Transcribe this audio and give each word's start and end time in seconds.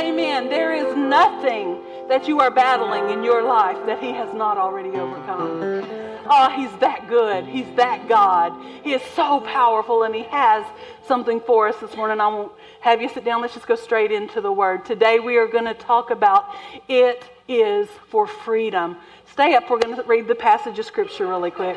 Amen. 0.00 0.48
There 0.48 0.72
is 0.72 0.96
nothing 0.96 1.78
that 2.08 2.26
you 2.26 2.40
are 2.40 2.50
battling 2.50 3.10
in 3.10 3.22
your 3.22 3.42
life 3.42 3.76
that 3.84 4.02
He 4.02 4.12
has 4.12 4.32
not 4.34 4.56
already 4.56 4.88
overcome. 4.90 5.84
Oh, 6.26 6.48
He's 6.56 6.72
that 6.80 7.06
good. 7.06 7.44
He's 7.44 7.66
that 7.76 8.08
God. 8.08 8.52
He 8.82 8.94
is 8.94 9.02
so 9.14 9.40
powerful 9.40 10.04
and 10.04 10.14
He 10.14 10.22
has 10.22 10.64
something 11.06 11.38
for 11.40 11.68
us 11.68 11.76
this 11.82 11.94
morning. 11.96 12.18
I 12.18 12.28
won't 12.28 12.52
have 12.80 13.02
you 13.02 13.10
sit 13.10 13.26
down. 13.26 13.42
Let's 13.42 13.52
just 13.52 13.66
go 13.66 13.76
straight 13.76 14.10
into 14.10 14.40
the 14.40 14.50
Word. 14.50 14.86
Today 14.86 15.20
we 15.20 15.36
are 15.36 15.46
going 15.46 15.66
to 15.66 15.74
talk 15.74 16.10
about 16.10 16.46
it 16.88 17.22
is 17.46 17.86
for 18.08 18.26
freedom. 18.26 18.96
Stay 19.32 19.54
up. 19.54 19.68
We're 19.68 19.80
going 19.80 19.96
to 19.96 20.02
read 20.04 20.28
the 20.28 20.34
passage 20.34 20.78
of 20.78 20.86
Scripture 20.86 21.26
really 21.26 21.50
quick. 21.50 21.76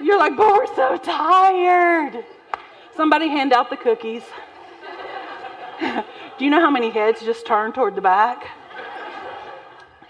You're 0.00 0.18
like, 0.18 0.36
but 0.36 0.52
we're 0.52 0.74
so 0.74 0.96
tired. 0.96 2.24
Somebody 2.96 3.28
hand 3.28 3.52
out 3.52 3.70
the 3.70 3.76
cookies. 3.76 4.22
Do 6.38 6.44
you 6.44 6.50
know 6.50 6.60
how 6.60 6.70
many 6.70 6.90
heads 6.90 7.20
just 7.20 7.46
turned 7.46 7.74
toward 7.74 7.94
the 7.94 8.00
back? 8.00 8.46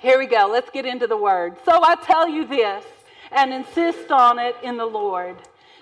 Here 0.00 0.18
we 0.18 0.26
go. 0.26 0.48
Let's 0.50 0.70
get 0.70 0.84
into 0.84 1.06
the 1.06 1.16
word. 1.16 1.56
So 1.64 1.72
I 1.82 1.96
tell 1.96 2.28
you 2.28 2.46
this 2.46 2.84
and 3.30 3.52
insist 3.52 4.10
on 4.10 4.38
it 4.38 4.56
in 4.62 4.76
the 4.76 4.86
Lord 4.86 5.36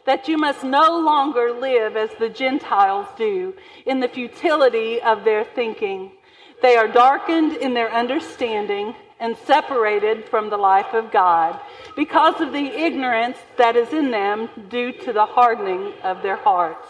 that 0.05 0.29
you 0.29 0.37
must 0.37 0.65
no 0.65 0.99
longer 0.99 1.53
live 1.53 1.97
as 1.97 2.11
the 2.19 2.29
Gentiles 2.29 3.07
do 3.17 3.55
in 3.87 4.01
the 4.01 4.09
futility 4.09 5.01
of 5.01 5.25
their 5.25 5.45
thinking. 5.45 6.13
They 6.61 6.77
are 6.77 6.89
darkened 6.89 7.57
in 7.57 7.75
their 7.75 7.93
understanding 7.93 8.95
and 9.21 9.37
separated 9.47 10.29
from 10.29 10.51
the 10.51 10.57
life 10.57 10.95
of 10.95 11.13
God 11.13 11.61
because 11.95 12.41
of 12.41 12.53
the 12.53 12.67
ignorance 12.67 13.39
that 13.57 13.77
is 13.77 13.93
in 13.93 14.11
them 14.11 14.49
due 14.69 14.93
to 14.93 15.13
the 15.13 15.27
hardening 15.27 15.93
of 16.03 16.23
their 16.23 16.37
hearts. 16.37 16.89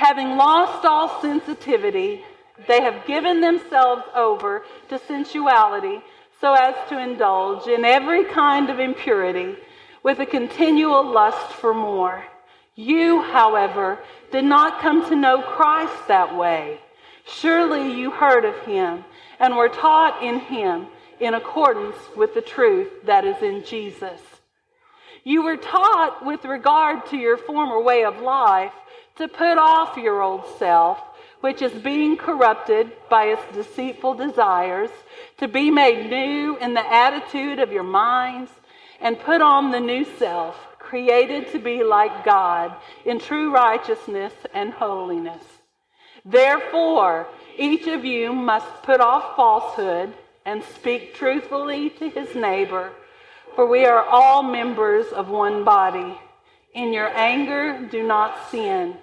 Having 0.00 0.38
lost 0.38 0.86
all 0.86 1.20
sensitivity, 1.20 2.24
they 2.66 2.80
have 2.80 3.06
given 3.06 3.42
themselves 3.42 4.02
over 4.14 4.62
to 4.88 4.98
sensuality 4.98 6.00
so 6.40 6.54
as 6.54 6.74
to 6.88 6.98
indulge 6.98 7.66
in 7.66 7.84
every 7.84 8.24
kind 8.24 8.70
of 8.70 8.80
impurity 8.80 9.56
with 10.02 10.18
a 10.18 10.24
continual 10.24 11.04
lust 11.04 11.52
for 11.52 11.74
more. 11.74 12.24
You, 12.76 13.20
however, 13.20 13.98
did 14.32 14.46
not 14.46 14.80
come 14.80 15.06
to 15.10 15.14
know 15.14 15.42
Christ 15.42 16.08
that 16.08 16.34
way. 16.34 16.80
Surely 17.26 17.92
you 17.92 18.10
heard 18.10 18.46
of 18.46 18.56
him 18.60 19.04
and 19.38 19.54
were 19.54 19.68
taught 19.68 20.22
in 20.22 20.40
him 20.40 20.86
in 21.20 21.34
accordance 21.34 21.98
with 22.16 22.32
the 22.32 22.40
truth 22.40 22.88
that 23.04 23.26
is 23.26 23.42
in 23.42 23.64
Jesus. 23.66 24.22
You 25.24 25.42
were 25.42 25.58
taught 25.58 26.24
with 26.24 26.46
regard 26.46 27.04
to 27.10 27.18
your 27.18 27.36
former 27.36 27.82
way 27.82 28.04
of 28.04 28.22
life 28.22 28.72
to 29.16 29.28
put 29.28 29.58
off 29.58 29.96
your 29.96 30.22
old 30.22 30.44
self, 30.58 30.98
which 31.40 31.62
is 31.62 31.72
being 31.72 32.16
corrupted 32.16 32.92
by 33.08 33.24
its 33.26 33.42
deceitful 33.54 34.14
desires, 34.14 34.90
to 35.38 35.48
be 35.48 35.70
made 35.70 36.10
new 36.10 36.56
in 36.58 36.74
the 36.74 36.92
attitude 36.92 37.58
of 37.58 37.72
your 37.72 37.82
minds, 37.82 38.50
and 39.00 39.18
put 39.20 39.40
on 39.40 39.70
the 39.70 39.80
new 39.80 40.04
self, 40.18 40.56
created 40.78 41.50
to 41.52 41.58
be 41.58 41.82
like 41.82 42.24
God 42.24 42.74
in 43.04 43.18
true 43.18 43.52
righteousness 43.52 44.32
and 44.52 44.72
holiness. 44.72 45.42
Therefore, 46.24 47.26
each 47.56 47.86
of 47.86 48.04
you 48.04 48.32
must 48.32 48.82
put 48.82 49.00
off 49.00 49.36
falsehood 49.36 50.12
and 50.44 50.62
speak 50.62 51.14
truthfully 51.14 51.90
to 51.90 52.10
his 52.10 52.34
neighbor, 52.34 52.92
for 53.54 53.66
we 53.66 53.84
are 53.86 54.04
all 54.04 54.42
members 54.42 55.06
of 55.06 55.28
one 55.28 55.64
body. 55.64 56.18
In 56.74 56.92
your 56.92 57.08
anger, 57.08 57.88
do 57.90 58.02
not 58.06 58.50
sin. 58.50 58.96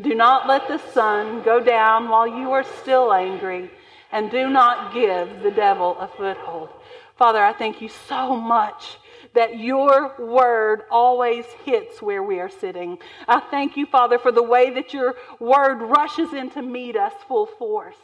Do 0.00 0.14
not 0.14 0.48
let 0.48 0.66
the 0.66 0.78
sun 0.92 1.42
go 1.42 1.60
down 1.60 2.08
while 2.08 2.26
you 2.26 2.52
are 2.52 2.64
still 2.64 3.12
angry, 3.12 3.70
and 4.10 4.30
do 4.30 4.48
not 4.48 4.94
give 4.94 5.42
the 5.42 5.50
devil 5.50 5.98
a 5.98 6.08
foothold. 6.08 6.70
Father, 7.16 7.42
I 7.42 7.52
thank 7.52 7.82
you 7.82 7.90
so 8.08 8.34
much 8.34 8.96
that 9.34 9.58
your 9.58 10.14
word 10.18 10.84
always 10.90 11.44
hits 11.64 12.00
where 12.00 12.22
we 12.22 12.40
are 12.40 12.48
sitting. 12.48 12.98
I 13.28 13.40
thank 13.40 13.76
you, 13.76 13.84
Father, 13.84 14.18
for 14.18 14.32
the 14.32 14.42
way 14.42 14.70
that 14.70 14.94
your 14.94 15.14
word 15.38 15.82
rushes 15.82 16.32
in 16.32 16.50
to 16.52 16.62
meet 16.62 16.96
us 16.96 17.12
full 17.28 17.46
force. 17.46 17.96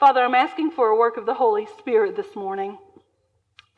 Father, 0.00 0.20
I'm 0.20 0.34
asking 0.34 0.72
for 0.72 0.88
a 0.88 0.96
work 0.96 1.16
of 1.16 1.26
the 1.26 1.34
Holy 1.34 1.68
Spirit 1.78 2.16
this 2.16 2.34
morning. 2.34 2.78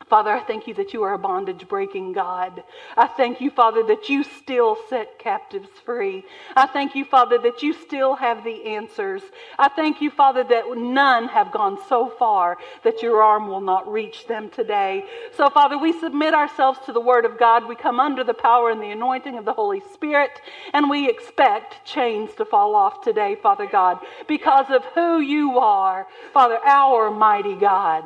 Father, 0.09 0.31
I 0.31 0.39
thank 0.39 0.67
you 0.67 0.73
that 0.75 0.93
you 0.93 1.03
are 1.03 1.13
a 1.13 1.19
bondage 1.19 1.67
breaking 1.67 2.13
God. 2.13 2.63
I 2.95 3.07
thank 3.07 3.41
you, 3.41 3.51
Father, 3.51 3.83
that 3.87 4.07
you 4.07 4.23
still 4.23 4.77
set 4.89 5.19
captives 5.19 5.67
free. 5.83 6.23
I 6.55 6.65
thank 6.65 6.95
you, 6.95 7.03
Father, 7.03 7.37
that 7.39 7.61
you 7.61 7.73
still 7.73 8.15
have 8.15 8.45
the 8.45 8.67
answers. 8.67 9.21
I 9.59 9.67
thank 9.67 10.01
you, 10.01 10.09
Father, 10.09 10.45
that 10.45 10.63
none 10.77 11.27
have 11.27 11.51
gone 11.51 11.77
so 11.89 12.09
far 12.09 12.57
that 12.83 13.01
your 13.01 13.21
arm 13.21 13.49
will 13.49 13.59
not 13.59 13.91
reach 13.91 14.27
them 14.27 14.49
today. 14.49 15.03
So, 15.35 15.49
Father, 15.49 15.77
we 15.77 15.91
submit 15.99 16.33
ourselves 16.33 16.79
to 16.85 16.93
the 16.93 17.01
Word 17.01 17.25
of 17.25 17.37
God. 17.37 17.67
We 17.67 17.75
come 17.75 17.99
under 17.99 18.23
the 18.23 18.33
power 18.33 18.71
and 18.71 18.81
the 18.81 18.91
anointing 18.91 19.37
of 19.37 19.43
the 19.43 19.53
Holy 19.53 19.81
Spirit, 19.93 20.41
and 20.73 20.89
we 20.89 21.09
expect 21.09 21.85
chains 21.85 22.33
to 22.35 22.45
fall 22.45 22.75
off 22.75 23.01
today, 23.01 23.35
Father 23.35 23.67
God, 23.67 23.99
because 24.25 24.67
of 24.69 24.85
who 24.95 25.19
you 25.19 25.59
are, 25.59 26.07
Father, 26.33 26.59
our 26.65 27.11
mighty 27.11 27.55
God. 27.55 28.05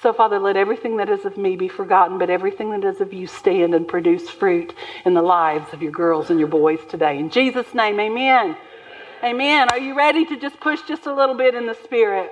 So, 0.00 0.12
Father, 0.12 0.38
let 0.38 0.56
everything 0.56 0.98
that 0.98 1.08
is 1.08 1.24
of 1.24 1.36
me 1.36 1.56
be 1.56 1.66
forgotten, 1.66 2.18
but 2.18 2.30
everything 2.30 2.70
that 2.70 2.84
is 2.84 3.00
of 3.00 3.12
you 3.12 3.26
stand 3.26 3.74
and 3.74 3.86
produce 3.86 4.30
fruit 4.30 4.72
in 5.04 5.12
the 5.12 5.22
lives 5.22 5.72
of 5.72 5.82
your 5.82 5.90
girls 5.90 6.30
and 6.30 6.38
your 6.38 6.48
boys 6.48 6.78
today. 6.88 7.18
In 7.18 7.30
Jesus' 7.30 7.74
name, 7.74 7.98
amen. 7.98 8.56
Amen. 9.24 9.68
Are 9.70 9.78
you 9.78 9.96
ready 9.96 10.24
to 10.26 10.36
just 10.38 10.60
push 10.60 10.80
just 10.82 11.06
a 11.06 11.12
little 11.12 11.34
bit 11.34 11.56
in 11.56 11.66
the 11.66 11.76
Spirit? 11.82 12.30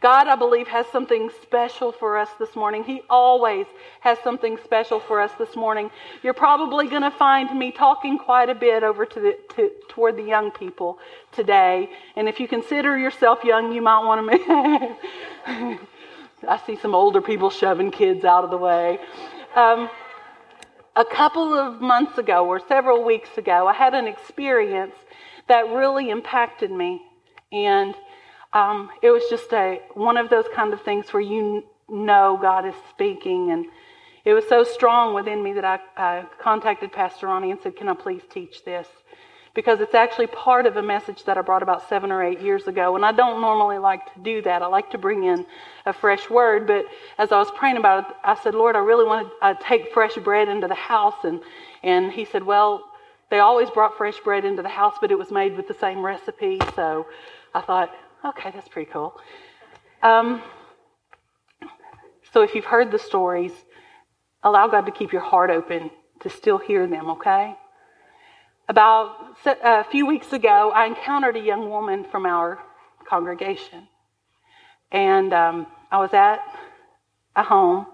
God, 0.00 0.26
I 0.26 0.34
believe, 0.34 0.66
has 0.66 0.86
something 0.88 1.30
special 1.42 1.92
for 1.92 2.18
us 2.18 2.28
this 2.40 2.56
morning. 2.56 2.82
He 2.82 3.02
always 3.08 3.66
has 4.00 4.18
something 4.24 4.58
special 4.64 4.98
for 4.98 5.20
us 5.20 5.30
this 5.38 5.54
morning. 5.54 5.88
You're 6.24 6.34
probably 6.34 6.88
going 6.88 7.02
to 7.02 7.12
find 7.12 7.56
me 7.56 7.70
talking 7.70 8.18
quite 8.18 8.48
a 8.48 8.56
bit 8.56 8.82
over 8.82 9.06
to 9.06 9.20
the, 9.20 9.38
to, 9.54 9.70
toward 9.88 10.16
the 10.16 10.22
young 10.22 10.50
people 10.50 10.98
today. 11.30 11.90
And 12.16 12.28
if 12.28 12.40
you 12.40 12.48
consider 12.48 12.98
yourself 12.98 13.44
young, 13.44 13.72
you 13.72 13.82
might 13.82 14.04
want 14.04 14.28
to. 15.46 15.78
I 16.46 16.58
see 16.66 16.76
some 16.76 16.94
older 16.94 17.20
people 17.20 17.50
shoving 17.50 17.90
kids 17.90 18.24
out 18.24 18.44
of 18.44 18.50
the 18.50 18.56
way. 18.56 18.98
Um, 19.56 19.90
a 20.94 21.04
couple 21.04 21.54
of 21.54 21.80
months 21.80 22.18
ago, 22.18 22.46
or 22.46 22.60
several 22.68 23.04
weeks 23.04 23.36
ago, 23.38 23.66
I 23.66 23.72
had 23.72 23.94
an 23.94 24.06
experience 24.06 24.94
that 25.48 25.68
really 25.68 26.10
impacted 26.10 26.70
me. 26.70 27.02
And 27.52 27.94
um, 28.52 28.90
it 29.02 29.10
was 29.10 29.22
just 29.30 29.52
a 29.52 29.80
one 29.94 30.16
of 30.16 30.30
those 30.30 30.46
kind 30.54 30.72
of 30.72 30.82
things 30.82 31.12
where 31.12 31.22
you 31.22 31.64
know 31.88 32.38
God 32.40 32.66
is 32.66 32.74
speaking. 32.90 33.50
And 33.50 33.66
it 34.24 34.34
was 34.34 34.46
so 34.48 34.64
strong 34.64 35.14
within 35.14 35.42
me 35.42 35.52
that 35.54 35.64
I, 35.64 35.78
I 35.96 36.24
contacted 36.40 36.92
Pastor 36.92 37.26
Ronnie 37.26 37.50
and 37.50 37.60
said, 37.60 37.76
Can 37.76 37.88
I 37.88 37.94
please 37.94 38.22
teach 38.30 38.64
this? 38.64 38.86
Because 39.54 39.80
it's 39.80 39.94
actually 39.94 40.26
part 40.28 40.66
of 40.66 40.76
a 40.76 40.82
message 40.82 41.24
that 41.24 41.36
I 41.36 41.42
brought 41.42 41.62
about 41.62 41.88
seven 41.88 42.12
or 42.12 42.22
eight 42.22 42.40
years 42.40 42.66
ago. 42.66 42.96
And 42.96 43.04
I 43.04 43.12
don't 43.12 43.40
normally 43.40 43.78
like 43.78 44.12
to 44.14 44.20
do 44.20 44.42
that. 44.42 44.62
I 44.62 44.66
like 44.66 44.90
to 44.90 44.98
bring 44.98 45.24
in 45.24 45.44
a 45.86 45.92
fresh 45.92 46.28
word. 46.30 46.66
But 46.66 46.84
as 47.18 47.32
I 47.32 47.38
was 47.38 47.50
praying 47.56 47.76
about 47.76 48.04
it, 48.04 48.16
I 48.24 48.34
said, 48.42 48.54
Lord, 48.54 48.76
I 48.76 48.80
really 48.80 49.04
want 49.04 49.28
to 49.28 49.46
uh, 49.46 49.54
take 49.60 49.92
fresh 49.92 50.14
bread 50.16 50.48
into 50.48 50.68
the 50.68 50.74
house. 50.74 51.24
And, 51.24 51.40
and 51.82 52.12
he 52.12 52.24
said, 52.24 52.44
Well, 52.44 52.84
they 53.30 53.40
always 53.40 53.70
brought 53.70 53.96
fresh 53.96 54.18
bread 54.20 54.44
into 54.44 54.62
the 54.62 54.68
house, 54.68 54.94
but 55.00 55.10
it 55.10 55.18
was 55.18 55.30
made 55.30 55.56
with 55.56 55.68
the 55.68 55.74
same 55.74 56.04
recipe. 56.04 56.60
So 56.74 57.06
I 57.54 57.60
thought, 57.60 57.90
okay, 58.24 58.50
that's 58.50 58.68
pretty 58.68 58.90
cool. 58.90 59.18
Um, 60.02 60.42
so 62.32 62.42
if 62.42 62.54
you've 62.54 62.64
heard 62.64 62.90
the 62.90 62.98
stories, 62.98 63.52
allow 64.42 64.68
God 64.68 64.86
to 64.86 64.92
keep 64.92 65.12
your 65.12 65.22
heart 65.22 65.50
open 65.50 65.90
to 66.20 66.30
still 66.30 66.58
hear 66.58 66.86
them, 66.86 67.10
okay? 67.10 67.56
About 68.70 69.16
a 69.46 69.84
few 69.84 70.04
weeks 70.04 70.34
ago, 70.34 70.70
I 70.74 70.84
encountered 70.84 71.36
a 71.36 71.40
young 71.40 71.70
woman 71.70 72.04
from 72.04 72.26
our 72.26 72.58
congregation. 73.08 73.88
And 74.92 75.32
um, 75.32 75.66
I 75.90 75.96
was 75.96 76.12
at 76.12 76.40
a 77.34 77.42
home, 77.42 77.86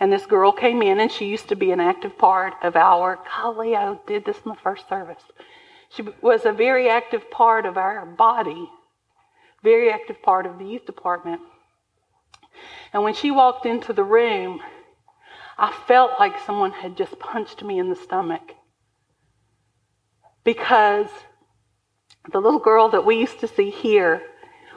and 0.00 0.12
this 0.12 0.26
girl 0.26 0.50
came 0.50 0.82
in, 0.82 0.98
and 0.98 1.12
she 1.12 1.26
used 1.26 1.48
to 1.50 1.54
be 1.54 1.70
an 1.70 1.78
active 1.78 2.18
part 2.18 2.54
of 2.64 2.74
our. 2.74 3.20
Golly, 3.36 3.76
I 3.76 3.96
did 4.08 4.24
this 4.24 4.36
in 4.44 4.50
the 4.50 4.56
first 4.56 4.88
service. 4.88 5.22
She 5.90 6.02
was 6.20 6.44
a 6.44 6.52
very 6.52 6.88
active 6.88 7.30
part 7.30 7.64
of 7.64 7.76
our 7.76 8.04
body, 8.04 8.68
very 9.62 9.92
active 9.92 10.20
part 10.22 10.44
of 10.44 10.58
the 10.58 10.64
youth 10.64 10.86
department. 10.86 11.40
And 12.92 13.04
when 13.04 13.14
she 13.14 13.30
walked 13.30 13.64
into 13.64 13.92
the 13.92 14.02
room, 14.02 14.60
I 15.56 15.72
felt 15.86 16.18
like 16.18 16.34
someone 16.44 16.72
had 16.72 16.96
just 16.96 17.16
punched 17.20 17.62
me 17.62 17.78
in 17.78 17.90
the 17.90 17.96
stomach 17.96 18.54
because 20.44 21.08
the 22.32 22.40
little 22.40 22.60
girl 22.60 22.88
that 22.90 23.04
we 23.04 23.16
used 23.18 23.40
to 23.40 23.48
see 23.48 23.70
here 23.70 24.22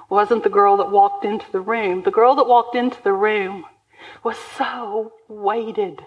wasn't 0.09 0.43
the 0.43 0.49
girl 0.49 0.77
that 0.77 0.91
walked 0.91 1.25
into 1.25 1.51
the 1.51 1.61
room. 1.61 2.03
The 2.03 2.11
girl 2.11 2.35
that 2.35 2.47
walked 2.47 2.75
into 2.75 3.01
the 3.03 3.13
room 3.13 3.65
was 4.23 4.37
so 4.57 5.13
weighted, 5.27 6.05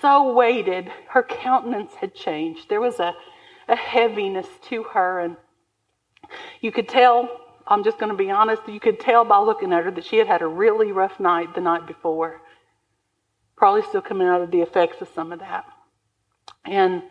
so 0.00 0.32
weighted. 0.32 0.90
Her 1.08 1.22
countenance 1.22 1.94
had 1.94 2.14
changed. 2.14 2.68
There 2.68 2.80
was 2.80 3.00
a, 3.00 3.14
a 3.68 3.76
heaviness 3.76 4.46
to 4.68 4.84
her. 4.84 5.20
And 5.20 5.36
You 6.60 6.72
could 6.72 6.88
tell, 6.88 7.28
I'm 7.66 7.84
just 7.84 7.98
going 7.98 8.12
to 8.12 8.16
be 8.16 8.30
honest, 8.30 8.62
you 8.68 8.80
could 8.80 9.00
tell 9.00 9.24
by 9.24 9.38
looking 9.38 9.72
at 9.72 9.84
her 9.84 9.90
that 9.90 10.04
she 10.04 10.16
had 10.16 10.26
had 10.26 10.42
a 10.42 10.46
really 10.46 10.92
rough 10.92 11.18
night 11.20 11.54
the 11.54 11.60
night 11.60 11.86
before. 11.86 12.40
Probably 13.56 13.82
still 13.82 14.00
coming 14.02 14.26
out 14.26 14.40
of 14.40 14.50
the 14.50 14.60
effects 14.62 15.02
of 15.02 15.08
some 15.14 15.32
of 15.32 15.40
that. 15.40 15.64
And 16.64 17.02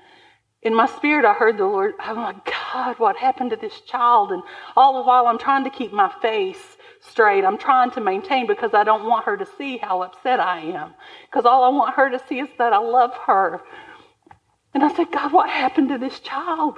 in 0.61 0.73
my 0.73 0.87
spirit, 0.87 1.25
I 1.25 1.33
heard 1.33 1.57
the 1.57 1.65
Lord, 1.65 1.93
oh 2.05 2.15
my 2.15 2.35
God, 2.45 2.99
what 2.99 3.15
happened 3.15 3.51
to 3.51 3.55
this 3.55 3.79
child? 3.81 4.31
And 4.31 4.43
all 4.75 5.01
the 5.01 5.07
while, 5.07 5.27
I'm 5.27 5.37
trying 5.37 5.63
to 5.63 5.69
keep 5.69 5.93
my 5.93 6.11
face 6.21 6.77
straight. 7.01 7.45
I'm 7.45 7.57
trying 7.57 7.91
to 7.91 8.01
maintain 8.01 8.45
because 8.45 8.73
I 8.73 8.83
don't 8.83 9.05
want 9.05 9.25
her 9.25 9.37
to 9.37 9.47
see 9.57 9.77
how 9.77 10.01
upset 10.01 10.39
I 10.39 10.59
am. 10.59 10.93
Because 11.29 11.45
all 11.45 11.63
I 11.63 11.69
want 11.69 11.95
her 11.95 12.09
to 12.09 12.21
see 12.27 12.39
is 12.39 12.49
that 12.57 12.73
I 12.73 12.77
love 12.77 13.13
her. 13.25 13.61
And 14.73 14.83
I 14.83 14.93
said, 14.93 15.11
God, 15.11 15.31
what 15.31 15.49
happened 15.49 15.89
to 15.89 15.97
this 15.97 16.19
child? 16.19 16.77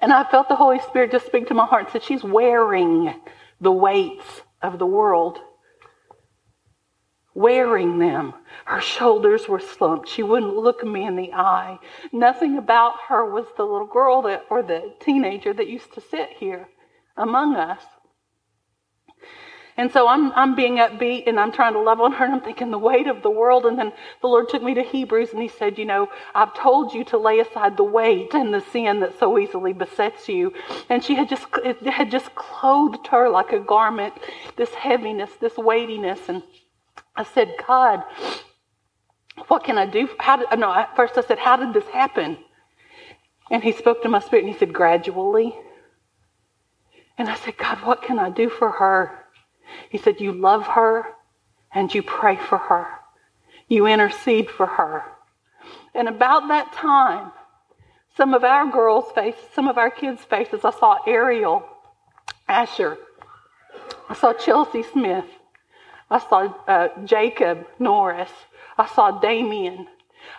And 0.00 0.12
I 0.12 0.28
felt 0.30 0.48
the 0.48 0.56
Holy 0.56 0.80
Spirit 0.80 1.12
just 1.12 1.26
speak 1.26 1.48
to 1.48 1.54
my 1.54 1.66
heart 1.66 1.84
and 1.84 1.92
said, 1.92 2.02
She's 2.02 2.24
wearing 2.24 3.14
the 3.60 3.70
weights 3.70 4.42
of 4.62 4.78
the 4.78 4.86
world. 4.86 5.38
Wearing 7.34 7.98
them. 7.98 8.34
Her 8.66 8.80
shoulders 8.80 9.48
were 9.48 9.60
slumped. 9.60 10.08
She 10.08 10.22
wouldn't 10.22 10.54
look 10.54 10.84
me 10.84 11.06
in 11.06 11.16
the 11.16 11.32
eye. 11.32 11.78
Nothing 12.12 12.58
about 12.58 12.94
her 13.08 13.24
was 13.24 13.46
the 13.56 13.64
little 13.64 13.86
girl 13.86 14.22
that, 14.22 14.44
or 14.50 14.62
the 14.62 14.94
teenager 15.00 15.54
that 15.54 15.68
used 15.68 15.94
to 15.94 16.00
sit 16.00 16.30
here 16.38 16.68
among 17.16 17.56
us. 17.56 17.82
And 19.76 19.90
so 19.90 20.06
I'm, 20.06 20.32
I'm 20.32 20.54
being 20.54 20.76
upbeat 20.76 21.26
and 21.26 21.40
I'm 21.40 21.50
trying 21.50 21.72
to 21.72 21.80
love 21.80 22.00
on 22.00 22.12
her 22.12 22.24
and 22.26 22.34
I'm 22.34 22.40
thinking 22.42 22.70
the 22.70 22.78
weight 22.78 23.06
of 23.06 23.22
the 23.22 23.30
world. 23.30 23.64
And 23.64 23.78
then 23.78 23.92
the 24.20 24.26
Lord 24.26 24.48
took 24.50 24.62
me 24.62 24.74
to 24.74 24.82
Hebrews 24.82 25.30
and 25.32 25.40
he 25.40 25.48
said, 25.48 25.78
You 25.78 25.86
know, 25.86 26.08
I've 26.34 26.54
told 26.54 26.92
you 26.92 27.04
to 27.04 27.16
lay 27.16 27.40
aside 27.40 27.78
the 27.78 27.84
weight 27.84 28.34
and 28.34 28.52
the 28.52 28.60
sin 28.60 29.00
that 29.00 29.18
so 29.18 29.38
easily 29.38 29.72
besets 29.72 30.28
you. 30.28 30.52
And 30.90 31.02
she 31.02 31.14
had 31.14 31.28
just, 31.28 31.46
had 31.86 32.10
just 32.10 32.34
clothed 32.34 33.06
her 33.06 33.30
like 33.30 33.52
a 33.52 33.60
garment, 33.60 34.12
this 34.56 34.74
heaviness, 34.74 35.30
this 35.40 35.56
weightiness. 35.56 36.28
And 36.28 36.42
I 37.14 37.24
said, 37.24 37.54
God, 37.66 38.02
what 39.48 39.64
can 39.64 39.78
I 39.78 39.86
do? 39.86 40.08
How 40.18 40.36
did, 40.36 40.58
no, 40.58 40.72
at 40.72 40.94
first 40.96 41.16
I 41.16 41.22
said, 41.22 41.38
How 41.38 41.56
did 41.56 41.74
this 41.74 41.88
happen? 41.88 42.38
And 43.50 43.62
he 43.62 43.72
spoke 43.72 44.02
to 44.02 44.08
my 44.08 44.20
spirit 44.20 44.44
and 44.44 44.52
he 44.52 44.58
said, 44.58 44.72
Gradually. 44.72 45.54
And 47.18 47.28
I 47.28 47.34
said, 47.36 47.56
God, 47.56 47.78
what 47.84 48.02
can 48.02 48.18
I 48.18 48.30
do 48.30 48.48
for 48.48 48.70
her? 48.70 49.26
He 49.90 49.98
said, 49.98 50.20
You 50.20 50.32
love 50.32 50.66
her 50.66 51.04
and 51.74 51.92
you 51.94 52.02
pray 52.02 52.36
for 52.36 52.58
her, 52.58 52.86
you 53.68 53.86
intercede 53.86 54.50
for 54.50 54.66
her. 54.66 55.04
And 55.94 56.08
about 56.08 56.48
that 56.48 56.72
time, 56.72 57.32
some 58.16 58.34
of 58.34 58.44
our 58.44 58.70
girls' 58.70 59.10
faces, 59.14 59.40
some 59.54 59.68
of 59.68 59.78
our 59.78 59.90
kids' 59.90 60.22
faces, 60.22 60.64
I 60.64 60.70
saw 60.70 60.98
Ariel, 61.06 61.66
Asher, 62.48 62.98
I 64.08 64.14
saw 64.14 64.34
Chelsea 64.34 64.82
Smith, 64.82 65.24
I 66.12 66.18
saw 66.20 66.54
uh, 66.68 66.88
Jacob 67.04 67.66
Norris, 67.78 68.30
I 68.78 68.86
saw 68.86 69.18
Damien, 69.20 69.88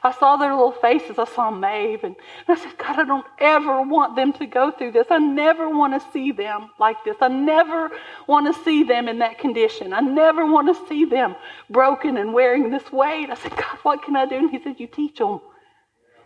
I 0.02 0.12
saw 0.12 0.38
their 0.38 0.54
little 0.54 0.72
faces. 0.72 1.18
I 1.18 1.26
saw 1.26 1.50
Maeve. 1.52 2.04
And, 2.04 2.16
I 2.48 2.56
said, 2.56 2.78
God, 2.78 3.00
I 3.00 3.04
don't 3.04 3.26
ever 3.40 3.82
want 3.82 4.16
them 4.16 4.34
to 4.34 4.46
go 4.46 4.72
through 4.72 4.92
this. 4.92 5.08
I 5.10 5.18
never 5.18 5.70
want 5.70 5.94
to 5.94 6.12
see 6.12 6.32
them 6.32 6.70
like 6.80 7.04
this. 7.04 7.18
I 7.22 7.28
never 7.28 7.90
want 8.28 8.54
to 8.54 8.64
see 8.64 8.84
them 8.84 9.08
in 9.08 9.20
that 9.20 9.40
condition. 9.40 9.94
I 9.94 10.02
never 10.02 10.46
want 10.46 10.76
to 10.76 10.88
see 10.88 11.06
them 11.06 11.36
broken 11.70 12.18
and 12.18 12.34
wearing 12.34 12.70
this 12.70 12.92
weight. 12.92 13.30
I 13.30 13.36
said, 13.36 13.56
God, 13.56 13.78
what 13.84 14.04
can 14.04 14.16
I 14.16 14.26
do? 14.26 14.36
And 14.36 14.50
he 14.50 14.62
said, 14.62 14.80
You 14.80 14.88
teach 14.88 15.18
them 15.18 15.40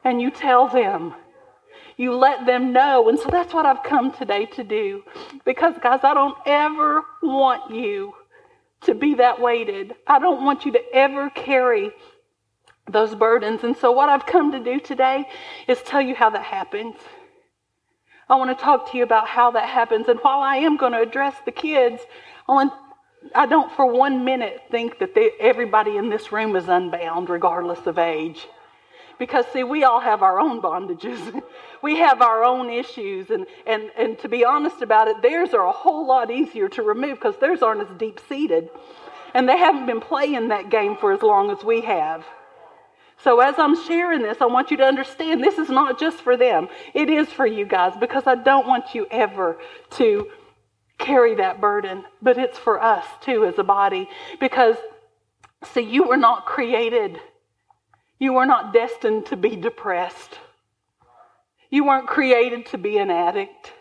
and 0.03 0.21
you 0.21 0.31
tell 0.31 0.67
them. 0.67 1.13
You 1.97 2.15
let 2.15 2.45
them 2.45 2.73
know. 2.73 3.09
And 3.09 3.17
so 3.17 3.29
that's 3.29 3.53
what 3.53 3.65
I've 3.65 3.81
come 3.81 4.11
today 4.11 4.45
to 4.45 4.63
do. 4.63 5.03
Because, 5.45 5.73
guys, 5.81 6.01
I 6.03 6.13
don't 6.13 6.37
ever 6.45 7.03
want 7.23 7.73
you 7.73 8.13
to 8.81 8.93
be 8.93 9.15
that 9.15 9.41
weighted. 9.41 9.95
I 10.05 10.19
don't 10.19 10.43
want 10.43 10.65
you 10.65 10.71
to 10.73 10.81
ever 10.93 11.29
carry 11.29 11.91
those 12.89 13.13
burdens. 13.15 13.63
And 13.63 13.75
so, 13.75 13.91
what 13.91 14.09
I've 14.09 14.25
come 14.25 14.51
to 14.51 14.59
do 14.59 14.79
today 14.79 15.25
is 15.67 15.81
tell 15.81 16.01
you 16.01 16.15
how 16.15 16.29
that 16.29 16.43
happens. 16.43 16.95
I 18.29 18.35
want 18.35 18.57
to 18.57 18.61
talk 18.63 18.91
to 18.91 18.97
you 18.97 19.03
about 19.03 19.27
how 19.27 19.51
that 19.51 19.69
happens. 19.69 20.07
And 20.07 20.19
while 20.19 20.39
I 20.39 20.57
am 20.57 20.77
going 20.77 20.91
to 20.91 21.01
address 21.01 21.35
the 21.45 21.51
kids, 21.51 22.01
I, 22.47 22.51
want, 22.51 22.73
I 23.33 23.45
don't 23.45 23.71
for 23.71 23.85
one 23.85 24.25
minute 24.25 24.63
think 24.69 24.99
that 24.99 25.15
they, 25.15 25.31
everybody 25.39 25.95
in 25.97 26.09
this 26.09 26.31
room 26.31 26.55
is 26.55 26.67
unbound, 26.67 27.29
regardless 27.29 27.85
of 27.87 27.97
age. 27.97 28.47
Because, 29.17 29.45
see, 29.53 29.63
we 29.63 29.83
all 29.83 30.01
have 30.01 30.23
our 30.23 30.39
own 30.39 30.61
bondages. 30.61 31.41
we 31.81 31.97
have 31.97 32.21
our 32.21 32.43
own 32.43 32.69
issues. 32.69 33.29
And, 33.29 33.45
and, 33.65 33.91
and 33.97 34.19
to 34.19 34.29
be 34.29 34.43
honest 34.45 34.81
about 34.81 35.07
it, 35.07 35.21
theirs 35.21 35.53
are 35.53 35.65
a 35.65 35.71
whole 35.71 36.05
lot 36.05 36.31
easier 36.31 36.69
to 36.69 36.81
remove 36.81 37.19
because 37.19 37.37
theirs 37.39 37.61
aren't 37.61 37.89
as 37.89 37.97
deep 37.97 38.19
seated. 38.27 38.69
And 39.33 39.47
they 39.47 39.57
haven't 39.57 39.85
been 39.85 40.01
playing 40.01 40.47
that 40.49 40.69
game 40.69 40.97
for 40.97 41.11
as 41.11 41.21
long 41.21 41.51
as 41.51 41.63
we 41.63 41.81
have. 41.81 42.25
So, 43.23 43.39
as 43.39 43.55
I'm 43.57 43.75
sharing 43.87 44.21
this, 44.21 44.37
I 44.41 44.45
want 44.45 44.69
you 44.69 44.77
to 44.77 44.83
understand 44.83 45.43
this 45.43 45.57
is 45.57 45.69
not 45.69 45.99
just 45.99 46.17
for 46.17 46.37
them. 46.37 46.69
It 46.93 47.09
is 47.09 47.27
for 47.29 47.47
you 47.47 47.65
guys 47.65 47.93
because 47.99 48.27
I 48.27 48.35
don't 48.35 48.67
want 48.67 48.93
you 48.93 49.07
ever 49.09 49.57
to 49.91 50.27
carry 50.99 51.35
that 51.35 51.59
burden, 51.59 52.03
but 52.21 52.37
it's 52.37 52.57
for 52.57 52.81
us 52.81 53.05
too 53.21 53.45
as 53.45 53.57
a 53.57 53.63
body. 53.63 54.07
Because, 54.39 54.75
see, 55.73 55.81
you 55.81 56.03
were 56.03 56.17
not 56.17 56.45
created, 56.45 57.19
you 58.19 58.33
were 58.33 58.45
not 58.45 58.71
destined 58.71 59.25
to 59.27 59.35
be 59.35 59.55
depressed, 59.55 60.37
you 61.69 61.85
weren't 61.85 62.07
created 62.07 62.67
to 62.67 62.77
be 62.77 62.97
an 62.97 63.11
addict. 63.11 63.73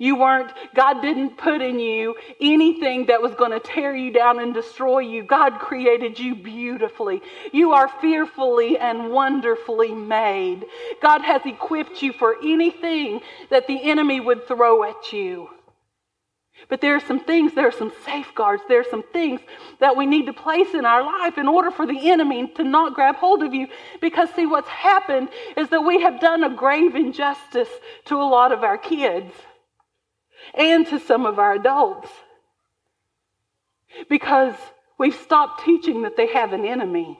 You 0.00 0.16
weren't, 0.16 0.50
God 0.74 1.02
didn't 1.02 1.36
put 1.36 1.60
in 1.60 1.78
you 1.78 2.14
anything 2.40 3.06
that 3.06 3.20
was 3.20 3.34
going 3.34 3.50
to 3.50 3.60
tear 3.60 3.94
you 3.94 4.10
down 4.10 4.38
and 4.40 4.54
destroy 4.54 5.00
you. 5.00 5.22
God 5.22 5.58
created 5.58 6.18
you 6.18 6.34
beautifully. 6.34 7.20
You 7.52 7.72
are 7.72 7.86
fearfully 8.00 8.78
and 8.78 9.10
wonderfully 9.10 9.92
made. 9.92 10.64
God 11.02 11.20
has 11.20 11.42
equipped 11.44 12.00
you 12.00 12.14
for 12.14 12.36
anything 12.42 13.20
that 13.50 13.66
the 13.66 13.90
enemy 13.90 14.20
would 14.20 14.48
throw 14.48 14.84
at 14.84 15.12
you. 15.12 15.50
But 16.68 16.80
there 16.80 16.94
are 16.94 17.00
some 17.00 17.20
things, 17.20 17.54
there 17.54 17.66
are 17.66 17.72
some 17.72 17.92
safeguards, 18.04 18.62
there 18.68 18.80
are 18.80 18.90
some 18.90 19.02
things 19.12 19.40
that 19.80 19.96
we 19.96 20.06
need 20.06 20.26
to 20.26 20.32
place 20.32 20.74
in 20.74 20.84
our 20.84 21.02
life 21.02 21.38
in 21.38 21.48
order 21.48 21.70
for 21.70 21.86
the 21.86 22.10
enemy 22.10 22.52
to 22.56 22.62
not 22.62 22.94
grab 22.94 23.16
hold 23.16 23.42
of 23.42 23.54
you. 23.54 23.66
Because, 24.00 24.28
see, 24.34 24.46
what's 24.46 24.68
happened 24.68 25.28
is 25.56 25.68
that 25.70 25.80
we 25.80 26.02
have 26.02 26.20
done 26.20 26.44
a 26.44 26.54
grave 26.54 26.94
injustice 26.94 27.68
to 28.06 28.16
a 28.16 28.28
lot 28.28 28.52
of 28.52 28.62
our 28.62 28.78
kids 28.78 29.32
and 30.54 30.86
to 30.88 30.98
some 31.00 31.26
of 31.26 31.38
our 31.38 31.54
adults 31.54 32.08
because 34.08 34.54
we've 34.98 35.14
stopped 35.14 35.64
teaching 35.64 36.02
that 36.02 36.16
they 36.16 36.32
have 36.32 36.52
an 36.52 36.64
enemy. 36.64 37.18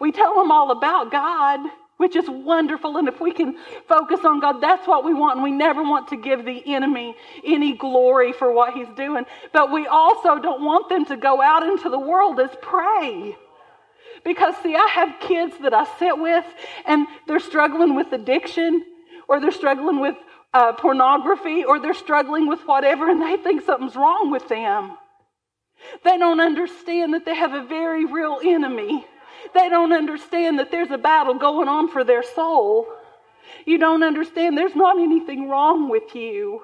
We 0.00 0.12
tell 0.12 0.34
them 0.36 0.50
all 0.50 0.70
about 0.70 1.10
God, 1.10 1.60
which 2.00 2.16
is 2.16 2.24
wonderful. 2.30 2.96
And 2.96 3.08
if 3.08 3.20
we 3.20 3.30
can 3.30 3.58
focus 3.86 4.20
on 4.24 4.40
God, 4.40 4.62
that's 4.62 4.88
what 4.88 5.04
we 5.04 5.12
want. 5.12 5.34
And 5.34 5.42
we 5.42 5.50
never 5.50 5.82
want 5.82 6.08
to 6.08 6.16
give 6.16 6.46
the 6.46 6.62
enemy 6.74 7.14
any 7.44 7.76
glory 7.76 8.32
for 8.32 8.50
what 8.50 8.72
he's 8.72 8.88
doing. 8.96 9.26
But 9.52 9.70
we 9.70 9.86
also 9.86 10.38
don't 10.38 10.64
want 10.64 10.88
them 10.88 11.04
to 11.04 11.16
go 11.18 11.42
out 11.42 11.62
into 11.62 11.90
the 11.90 11.98
world 11.98 12.40
as 12.40 12.48
prey. 12.62 13.36
Because, 14.24 14.54
see, 14.62 14.74
I 14.74 14.88
have 14.94 15.20
kids 15.20 15.54
that 15.60 15.74
I 15.74 15.84
sit 15.98 16.18
with 16.18 16.46
and 16.86 17.06
they're 17.26 17.38
struggling 17.38 17.94
with 17.94 18.10
addiction 18.14 18.82
or 19.28 19.38
they're 19.38 19.50
struggling 19.50 20.00
with 20.00 20.16
uh, 20.54 20.72
pornography 20.72 21.64
or 21.64 21.80
they're 21.80 21.92
struggling 21.92 22.48
with 22.48 22.60
whatever 22.60 23.10
and 23.10 23.20
they 23.20 23.36
think 23.36 23.66
something's 23.66 23.94
wrong 23.94 24.30
with 24.30 24.48
them. 24.48 24.96
They 26.02 26.16
don't 26.16 26.40
understand 26.40 27.12
that 27.12 27.26
they 27.26 27.34
have 27.34 27.52
a 27.52 27.66
very 27.66 28.06
real 28.06 28.40
enemy. 28.42 29.04
They 29.54 29.68
don't 29.68 29.92
understand 29.92 30.58
that 30.58 30.70
there's 30.70 30.90
a 30.90 30.98
battle 30.98 31.34
going 31.34 31.68
on 31.68 31.88
for 31.88 32.04
their 32.04 32.22
soul. 32.22 32.86
You 33.66 33.78
don't 33.78 34.02
understand 34.02 34.56
there's 34.56 34.76
not 34.76 34.98
anything 34.98 35.48
wrong 35.48 35.88
with 35.88 36.14
you. 36.14 36.62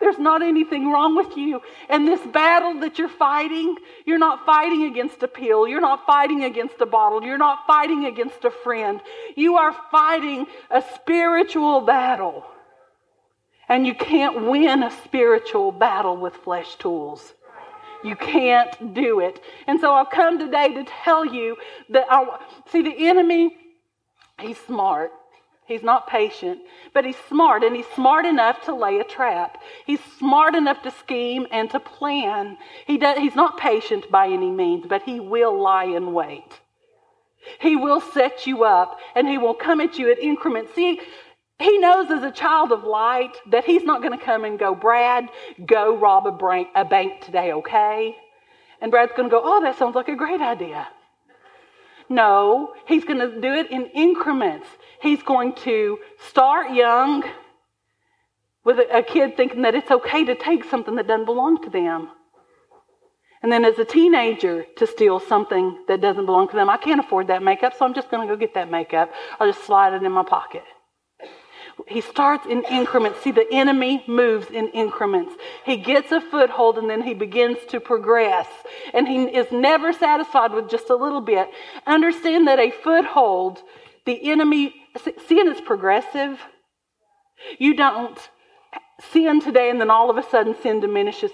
There's 0.00 0.18
not 0.18 0.42
anything 0.42 0.90
wrong 0.90 1.16
with 1.16 1.36
you. 1.36 1.62
And 1.88 2.06
this 2.06 2.20
battle 2.26 2.80
that 2.80 2.98
you're 2.98 3.08
fighting, 3.08 3.76
you're 4.04 4.18
not 4.18 4.44
fighting 4.44 4.84
against 4.84 5.22
a 5.22 5.28
pill. 5.28 5.66
You're 5.66 5.80
not 5.80 6.04
fighting 6.04 6.44
against 6.44 6.80
a 6.80 6.86
bottle. 6.86 7.22
You're 7.22 7.38
not 7.38 7.66
fighting 7.66 8.04
against 8.04 8.44
a 8.44 8.50
friend. 8.50 9.00
You 9.36 9.56
are 9.56 9.74
fighting 9.90 10.46
a 10.70 10.82
spiritual 10.96 11.80
battle. 11.80 12.44
And 13.68 13.86
you 13.86 13.94
can't 13.94 14.46
win 14.46 14.82
a 14.82 14.90
spiritual 15.04 15.72
battle 15.72 16.16
with 16.16 16.34
flesh 16.34 16.76
tools. 16.76 17.32
You 18.04 18.16
can't 18.16 18.94
do 18.94 19.20
it. 19.20 19.40
And 19.66 19.80
so 19.80 19.92
I've 19.92 20.10
come 20.10 20.38
today 20.38 20.74
to 20.74 20.84
tell 20.84 21.24
you 21.24 21.56
that 21.88 22.06
I 22.10 22.38
see 22.70 22.82
the 22.82 23.08
enemy, 23.08 23.56
he's 24.38 24.58
smart. 24.58 25.10
He's 25.66 25.82
not 25.82 26.06
patient, 26.06 26.60
but 26.92 27.06
he's 27.06 27.16
smart, 27.26 27.64
and 27.64 27.74
he's 27.74 27.86
smart 27.94 28.26
enough 28.26 28.62
to 28.66 28.74
lay 28.74 29.00
a 29.00 29.04
trap. 29.04 29.62
He's 29.86 30.00
smart 30.18 30.54
enough 30.54 30.82
to 30.82 30.90
scheme 30.90 31.46
and 31.50 31.70
to 31.70 31.80
plan. 31.80 32.58
He 32.86 32.98
does, 32.98 33.16
he's 33.16 33.34
not 33.34 33.56
patient 33.56 34.10
by 34.10 34.28
any 34.28 34.50
means, 34.50 34.84
but 34.86 35.04
he 35.04 35.20
will 35.20 35.58
lie 35.58 35.86
in 35.86 36.12
wait. 36.12 36.60
He 37.60 37.76
will 37.76 38.02
set 38.02 38.46
you 38.46 38.64
up, 38.64 38.98
and 39.14 39.26
he 39.26 39.38
will 39.38 39.54
come 39.54 39.80
at 39.80 39.98
you 39.98 40.12
at 40.12 40.18
increments. 40.18 40.74
See, 40.74 41.00
He 41.58 41.78
knows 41.78 42.10
as 42.10 42.22
a 42.22 42.32
child 42.32 42.72
of 42.72 42.84
light 42.84 43.36
that 43.50 43.64
he's 43.64 43.84
not 43.84 44.02
going 44.02 44.18
to 44.18 44.24
come 44.24 44.44
and 44.44 44.58
go, 44.58 44.74
Brad, 44.74 45.28
go 45.64 45.96
rob 45.96 46.26
a 46.26 46.32
bank, 46.32 46.68
a 46.74 46.84
bank 46.84 47.24
today, 47.24 47.52
okay? 47.52 48.16
And 48.80 48.90
Brad's 48.90 49.12
going 49.16 49.28
to 49.28 49.30
go, 49.30 49.40
oh, 49.42 49.62
that 49.62 49.78
sounds 49.78 49.94
like 49.94 50.08
a 50.08 50.16
great 50.16 50.40
idea. 50.40 50.88
No, 52.08 52.74
he's 52.86 53.04
going 53.04 53.20
to 53.20 53.40
do 53.40 53.54
it 53.54 53.70
in 53.70 53.86
increments. 53.86 54.66
He's 55.00 55.22
going 55.22 55.54
to 55.64 55.98
start 56.28 56.74
young 56.74 57.24
with 58.64 58.78
a 58.78 59.02
kid 59.02 59.36
thinking 59.36 59.62
that 59.62 59.74
it's 59.74 59.90
okay 59.90 60.24
to 60.24 60.34
take 60.34 60.64
something 60.64 60.96
that 60.96 61.06
doesn't 61.06 61.26
belong 61.26 61.62
to 61.62 61.70
them. 61.70 62.10
And 63.42 63.52
then 63.52 63.64
as 63.64 63.78
a 63.78 63.84
teenager 63.84 64.64
to 64.76 64.86
steal 64.86 65.20
something 65.20 65.84
that 65.86 66.00
doesn't 66.00 66.24
belong 66.24 66.48
to 66.48 66.56
them. 66.56 66.70
I 66.70 66.78
can't 66.78 66.98
afford 66.98 67.28
that 67.28 67.42
makeup, 67.42 67.74
so 67.78 67.84
I'm 67.84 67.94
just 67.94 68.10
going 68.10 68.26
to 68.26 68.34
go 68.34 68.38
get 68.38 68.54
that 68.54 68.70
makeup. 68.70 69.12
I'll 69.38 69.50
just 69.50 69.64
slide 69.64 69.92
it 69.92 70.02
in 70.02 70.12
my 70.12 70.24
pocket. 70.24 70.64
He 71.88 72.00
starts 72.00 72.46
in 72.46 72.64
increments. 72.64 73.20
See, 73.22 73.30
the 73.30 73.46
enemy 73.50 74.04
moves 74.06 74.46
in 74.50 74.68
increments. 74.68 75.34
He 75.64 75.76
gets 75.76 76.12
a 76.12 76.20
foothold 76.20 76.78
and 76.78 76.88
then 76.88 77.02
he 77.02 77.14
begins 77.14 77.58
to 77.68 77.80
progress. 77.80 78.46
And 78.92 79.08
he 79.08 79.24
is 79.24 79.50
never 79.50 79.92
satisfied 79.92 80.52
with 80.52 80.70
just 80.70 80.90
a 80.90 80.96
little 80.96 81.20
bit. 81.20 81.48
Understand 81.86 82.46
that 82.48 82.58
a 82.58 82.70
foothold, 82.70 83.58
the 84.06 84.30
enemy, 84.30 84.74
sin 85.26 85.48
is 85.48 85.60
progressive. 85.60 86.38
You 87.58 87.74
don't 87.74 88.18
sin 89.12 89.40
today 89.40 89.70
and 89.70 89.80
then 89.80 89.90
all 89.90 90.10
of 90.10 90.16
a 90.16 90.22
sudden 90.30 90.54
sin 90.62 90.80
diminishes 90.80 91.32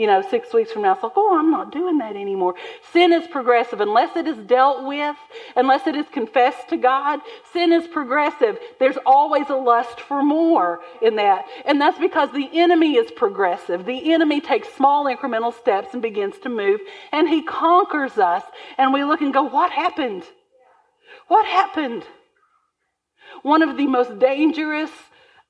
you 0.00 0.06
know, 0.06 0.22
six 0.30 0.54
weeks 0.54 0.72
from 0.72 0.80
now, 0.80 0.94
it's 0.94 1.02
like, 1.02 1.12
oh, 1.14 1.38
I'm 1.38 1.50
not 1.50 1.70
doing 1.70 1.98
that 1.98 2.16
anymore. 2.16 2.54
Sin 2.90 3.12
is 3.12 3.26
progressive. 3.26 3.82
Unless 3.82 4.16
it 4.16 4.26
is 4.26 4.38
dealt 4.46 4.86
with, 4.86 5.14
unless 5.56 5.86
it 5.86 5.94
is 5.94 6.06
confessed 6.10 6.70
to 6.70 6.78
God, 6.78 7.20
sin 7.52 7.70
is 7.70 7.86
progressive. 7.86 8.58
There's 8.78 8.96
always 9.04 9.50
a 9.50 9.56
lust 9.56 10.00
for 10.00 10.22
more 10.22 10.80
in 11.02 11.16
that. 11.16 11.44
And 11.66 11.78
that's 11.78 11.98
because 11.98 12.32
the 12.32 12.48
enemy 12.54 12.96
is 12.96 13.10
progressive. 13.10 13.84
The 13.84 14.14
enemy 14.14 14.40
takes 14.40 14.72
small 14.72 15.04
incremental 15.04 15.52
steps 15.52 15.92
and 15.92 16.00
begins 16.00 16.38
to 16.44 16.48
move, 16.48 16.80
and 17.12 17.28
he 17.28 17.42
conquers 17.42 18.16
us. 18.16 18.42
And 18.78 18.94
we 18.94 19.04
look 19.04 19.20
and 19.20 19.34
go, 19.34 19.42
what 19.42 19.70
happened? 19.70 20.22
What 21.28 21.44
happened? 21.44 22.04
One 23.42 23.60
of 23.60 23.76
the 23.76 23.86
most 23.86 24.18
dangerous 24.18 24.90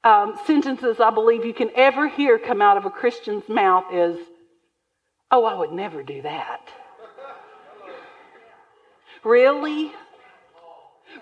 um, 0.02 0.36
sentences 0.44 0.98
I 0.98 1.10
believe 1.10 1.44
you 1.44 1.54
can 1.54 1.70
ever 1.76 2.08
hear 2.08 2.36
come 2.36 2.60
out 2.60 2.76
of 2.76 2.84
a 2.84 2.90
Christian's 2.90 3.48
mouth 3.48 3.84
is, 3.92 4.16
Oh, 5.30 5.44
I 5.44 5.54
would 5.54 5.72
never 5.72 6.02
do 6.02 6.22
that. 6.22 6.68
Really? 9.22 9.92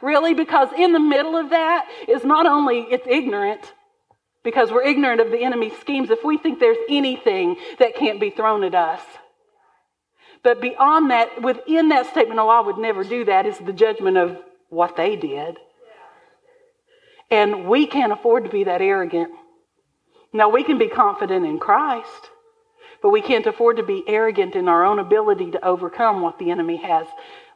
Really? 0.01 0.35
Because 0.35 0.69
in 0.77 0.93
the 0.93 1.01
middle 1.01 1.37
of 1.37 1.51
that 1.51 1.89
is 2.07 2.25
not 2.25 2.47
only 2.47 2.81
it's 2.91 3.07
ignorant, 3.09 3.73
because 4.45 4.71
we're 4.71 4.85
ignorant 4.85 5.21
of 5.21 5.31
the 5.31 5.43
enemy's 5.43 5.77
schemes 5.81 6.11
if 6.11 6.25
we 6.25 6.39
think 6.39 6.59
there's 6.59 6.79
anything 6.89 7.57
that 7.79 7.97
can't 7.97 8.21
be 8.21 8.31
thrown 8.31 8.65
at 8.65 8.75
us. 8.75 9.01
But 10.43 10.61
beyond 10.61 11.11
that, 11.11 11.43
within 11.43 11.89
that 11.89 12.07
statement, 12.07 12.39
oh, 12.39 12.49
I 12.49 12.61
would 12.61 12.79
never 12.79 13.03
do 13.03 13.25
that, 13.25 13.47
is 13.47 13.59
the 13.59 13.73
judgment 13.73 14.17
of 14.17 14.39
what 14.69 14.97
they 14.97 15.17
did. 15.17 15.57
And 17.31 17.67
we 17.67 17.87
can't 17.87 18.13
afford 18.13 18.45
to 18.45 18.51
be 18.51 18.65
that 18.65 18.81
arrogant. 18.81 19.33
Now, 20.33 20.49
we 20.49 20.63
can 20.63 20.79
be 20.79 20.89
confident 20.89 21.45
in 21.45 21.59
Christ. 21.59 22.31
But 23.03 23.11
we 23.11 23.23
can't 23.23 23.47
afford 23.47 23.77
to 23.77 23.83
be 23.83 24.05
arrogant 24.07 24.57
in 24.57 24.69
our 24.69 24.85
own 24.85 24.99
ability 24.99 25.53
to 25.53 25.65
overcome 25.65 26.21
what 26.21 26.39
the 26.39 26.51
enemy 26.51 26.77
has 26.77 27.07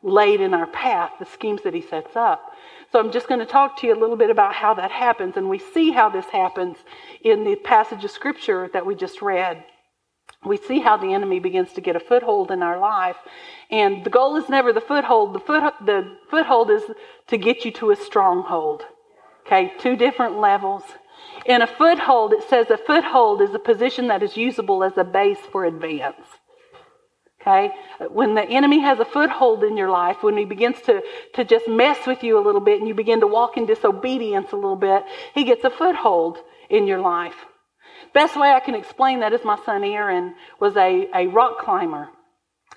laid 0.03 0.41
in 0.41 0.55
our 0.55 0.67
path, 0.67 1.13
the 1.19 1.25
schemes 1.25 1.63
that 1.63 1.75
he 1.75 1.81
sets 1.81 2.17
up. 2.17 2.53
So 2.91 2.99
I'm 2.99 3.13
just 3.13 3.29
going 3.29 3.41
to 3.41 3.47
talk 3.47 3.79
to 3.79 3.87
you 3.87 3.95
a 3.95 3.99
little 3.99 4.17
bit 4.17 4.31
about 4.31 4.55
how 4.55 4.75
that 4.75 4.91
happens. 4.91 5.37
And 5.37 5.49
we 5.49 5.59
see 5.59 5.91
how 5.91 6.09
this 6.09 6.27
happens 6.27 6.77
in 7.23 7.45
the 7.45 7.57
passage 7.57 8.05
of 8.05 8.11
scripture 8.11 8.69
that 8.73 8.85
we 8.85 8.95
just 8.95 9.23
read. 9.23 9.65
We 10.45 10.57
see 10.57 10.81
how 10.81 10.97
the 10.97 11.15
enemy 11.15 11.39
begins 11.39 11.73
to 11.75 11.81
get 11.81 11.97
a 11.97 12.01
foothold 12.01 12.51
in 12.51 12.63
our 12.63 12.79
life. 12.79 13.17
And 13.71 14.05
the 14.05 14.11
goal 14.11 14.37
is 14.37 14.49
never 14.49 14.73
the 14.73 14.81
foothold. 14.81 15.35
The, 15.35 15.41
foot, 15.41 15.75
the 15.85 16.17
foothold 16.31 16.71
is 16.71 16.83
to 17.29 17.37
get 17.37 17.65
you 17.65 17.71
to 17.73 17.91
a 17.93 17.97
stronghold. 17.97 18.83
Okay, 19.47 19.73
two 19.79 19.97
different 19.97 20.39
levels. 20.39 20.83
In 21.47 21.63
a 21.63 21.67
foothold, 21.67 22.33
it 22.33 22.49
says 22.49 22.71
a 22.71 22.77
foothold 22.79 23.43
is 23.43 23.55
a 23.55 23.59
position 23.59 24.09
that 24.09 24.23
is 24.23 24.37
usable 24.37 24.85
as 24.85 24.97
a 24.97 25.05
base 25.05 25.41
for 25.51 25.65
advance. 25.65 26.25
Okay? 27.41 27.71
When 28.11 28.35
the 28.35 28.45
enemy 28.45 28.81
has 28.81 29.01
a 29.01 29.05
foothold 29.05 29.65
in 29.65 29.77
your 29.77 29.91
life, 29.91 30.23
when 30.23 30.37
he 30.37 30.45
begins 30.45 30.81
to, 30.83 31.03
to 31.35 31.45
just 31.45 31.67
mess 31.67 32.07
with 32.07 32.23
you 32.23 32.39
a 32.39 32.45
little 32.45 32.61
bit 32.61 32.79
and 32.79 32.87
you 32.87 32.95
begin 32.95 33.21
to 33.21 33.27
walk 33.27 33.57
in 33.57 33.67
disobedience 33.67 34.53
a 34.53 34.57
little 34.57 34.77
bit, 34.77 35.03
he 35.35 35.45
gets 35.45 35.65
a 35.65 35.71
foothold 35.71 36.39
in 36.71 36.87
your 36.87 37.01
life. 37.01 37.35
Best 38.15 38.39
way 38.39 38.53
I 38.53 38.61
can 38.61 38.75
explain 38.75 39.21
that 39.21 39.33
is 39.33 39.45
my 39.45 39.59
son 39.65 39.83
Aaron 39.83 40.35
was 40.61 40.77
a, 40.77 41.09
a 41.15 41.27
rock 41.27 41.59
climber. 41.59 42.09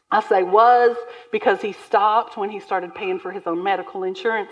I 0.10 0.22
say 0.22 0.44
was 0.44 0.96
because 1.32 1.62
he 1.62 1.74
stopped 1.74 2.38
when 2.38 2.50
he 2.50 2.60
started 2.60 2.96
paying 2.96 3.20
for 3.20 3.32
his 3.32 3.44
own 3.46 3.64
medical 3.64 4.04
insurance. 4.04 4.52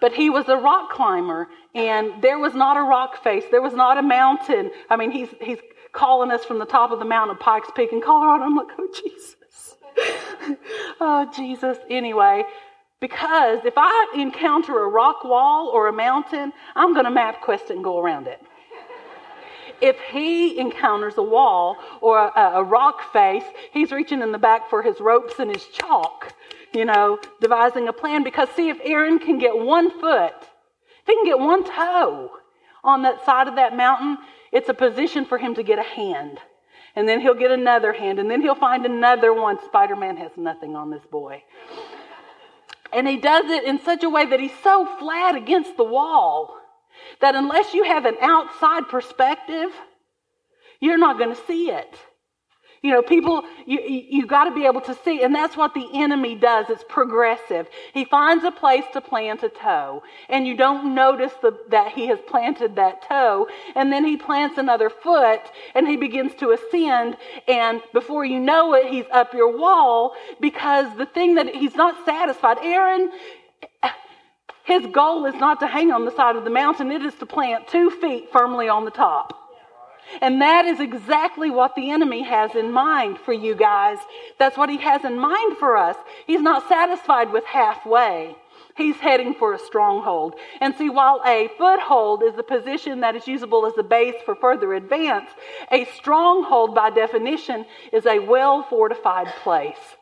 But 0.00 0.12
he 0.12 0.30
was 0.30 0.48
a 0.48 0.56
rock 0.56 0.90
climber 0.90 1.48
and 1.74 2.22
there 2.22 2.38
was 2.38 2.54
not 2.54 2.76
a 2.76 2.82
rock 2.82 3.22
face. 3.22 3.44
There 3.50 3.62
was 3.62 3.74
not 3.74 3.98
a 3.98 4.02
mountain. 4.02 4.70
I 4.88 4.96
mean 4.96 5.10
he's 5.10 5.28
he's 5.40 5.58
calling 5.92 6.30
us 6.30 6.44
from 6.44 6.58
the 6.58 6.66
top 6.66 6.90
of 6.90 6.98
the 6.98 7.04
mountain 7.04 7.36
of 7.36 7.40
pikes 7.40 7.68
peak 7.74 7.92
in 7.92 8.00
colorado. 8.00 8.44
I'm 8.44 8.56
like 8.56 8.68
oh 8.78 8.88
jesus. 8.92 9.36
Oh 11.00 11.30
jesus. 11.34 11.78
Anyway 11.88 12.44
because 13.00 13.64
if 13.64 13.74
i 13.76 14.12
encounter 14.14 14.84
a 14.84 14.88
rock 14.88 15.24
wall 15.24 15.70
or 15.72 15.88
a 15.88 15.92
mountain 15.92 16.52
i'm 16.76 16.92
going 16.92 17.06
to 17.06 17.10
MapQuest 17.10 17.64
it 17.64 17.70
and 17.70 17.84
go 17.84 17.98
around 17.98 18.26
it. 18.26 18.40
If 19.80 19.98
he 20.12 20.58
encounters 20.58 21.14
a 21.16 21.22
wall 21.22 21.78
or 22.02 22.18
a, 22.18 22.40
a, 22.56 22.62
rock 22.62 23.12
face, 23.14 23.44
he's 23.72 23.92
reaching 23.92 24.20
in 24.20 24.30
the 24.30 24.38
back 24.38 24.68
for 24.68 24.82
his 24.82 25.00
ropes 25.00 25.38
and 25.38 25.50
his 25.50 25.64
chalk 25.68 26.34
you 26.72 26.84
know, 26.84 27.18
devising 27.40 27.88
a 27.88 27.92
plan 27.92 28.22
because 28.22 28.48
see 28.50 28.68
if 28.68 28.78
Aaron 28.82 29.18
can 29.18 29.38
get 29.38 29.58
one 29.58 29.90
foot, 30.00 30.34
if 30.38 31.06
he 31.06 31.14
can 31.14 31.24
get 31.24 31.38
one 31.38 31.64
toe 31.64 32.30
on 32.84 33.02
that 33.02 33.24
side 33.24 33.48
of 33.48 33.56
that 33.56 33.76
mountain, 33.76 34.18
it's 34.52 34.68
a 34.68 34.74
position 34.74 35.24
for 35.24 35.38
him 35.38 35.54
to 35.54 35.62
get 35.62 35.78
a 35.78 35.82
hand. 35.82 36.38
And 36.96 37.08
then 37.08 37.20
he'll 37.20 37.34
get 37.34 37.52
another 37.52 37.92
hand, 37.92 38.18
and 38.18 38.28
then 38.28 38.40
he'll 38.40 38.56
find 38.56 38.84
another 38.84 39.32
one. 39.32 39.58
Spider 39.64 39.94
Man 39.94 40.16
has 40.16 40.32
nothing 40.36 40.74
on 40.74 40.90
this 40.90 41.04
boy. 41.10 41.42
And 42.92 43.06
he 43.06 43.16
does 43.16 43.48
it 43.48 43.64
in 43.64 43.80
such 43.80 44.02
a 44.02 44.10
way 44.10 44.26
that 44.26 44.40
he's 44.40 44.58
so 44.64 44.84
flat 44.98 45.36
against 45.36 45.76
the 45.76 45.84
wall 45.84 46.56
that 47.20 47.36
unless 47.36 47.74
you 47.74 47.84
have 47.84 48.04
an 48.06 48.16
outside 48.20 48.88
perspective, 48.88 49.70
you're 50.80 50.98
not 50.98 51.18
going 51.18 51.34
to 51.34 51.40
see 51.46 51.70
it. 51.70 51.94
You 52.82 52.92
know, 52.92 53.02
people, 53.02 53.42
you, 53.66 53.78
you 53.82 54.26
got 54.26 54.44
to 54.44 54.54
be 54.54 54.64
able 54.64 54.80
to 54.82 54.96
see. 55.04 55.22
And 55.22 55.34
that's 55.34 55.54
what 55.54 55.74
the 55.74 55.86
enemy 55.92 56.34
does. 56.34 56.70
It's 56.70 56.84
progressive. 56.88 57.68
He 57.92 58.06
finds 58.06 58.42
a 58.42 58.50
place 58.50 58.84
to 58.94 59.02
plant 59.02 59.42
a 59.42 59.50
toe. 59.50 60.02
And 60.30 60.46
you 60.46 60.56
don't 60.56 60.94
notice 60.94 61.32
the, 61.42 61.58
that 61.68 61.92
he 61.92 62.06
has 62.06 62.18
planted 62.26 62.76
that 62.76 63.06
toe. 63.06 63.48
And 63.74 63.92
then 63.92 64.06
he 64.06 64.16
plants 64.16 64.56
another 64.56 64.88
foot 64.88 65.42
and 65.74 65.86
he 65.86 65.98
begins 65.98 66.34
to 66.36 66.52
ascend. 66.52 67.18
And 67.46 67.82
before 67.92 68.24
you 68.24 68.40
know 68.40 68.72
it, 68.72 68.86
he's 68.86 69.06
up 69.12 69.34
your 69.34 69.58
wall 69.58 70.14
because 70.40 70.96
the 70.96 71.06
thing 71.06 71.34
that 71.34 71.54
he's 71.54 71.74
not 71.74 72.06
satisfied. 72.06 72.56
Aaron, 72.62 73.10
his 74.64 74.86
goal 74.86 75.26
is 75.26 75.34
not 75.34 75.60
to 75.60 75.66
hang 75.66 75.92
on 75.92 76.06
the 76.06 76.16
side 76.16 76.36
of 76.36 76.44
the 76.44 76.50
mountain. 76.50 76.90
It 76.90 77.02
is 77.02 77.14
to 77.16 77.26
plant 77.26 77.68
two 77.68 77.90
feet 77.90 78.32
firmly 78.32 78.70
on 78.70 78.86
the 78.86 78.90
top. 78.90 79.39
And 80.20 80.40
that 80.40 80.64
is 80.64 80.80
exactly 80.80 81.50
what 81.50 81.74
the 81.74 81.90
enemy 81.90 82.22
has 82.22 82.54
in 82.54 82.72
mind 82.72 83.18
for 83.18 83.32
you 83.32 83.54
guys. 83.54 83.98
That's 84.38 84.56
what 84.56 84.68
he 84.68 84.78
has 84.78 85.04
in 85.04 85.18
mind 85.18 85.58
for 85.58 85.76
us. 85.76 85.96
He's 86.26 86.42
not 86.42 86.68
satisfied 86.68 87.32
with 87.32 87.44
halfway. 87.44 88.36
He's 88.76 88.96
heading 88.96 89.34
for 89.34 89.52
a 89.52 89.58
stronghold. 89.58 90.34
And 90.60 90.74
see, 90.74 90.88
while 90.88 91.20
a 91.24 91.48
foothold 91.58 92.22
is 92.22 92.38
a 92.38 92.42
position 92.42 93.00
that 93.00 93.16
is 93.16 93.26
usable 93.26 93.66
as 93.66 93.76
a 93.78 93.82
base 93.82 94.14
for 94.24 94.34
further 94.34 94.74
advance, 94.74 95.30
a 95.70 95.84
stronghold, 95.96 96.74
by 96.74 96.90
definition, 96.90 97.66
is 97.92 98.06
a 98.06 98.18
well 98.18 98.62
fortified 98.68 99.28
place. 99.42 99.96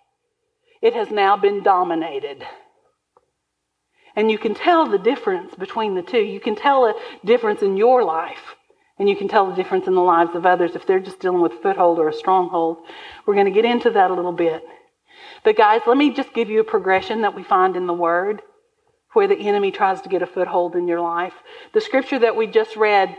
It 0.80 0.94
has 0.94 1.10
now 1.10 1.36
been 1.36 1.62
dominated. 1.62 2.44
And 4.14 4.30
you 4.30 4.38
can 4.38 4.54
tell 4.54 4.86
the 4.86 4.98
difference 4.98 5.54
between 5.54 5.94
the 5.94 6.02
two. 6.02 6.18
You 6.18 6.40
can 6.40 6.56
tell 6.56 6.86
a 6.86 6.94
difference 7.24 7.62
in 7.62 7.76
your 7.76 8.04
life. 8.04 8.56
And 8.98 9.08
you 9.08 9.16
can 9.16 9.28
tell 9.28 9.46
the 9.48 9.56
difference 9.56 9.86
in 9.86 9.94
the 9.94 10.00
lives 10.02 10.34
of 10.34 10.46
others 10.46 10.74
if 10.74 10.86
they're 10.86 11.00
just 11.00 11.20
dealing 11.20 11.40
with 11.40 11.52
a 11.52 11.56
foothold 11.62 11.98
or 11.98 12.08
a 12.08 12.12
stronghold. 12.12 12.78
We're 13.26 13.34
going 13.34 13.46
to 13.46 13.52
get 13.52 13.64
into 13.64 13.90
that 13.90 14.10
a 14.10 14.14
little 14.14 14.32
bit. 14.32 14.64
But, 15.44 15.56
guys, 15.56 15.82
let 15.86 15.96
me 15.96 16.12
just 16.12 16.34
give 16.34 16.50
you 16.50 16.60
a 16.60 16.64
progression 16.64 17.22
that 17.22 17.34
we 17.34 17.42
find 17.44 17.76
in 17.76 17.86
the 17.86 17.94
Word 17.94 18.42
where 19.14 19.28
the 19.28 19.38
enemy 19.38 19.70
tries 19.70 20.00
to 20.02 20.08
get 20.08 20.22
a 20.22 20.26
foothold 20.26 20.76
in 20.76 20.88
your 20.88 21.00
life. 21.00 21.34
The 21.74 21.80
scripture 21.80 22.18
that 22.20 22.36
we 22.36 22.46
just 22.46 22.76
read 22.76 23.16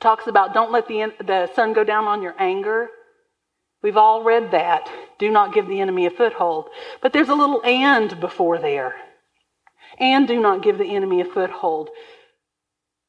talks 0.00 0.26
about 0.26 0.54
don't 0.54 0.72
let 0.72 0.88
the, 0.88 1.12
the 1.24 1.50
sun 1.54 1.72
go 1.74 1.84
down 1.84 2.06
on 2.06 2.22
your 2.22 2.34
anger. 2.38 2.88
We've 3.82 3.96
all 3.98 4.24
read 4.24 4.52
that. 4.52 4.90
Do 5.18 5.30
not 5.30 5.54
give 5.54 5.68
the 5.68 5.80
enemy 5.80 6.06
a 6.06 6.10
foothold. 6.10 6.68
But 7.02 7.12
there's 7.12 7.28
a 7.28 7.34
little 7.34 7.62
and 7.64 8.18
before 8.20 8.58
there. 8.58 8.96
and 9.98 10.26
do 10.28 10.40
not 10.40 10.62
give 10.62 10.78
the 10.78 10.94
enemy 10.96 11.20
a 11.20 11.24
foothold. 11.24 11.90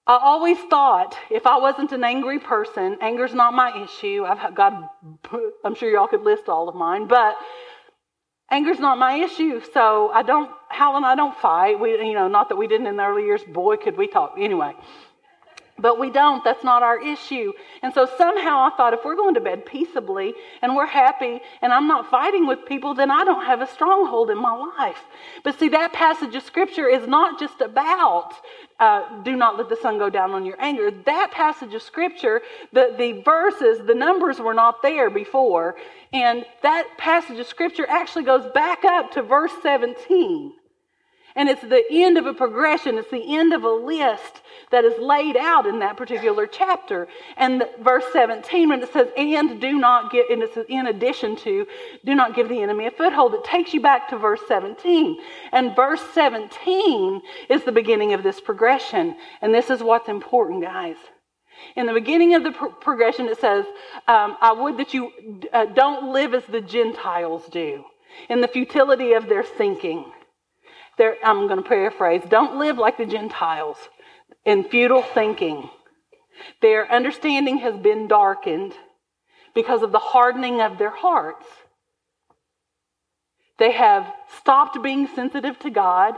I 0.08 0.20
always 0.22 0.60
thought 0.70 1.18
if 1.32 1.48
I 1.48 1.58
wasn't 1.58 1.92
an 1.92 2.04
angry 2.04 2.40
person, 2.40 2.98
anger's 3.02 3.34
not 3.34 3.54
my 3.54 3.84
issue. 3.84 4.24
I've 4.24 4.54
got, 4.54 4.94
I'm 5.64 5.76
sure 5.76 5.90
y'all 5.90 6.08
could 6.08 6.22
list 6.22 6.48
all 6.48 6.70
of 6.70 6.76
mine, 6.76 7.08
but 7.08 7.36
anger's 8.52 8.80
not 8.80 9.00
my 9.00 9.16
issue. 9.16 9.62
So 9.74 10.12
I 10.12 10.22
don't, 10.22 10.52
Hal 10.70 10.96
and 10.96 11.06
I 11.06 11.16
don't 11.16 11.36
fight. 11.38 11.80
We, 11.80 11.92
you 11.92 12.14
know, 12.14 12.28
not 12.28 12.50
that 12.50 12.56
we 12.56 12.68
didn't 12.68 12.88
in 12.88 12.98
the 12.98 13.04
early 13.04 13.24
years. 13.24 13.42
Boy, 13.44 13.78
could 13.78 13.98
we 13.98 14.08
talk. 14.08 14.36
Anyway. 14.38 14.74
But 15.78 16.00
we 16.00 16.10
don't. 16.10 16.42
That's 16.44 16.64
not 16.64 16.84
our 16.84 17.02
issue. 17.02 17.52
And 17.82 17.94
so 17.94 18.08
somehow 18.18 18.60
I 18.60 18.70
thought 18.78 18.94
if 18.94 19.04
we're 19.04 19.18
going 19.18 19.34
to 19.34 19.42
bed 19.42 19.66
peaceably 19.66 20.34
and 20.62 20.74
we're 20.74 20.86
happy 20.86 21.42
and 21.62 21.74
I'm 21.74 21.88
not 21.88 22.10
fighting 22.10 22.48
with 22.48 22.66
people, 22.66 22.94
then 22.94 23.12
I 23.12 23.26
don't 23.26 23.46
have 23.46 23.60
a 23.60 23.68
stronghold 23.68 24.30
in 24.30 24.38
my 24.38 24.54
life. 24.78 25.04
But 25.44 25.60
see, 25.60 25.68
that 25.70 25.92
passage 25.92 26.34
of 26.34 26.44
scripture 26.44 26.88
is 26.88 27.08
not 27.08 27.40
just 27.40 27.60
about 27.60 28.34
uh, 28.80 29.22
do 29.24 29.36
not 29.36 29.58
let 29.58 29.70
the 29.70 29.76
sun 29.76 29.98
go 29.98 30.10
down 30.10 30.32
on 30.32 30.46
your 30.46 30.58
anger. 30.60 30.92
That 30.92 31.32
passage 31.32 31.74
of 31.74 31.82
scripture, 31.82 32.42
the, 32.74 32.94
the 32.98 33.22
verses, 33.22 33.86
the 33.86 33.96
numbers 33.96 34.40
were 34.40 34.54
not 34.54 34.82
there 34.82 35.10
before. 35.10 35.76
And 36.12 36.46
that 36.62 36.98
passage 36.98 37.40
of 37.40 37.48
scripture 37.48 37.86
actually 37.88 38.26
goes 38.26 38.46
back 38.54 38.84
up 38.84 39.12
to 39.12 39.22
verse 39.22 39.52
17. 39.62 40.54
And 41.38 41.50
it's 41.50 41.62
the 41.62 41.84
end 41.92 42.18
of 42.18 42.26
a 42.26 42.34
progression, 42.34 42.98
it's 42.98 43.12
the 43.12 43.36
end 43.36 43.54
of 43.54 43.64
a 43.64 43.70
list 43.70 44.42
that 44.72 44.86
is 44.86 44.98
laid 45.00 45.36
out 45.36 45.66
in 45.66 45.80
that 45.80 45.98
particular 45.98 46.48
chapter. 46.48 47.10
And 47.36 47.64
verse 47.82 48.06
17, 48.14 48.70
when 48.70 48.82
it 48.82 48.94
says, 48.94 49.10
and 49.18 49.60
do 49.60 49.78
not 49.78 50.14
give, 50.14 50.28
and 50.30 50.44
in 50.70 50.88
addition 50.88 51.36
to, 51.38 51.68
do 52.06 52.16
not 52.16 52.36
give 52.36 52.48
the 52.48 52.62
enemy 52.62 52.88
a 52.88 52.92
foothold, 52.92 53.34
it 53.34 53.44
takes 53.44 53.74
you 53.74 53.82
back 53.82 54.08
to 54.10 54.18
verse 54.18 54.40
17. 54.48 55.18
And 55.52 55.76
verse 55.76 56.02
17 56.14 57.22
is 57.50 57.64
the 57.64 57.72
beginning 57.72 58.14
of 58.14 58.24
this 58.24 58.40
progression. 58.40 59.18
And 59.42 59.54
this 59.54 59.70
is 59.70 59.84
what's 59.84 60.08
important, 60.08 60.64
guys. 60.64 60.98
In 61.76 61.86
the 61.86 61.94
beginning 61.94 62.34
of 62.36 62.44
the 62.44 62.52
pro- 62.52 62.72
progression, 62.72 63.28
it 63.28 63.40
says, 63.40 63.66
um, 64.08 64.38
I 64.42 64.54
would 64.54 64.78
that 64.78 64.94
you 64.94 65.12
uh, 65.52 65.66
don't 65.66 66.14
live 66.14 66.34
as 66.34 66.46
the 66.46 66.62
Gentiles 66.62 67.44
do, 67.52 67.84
in 68.30 68.40
the 68.40 68.48
futility 68.48 69.14
of 69.14 69.28
their 69.28 69.44
thinking. 69.44 70.06
They're, 70.98 71.18
I'm 71.24 71.48
going 71.48 71.62
to 71.62 71.68
paraphrase. 71.68 72.22
Don't 72.30 72.58
live 72.58 72.78
like 72.78 72.98
the 72.98 73.06
Gentiles 73.06 73.78
in 74.46 74.64
futile 74.64 75.02
thinking. 75.02 75.70
Their 76.62 76.92
understanding 76.92 77.60
has 77.60 77.76
been 77.78 78.08
darkened 78.08 78.74
because 79.54 79.82
of 79.82 79.92
the 79.92 80.00
hardening 80.00 80.62
of 80.62 80.78
their 80.78 80.96
hearts. 80.96 81.46
They 83.58 83.72
have 83.72 84.12
stopped 84.40 84.82
being 84.84 85.08
sensitive 85.08 85.58
to 85.60 85.70
God. 85.70 86.16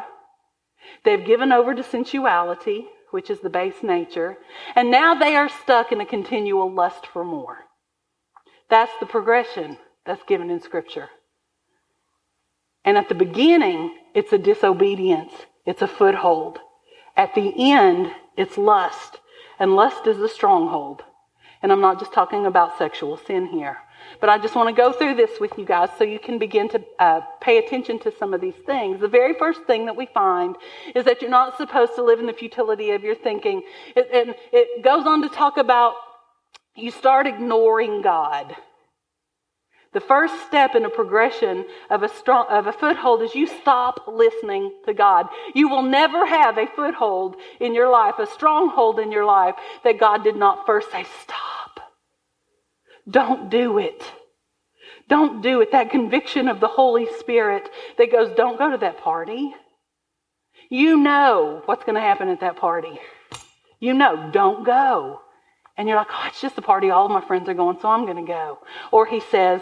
They've 1.06 1.26
given 1.26 1.52
over 1.52 1.76
to 1.76 1.84
sensuality, 1.84 2.88
which 3.12 3.30
is 3.30 3.40
the 3.42 3.50
base 3.50 3.84
nature. 3.84 4.38
And 4.76 4.90
now 4.90 5.14
they 5.14 5.36
are 5.36 5.50
stuck 5.50 5.92
in 5.92 6.02
a 6.02 6.06
continual 6.06 6.72
lust 6.72 7.06
for 7.08 7.24
more. 7.24 7.60
That's 8.70 8.92
the 9.00 9.06
progression 9.06 9.78
that's 10.06 10.24
given 10.24 10.50
in 10.50 10.62
Scripture. 10.62 11.10
And 12.88 12.98
at 12.98 13.10
the 13.10 13.16
beginning, 13.16 13.98
it's 14.16 14.32
a 14.32 14.38
disobedience, 14.38 15.34
it's 15.66 15.82
a 15.82 15.88
foothold. 15.88 16.60
At 17.18 17.36
the 17.36 17.54
end, 17.58 18.14
it's 18.38 18.58
lust. 18.58 19.20
And 19.60 19.76
lust 19.76 20.08
is 20.08 20.20
a 20.20 20.30
stronghold. 20.30 21.04
And 21.62 21.74
I'm 21.74 21.82
not 21.82 22.00
just 22.00 22.14
talking 22.14 22.46
about 22.46 22.78
sexual 22.78 23.18
sin 23.18 23.46
here. 23.48 23.78
But 24.22 24.30
I 24.30 24.38
just 24.38 24.56
want 24.56 24.74
to 24.74 24.82
go 24.82 24.94
through 24.94 25.16
this 25.16 25.38
with 25.38 25.52
you 25.58 25.66
guys 25.66 25.90
so 25.98 26.06
you 26.06 26.18
can 26.18 26.40
begin 26.40 26.70
to 26.70 26.84
uh, 26.98 27.22
pay 27.42 27.58
attention 27.58 28.00
to 28.00 28.14
some 28.18 28.34
of 28.34 28.40
these 28.40 28.56
things. 28.66 29.02
The 29.02 29.10
very 29.10 29.34
first 29.34 29.64
thing 29.64 29.86
that 29.88 29.98
we 29.98 30.06
find 30.06 30.56
is 30.96 31.04
that 31.04 31.22
you're 31.22 31.30
not 31.30 31.58
supposed 31.58 31.94
to 31.96 32.04
live 32.04 32.22
in 32.22 32.26
the 32.26 32.32
futility 32.32 32.92
of 32.92 33.04
your 33.04 33.16
thinking. 33.16 33.64
It, 33.98 34.08
and 34.14 34.34
it 34.54 34.82
goes 34.82 35.06
on 35.06 35.24
to 35.24 35.28
talk 35.28 35.58
about 35.58 35.96
you 36.74 36.92
start 36.92 37.28
ignoring 37.28 38.02
God. 38.02 38.56
The 39.94 40.02
first 40.02 40.34
step 40.48 40.76
in 40.76 40.86
a 40.86 40.90
progression 40.90 41.66
of 41.90 42.04
a, 42.04 42.10
strong, 42.10 42.46
of 42.50 42.68
a 42.68 42.74
foothold 42.74 43.22
is 43.22 43.34
you 43.34 43.48
stop 43.48 44.08
listening 44.08 44.74
to 44.86 44.94
God. 44.94 45.28
You 45.56 45.70
will 45.70 45.82
never 45.82 46.26
have 46.26 46.58
a 46.58 46.68
foothold 46.68 47.38
in 47.60 47.74
your 47.74 47.90
life, 47.90 48.16
a 48.20 48.28
stronghold 48.28 49.00
in 49.00 49.12
your 49.12 49.26
life 49.26 49.56
that 49.84 50.00
God 50.00 50.24
did 50.24 50.36
not 50.36 50.66
first 50.66 50.92
say, 50.92 51.06
stop. 51.24 51.80
Don't 53.10 53.50
do 53.50 53.78
it. 53.78 54.04
Don't 55.08 55.42
do 55.42 55.62
it. 55.62 55.72
That 55.72 55.90
conviction 55.90 56.50
of 56.50 56.60
the 56.60 56.68
Holy 56.68 57.08
Spirit 57.20 57.70
that 57.98 58.12
goes, 58.12 58.36
don't 58.36 58.60
go 58.60 58.72
to 58.72 58.78
that 58.78 59.00
party. 59.00 59.56
You 60.70 60.98
know 60.98 61.62
what's 61.66 61.86
going 61.86 61.96
to 61.96 62.02
happen 62.02 62.28
at 62.28 62.42
that 62.42 62.58
party. 62.58 63.00
You 63.80 63.94
know, 63.94 64.30
don't 64.34 64.66
go. 64.66 65.22
And 65.78 65.88
you're 65.88 65.98
like, 65.98 66.08
oh, 66.12 66.26
it's 66.28 66.42
just 66.42 66.58
a 66.58 66.62
party. 66.62 66.90
All 66.90 67.06
of 67.06 67.12
my 67.12 67.22
friends 67.22 67.48
are 67.50 67.54
going, 67.54 67.78
so 67.80 67.88
I'm 67.90 68.06
going 68.06 68.26
to 68.26 68.32
go. 68.32 68.60
Or 68.92 69.06
he 69.06 69.20
says, 69.20 69.62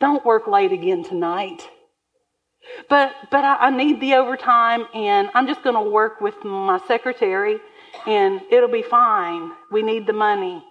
don't 0.00 0.24
work 0.24 0.46
late 0.46 0.72
again 0.72 1.04
tonight. 1.04 1.68
But, 2.88 3.12
but 3.30 3.44
I, 3.44 3.56
I 3.56 3.70
need 3.70 4.00
the 4.00 4.14
overtime 4.14 4.86
and 4.92 5.30
I'm 5.34 5.46
just 5.46 5.62
going 5.62 5.76
to 5.76 5.90
work 5.90 6.20
with 6.20 6.34
my 6.44 6.80
secretary 6.88 7.58
and 8.06 8.40
it'll 8.50 8.70
be 8.70 8.82
fine. 8.82 9.52
We 9.70 9.82
need 9.82 10.06
the 10.06 10.12
money. 10.12 10.64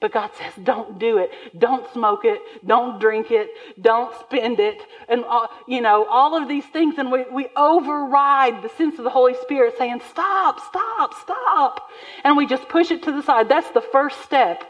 But 0.00 0.12
God 0.12 0.30
says, 0.38 0.52
don't 0.62 0.98
do 0.98 1.18
it. 1.18 1.30
Don't 1.58 1.90
smoke 1.92 2.24
it. 2.24 2.40
Don't 2.64 3.00
drink 3.00 3.30
it. 3.30 3.50
Don't 3.80 4.14
spend 4.20 4.60
it. 4.60 4.80
And, 5.08 5.24
uh, 5.28 5.48
you 5.66 5.80
know, 5.80 6.06
all 6.08 6.40
of 6.40 6.48
these 6.48 6.64
things. 6.66 6.94
And 6.98 7.10
we, 7.10 7.24
we 7.32 7.48
override 7.56 8.62
the 8.62 8.68
sense 8.70 8.96
of 8.98 9.04
the 9.04 9.10
Holy 9.10 9.34
Spirit 9.42 9.74
saying, 9.76 10.00
stop, 10.10 10.60
stop, 10.68 11.14
stop. 11.14 11.88
And 12.22 12.36
we 12.36 12.46
just 12.46 12.68
push 12.68 12.90
it 12.90 13.02
to 13.04 13.12
the 13.12 13.22
side. 13.22 13.48
That's 13.48 13.70
the 13.70 13.80
first 13.80 14.20
step, 14.22 14.62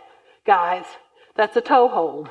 guys. 0.46 0.84
That's 1.36 1.56
a 1.56 1.60
toehold. 1.60 2.30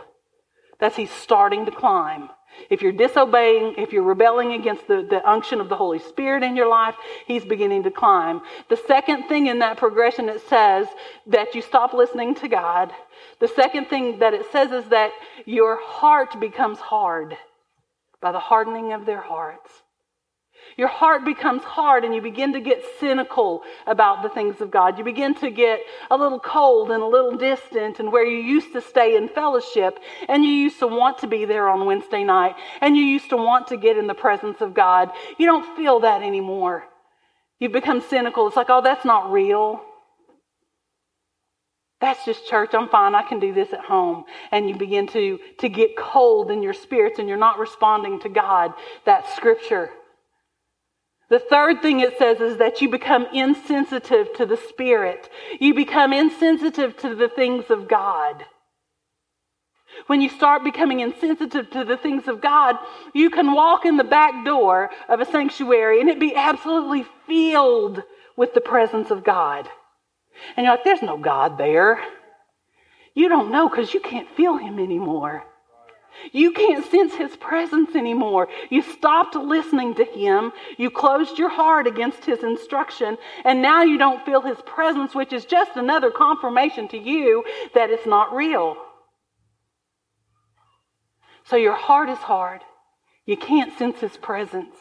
That's 0.79 0.95
he's 0.95 1.11
starting 1.11 1.65
to 1.65 1.71
climb. 1.71 2.29
If 2.69 2.81
you're 2.81 2.91
disobeying, 2.91 3.75
if 3.77 3.93
you're 3.93 4.03
rebelling 4.03 4.53
against 4.53 4.87
the, 4.87 5.05
the 5.09 5.27
unction 5.27 5.61
of 5.61 5.69
the 5.69 5.75
Holy 5.75 5.99
Spirit 5.99 6.43
in 6.43 6.55
your 6.55 6.69
life, 6.69 6.95
he's 7.25 7.45
beginning 7.45 7.83
to 7.83 7.91
climb. 7.91 8.41
The 8.69 8.77
second 8.87 9.23
thing 9.23 9.47
in 9.47 9.59
that 9.59 9.77
progression, 9.77 10.29
it 10.29 10.41
says 10.47 10.87
that 11.27 11.55
you 11.55 11.61
stop 11.61 11.93
listening 11.93 12.35
to 12.35 12.47
God. 12.47 12.91
The 13.39 13.47
second 13.47 13.85
thing 13.85 14.19
that 14.19 14.33
it 14.33 14.45
says 14.51 14.71
is 14.71 14.89
that 14.89 15.11
your 15.45 15.79
heart 15.81 16.39
becomes 16.39 16.79
hard 16.79 17.37
by 18.21 18.31
the 18.31 18.39
hardening 18.39 18.93
of 18.93 19.05
their 19.05 19.21
hearts. 19.21 19.71
Your 20.77 20.87
heart 20.87 21.25
becomes 21.25 21.63
hard 21.63 22.05
and 22.05 22.13
you 22.13 22.21
begin 22.21 22.53
to 22.53 22.59
get 22.59 22.83
cynical 22.99 23.63
about 23.87 24.21
the 24.21 24.29
things 24.29 24.61
of 24.61 24.69
God. 24.69 24.99
You 24.99 25.03
begin 25.03 25.33
to 25.35 25.49
get 25.49 25.79
a 26.11 26.15
little 26.15 26.39
cold 26.39 26.91
and 26.91 27.01
a 27.01 27.07
little 27.07 27.35
distant 27.35 27.99
and 27.99 28.11
where 28.11 28.23
you 28.23 28.37
used 28.37 28.73
to 28.73 28.81
stay 28.81 29.17
in 29.17 29.27
fellowship 29.27 29.97
and 30.29 30.45
you 30.45 30.51
used 30.51 30.77
to 30.79 30.87
want 30.87 31.17
to 31.19 31.27
be 31.27 31.45
there 31.45 31.67
on 31.67 31.87
Wednesday 31.87 32.23
night 32.23 32.55
and 32.79 32.95
you 32.95 33.03
used 33.03 33.31
to 33.31 33.37
want 33.37 33.67
to 33.69 33.77
get 33.77 33.97
in 33.97 34.05
the 34.05 34.13
presence 34.13 34.61
of 34.61 34.75
God. 34.75 35.09
You 35.39 35.47
don't 35.47 35.75
feel 35.75 36.01
that 36.01 36.21
anymore. 36.21 36.83
You've 37.59 37.71
become 37.71 38.01
cynical. 38.01 38.45
It's 38.45 38.55
like, 38.55 38.69
oh, 38.69 38.81
that's 38.81 39.03
not 39.03 39.31
real. 39.31 39.81
That's 41.99 42.23
just 42.23 42.47
church. 42.47 42.75
I'm 42.75 42.87
fine. 42.89 43.15
I 43.15 43.23
can 43.23 43.39
do 43.39 43.51
this 43.51 43.73
at 43.73 43.79
home. 43.79 44.25
And 44.51 44.69
you 44.69 44.75
begin 44.75 45.07
to, 45.07 45.39
to 45.57 45.69
get 45.69 45.97
cold 45.97 46.51
in 46.51 46.61
your 46.61 46.75
spirits 46.75 47.17
and 47.17 47.27
you're 47.27 47.35
not 47.35 47.57
responding 47.57 48.19
to 48.19 48.29
God. 48.29 48.73
That's 49.05 49.35
scripture. 49.35 49.89
The 51.29 51.39
third 51.39 51.81
thing 51.81 51.99
it 51.99 52.17
says 52.17 52.39
is 52.39 52.57
that 52.57 52.81
you 52.81 52.89
become 52.89 53.27
insensitive 53.33 54.33
to 54.35 54.45
the 54.45 54.57
Spirit. 54.69 55.29
You 55.59 55.73
become 55.73 56.13
insensitive 56.13 56.95
to 56.97 57.15
the 57.15 57.27
things 57.27 57.65
of 57.69 57.87
God. 57.87 58.45
When 60.05 60.21
you 60.21 60.29
start 60.29 60.63
becoming 60.63 60.99
insensitive 60.99 61.69
to 61.71 61.83
the 61.83 61.97
things 61.97 62.27
of 62.27 62.39
God, 62.39 62.77
you 63.13 63.29
can 63.29 63.53
walk 63.53 63.85
in 63.85 63.97
the 63.97 64.03
back 64.03 64.45
door 64.45 64.89
of 65.09 65.19
a 65.19 65.25
sanctuary 65.25 65.99
and 65.99 66.09
it 66.09 66.19
be 66.19 66.35
absolutely 66.35 67.05
filled 67.25 68.03
with 68.35 68.53
the 68.53 68.61
presence 68.61 69.11
of 69.11 69.23
God. 69.23 69.67
And 70.55 70.65
you're 70.65 70.75
like, 70.75 70.83
there's 70.83 71.01
no 71.01 71.17
God 71.17 71.57
there. 71.57 71.99
You 73.15 73.27
don't 73.27 73.51
know 73.51 73.67
because 73.67 73.93
you 73.93 73.99
can't 73.99 74.29
feel 74.37 74.57
Him 74.57 74.79
anymore. 74.79 75.43
You 76.31 76.51
can't 76.51 76.85
sense 76.89 77.13
his 77.15 77.35
presence 77.37 77.95
anymore. 77.95 78.47
You 78.69 78.81
stopped 78.81 79.35
listening 79.35 79.95
to 79.95 80.03
him. 80.03 80.51
You 80.77 80.89
closed 80.89 81.37
your 81.37 81.49
heart 81.49 81.87
against 81.87 82.25
his 82.25 82.43
instruction, 82.43 83.17
and 83.45 83.61
now 83.61 83.83
you 83.83 83.97
don't 83.97 84.25
feel 84.25 84.41
his 84.41 84.57
presence, 84.65 85.15
which 85.15 85.33
is 85.33 85.45
just 85.45 85.75
another 85.75 86.11
confirmation 86.11 86.87
to 86.89 86.97
you 86.97 87.43
that 87.73 87.89
it's 87.89 88.05
not 88.05 88.35
real. 88.35 88.77
So 91.45 91.55
your 91.55 91.75
heart 91.75 92.09
is 92.09 92.17
hard. 92.17 92.61
You 93.25 93.37
can't 93.37 93.77
sense 93.77 93.99
his 93.99 94.17
presence. 94.17 94.75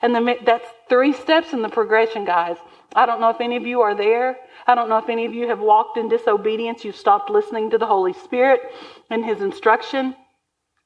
And 0.00 0.14
the, 0.14 0.36
that's 0.44 0.68
three 0.88 1.12
steps 1.12 1.52
in 1.52 1.62
the 1.62 1.68
progression, 1.68 2.24
guys. 2.24 2.56
I 2.94 3.06
don't 3.06 3.20
know 3.20 3.30
if 3.30 3.40
any 3.40 3.56
of 3.56 3.66
you 3.66 3.80
are 3.80 3.94
there. 3.94 4.36
I 4.66 4.74
don't 4.74 4.88
know 4.88 4.98
if 4.98 5.08
any 5.08 5.24
of 5.26 5.34
you 5.34 5.48
have 5.48 5.60
walked 5.60 5.98
in 5.98 6.08
disobedience. 6.08 6.84
You've 6.84 6.96
stopped 6.96 7.30
listening 7.30 7.70
to 7.70 7.78
the 7.78 7.86
Holy 7.86 8.12
Spirit 8.12 8.60
and 9.10 9.24
his 9.24 9.40
instruction. 9.40 10.14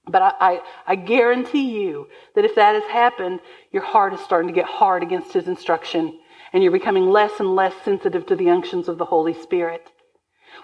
But 0.09 0.23
I, 0.23 0.33
I, 0.41 0.61
I, 0.87 0.95
guarantee 0.95 1.71
you 1.81 2.09
that 2.35 2.45
if 2.45 2.55
that 2.55 2.75
has 2.75 2.85
happened, 2.85 3.41
your 3.73 3.83
heart 3.83 4.15
is 4.15 4.21
starting 4.21 4.49
to 4.49 4.55
get 4.55 4.67
hard 4.67 5.03
against 5.03 5.33
His 5.33 5.49
instruction, 5.49 6.19
and 6.53 6.63
you're 6.63 6.73
becoming 6.73 7.11
less 7.11 7.41
and 7.41 7.57
less 7.57 7.75
sensitive 7.85 8.25
to 8.27 8.37
the 8.37 8.51
unctions 8.51 8.89
of 8.89 8.99
the 8.99 9.05
Holy 9.05 9.35
Spirit. 9.35 9.91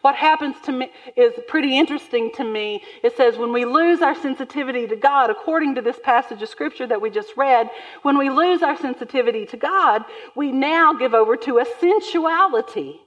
What 0.00 0.14
happens 0.14 0.56
to 0.64 0.72
me 0.72 0.90
is 1.16 1.32
pretty 1.48 1.76
interesting 1.76 2.30
to 2.36 2.44
me. 2.44 2.82
It 3.02 3.16
says 3.16 3.36
when 3.36 3.52
we 3.52 3.64
lose 3.64 4.00
our 4.00 4.14
sensitivity 4.14 4.86
to 4.86 4.96
God, 4.96 5.28
according 5.28 5.74
to 5.74 5.82
this 5.82 5.98
passage 6.02 6.40
of 6.40 6.48
scripture 6.48 6.86
that 6.86 7.00
we 7.00 7.10
just 7.10 7.36
read, 7.36 7.68
when 8.02 8.16
we 8.16 8.30
lose 8.30 8.62
our 8.62 8.76
sensitivity 8.76 9.44
to 9.46 9.56
God, 9.56 10.02
we 10.34 10.50
now 10.50 10.94
give 10.94 11.14
over 11.14 11.36
to 11.36 11.58
a 11.58 11.66
sensuality, 11.80 13.00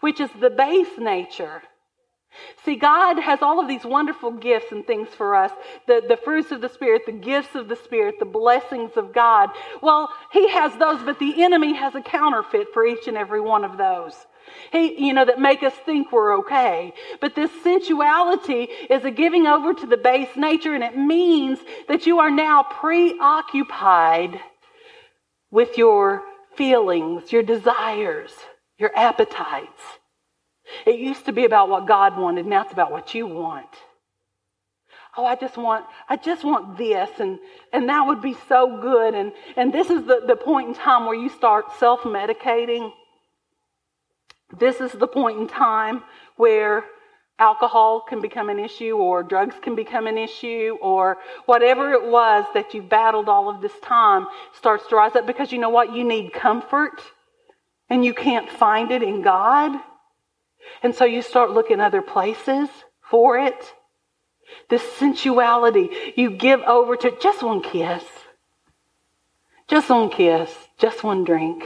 which 0.00 0.20
is 0.20 0.30
the 0.40 0.50
base 0.50 0.96
nature 0.98 1.62
See, 2.64 2.76
God 2.76 3.18
has 3.18 3.40
all 3.42 3.60
of 3.60 3.68
these 3.68 3.84
wonderful 3.84 4.32
gifts 4.32 4.72
and 4.72 4.86
things 4.86 5.08
for 5.08 5.34
us 5.34 5.50
the, 5.86 6.02
the 6.06 6.16
fruits 6.16 6.50
of 6.50 6.60
the 6.60 6.68
Spirit, 6.68 7.02
the 7.06 7.12
gifts 7.12 7.54
of 7.54 7.68
the 7.68 7.76
Spirit, 7.76 8.16
the 8.18 8.26
blessings 8.26 8.92
of 8.96 9.12
God. 9.12 9.50
Well, 9.82 10.10
He 10.32 10.48
has 10.50 10.76
those, 10.76 11.02
but 11.02 11.18
the 11.18 11.42
enemy 11.42 11.74
has 11.74 11.94
a 11.94 12.02
counterfeit 12.02 12.68
for 12.72 12.84
each 12.84 13.08
and 13.08 13.16
every 13.16 13.40
one 13.40 13.64
of 13.64 13.78
those. 13.78 14.14
He, 14.72 15.06
you 15.06 15.12
know, 15.12 15.24
that 15.24 15.40
make 15.40 15.62
us 15.62 15.74
think 15.84 16.12
we're 16.12 16.38
okay. 16.40 16.92
But 17.20 17.34
this 17.34 17.50
sensuality 17.62 18.68
is 18.90 19.04
a 19.04 19.10
giving 19.10 19.46
over 19.46 19.74
to 19.74 19.86
the 19.86 19.96
base 19.96 20.36
nature, 20.36 20.74
and 20.74 20.84
it 20.84 20.96
means 20.96 21.58
that 21.88 22.06
you 22.06 22.18
are 22.18 22.30
now 22.30 22.62
preoccupied 22.62 24.40
with 25.50 25.78
your 25.78 26.22
feelings, 26.56 27.32
your 27.32 27.42
desires, 27.42 28.32
your 28.78 28.94
appetites. 28.96 29.97
It 30.86 30.98
used 30.98 31.26
to 31.26 31.32
be 31.32 31.44
about 31.44 31.68
what 31.68 31.86
God 31.86 32.18
wanted, 32.18 32.46
now 32.46 32.62
it's 32.62 32.72
about 32.72 32.90
what 32.90 33.14
you 33.14 33.26
want. 33.26 33.68
Oh, 35.16 35.24
I 35.24 35.34
just 35.34 35.56
want, 35.56 35.84
I 36.08 36.16
just 36.16 36.44
want 36.44 36.78
this, 36.78 37.10
and, 37.18 37.40
and 37.72 37.88
that 37.88 38.06
would 38.06 38.22
be 38.22 38.36
so 38.48 38.80
good. 38.80 39.14
And, 39.14 39.32
and 39.56 39.72
this 39.72 39.90
is 39.90 40.04
the, 40.04 40.22
the 40.26 40.36
point 40.36 40.68
in 40.68 40.74
time 40.74 41.06
where 41.06 41.14
you 41.14 41.28
start 41.28 41.64
self 41.78 42.02
medicating. 42.02 42.92
This 44.56 44.80
is 44.80 44.92
the 44.92 45.08
point 45.08 45.38
in 45.38 45.48
time 45.48 46.04
where 46.36 46.84
alcohol 47.38 48.04
can 48.08 48.20
become 48.20 48.48
an 48.48 48.60
issue, 48.60 48.96
or 48.96 49.22
drugs 49.22 49.56
can 49.60 49.74
become 49.74 50.06
an 50.06 50.18
issue, 50.18 50.76
or 50.80 51.18
whatever 51.46 51.92
it 51.92 52.04
was 52.04 52.44
that 52.54 52.72
you 52.72 52.82
battled 52.82 53.28
all 53.28 53.48
of 53.48 53.60
this 53.60 53.78
time 53.82 54.26
starts 54.56 54.86
to 54.88 54.96
rise 54.96 55.16
up 55.16 55.26
because 55.26 55.50
you 55.50 55.58
know 55.58 55.68
what? 55.68 55.92
You 55.92 56.04
need 56.04 56.32
comfort, 56.32 57.02
and 57.90 58.04
you 58.04 58.14
can't 58.14 58.48
find 58.48 58.92
it 58.92 59.02
in 59.02 59.22
God. 59.22 59.80
And 60.82 60.94
so 60.94 61.04
you 61.04 61.22
start 61.22 61.50
looking 61.50 61.80
other 61.80 62.02
places 62.02 62.68
for 63.00 63.38
it. 63.38 63.74
This 64.68 64.82
sensuality, 64.94 65.90
you 66.16 66.30
give 66.30 66.60
over 66.62 66.96
to 66.96 67.10
just 67.20 67.42
one 67.42 67.62
kiss, 67.62 68.04
just 69.66 69.90
one 69.90 70.10
kiss, 70.10 70.54
just 70.78 71.04
one 71.04 71.24
drink, 71.24 71.64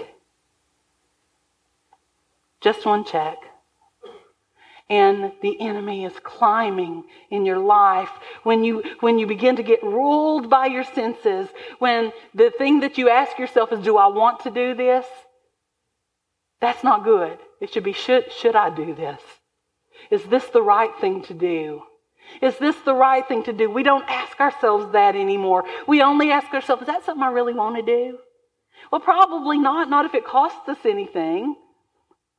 just 2.61 2.85
one 2.85 3.05
check. 3.05 3.39
And 4.91 5.33
the 5.41 5.59
enemy 5.61 6.05
is 6.05 6.13
climbing 6.23 7.05
in 7.31 7.47
your 7.47 7.59
life 7.59 8.11
when 8.43 8.63
you, 8.63 8.83
when 9.01 9.19
you 9.19 9.27
begin 9.27 9.57
to 9.57 9.63
get 9.63 9.83
ruled 9.83 10.51
by 10.51 10.67
your 10.67 10.85
senses, 10.85 11.49
when 11.79 12.13
the 12.35 12.51
thing 12.51 12.81
that 12.81 12.99
you 12.99 13.09
ask 13.09 13.39
yourself 13.39 13.73
is, 13.73 13.81
Do 13.81 13.97
I 13.97 14.09
want 14.09 14.41
to 14.41 14.51
do 14.51 14.75
this? 14.75 15.07
That's 16.63 16.85
not 16.85 17.03
good. 17.03 17.39
It 17.61 17.73
should 17.73 17.83
be, 17.83 17.93
should, 17.93 18.33
should 18.33 18.55
I 18.55 18.71
do 18.71 18.95
this? 18.95 19.21
Is 20.13 20.23
this 20.23 20.47
the 20.47 20.63
right 20.63 20.93
thing 21.01 21.23
to 21.25 21.35
do? 21.35 21.83
Is 22.41 22.57
this 22.57 22.77
the 22.85 22.95
right 22.95 23.27
thing 23.27 23.43
to 23.43 23.53
do? 23.53 23.69
We 23.69 23.83
don't 23.83 24.09
ask 24.09 24.39
ourselves 24.39 24.93
that 24.93 25.17
anymore. 25.17 25.65
We 25.89 26.03
only 26.03 26.31
ask 26.31 26.55
ourselves, 26.55 26.83
is 26.83 26.87
that 26.87 27.05
something 27.05 27.23
I 27.23 27.33
really 27.33 27.53
want 27.53 27.77
to 27.77 27.83
do? 27.83 28.19
Well, 28.93 29.01
probably 29.01 29.59
not. 29.59 29.91
Not 29.91 30.07
if 30.07 30.15
it 30.15 30.25
costs 30.25 30.69
us 30.69 30.79
anything, 30.85 31.57